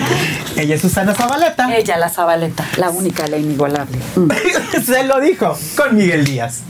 Ella 0.55 0.75
es 0.75 0.81
Susana 0.81 1.13
Zabaleta. 1.13 1.75
Ella, 1.75 1.97
la 1.97 2.09
Zabaleta, 2.09 2.65
la 2.77 2.89
única, 2.89 3.27
la 3.27 3.37
inigualable. 3.37 3.97
Se 4.85 5.03
lo 5.03 5.19
dijo 5.19 5.46
con 5.75 5.95
Miguel 5.95 6.25
Díaz. 6.25 6.63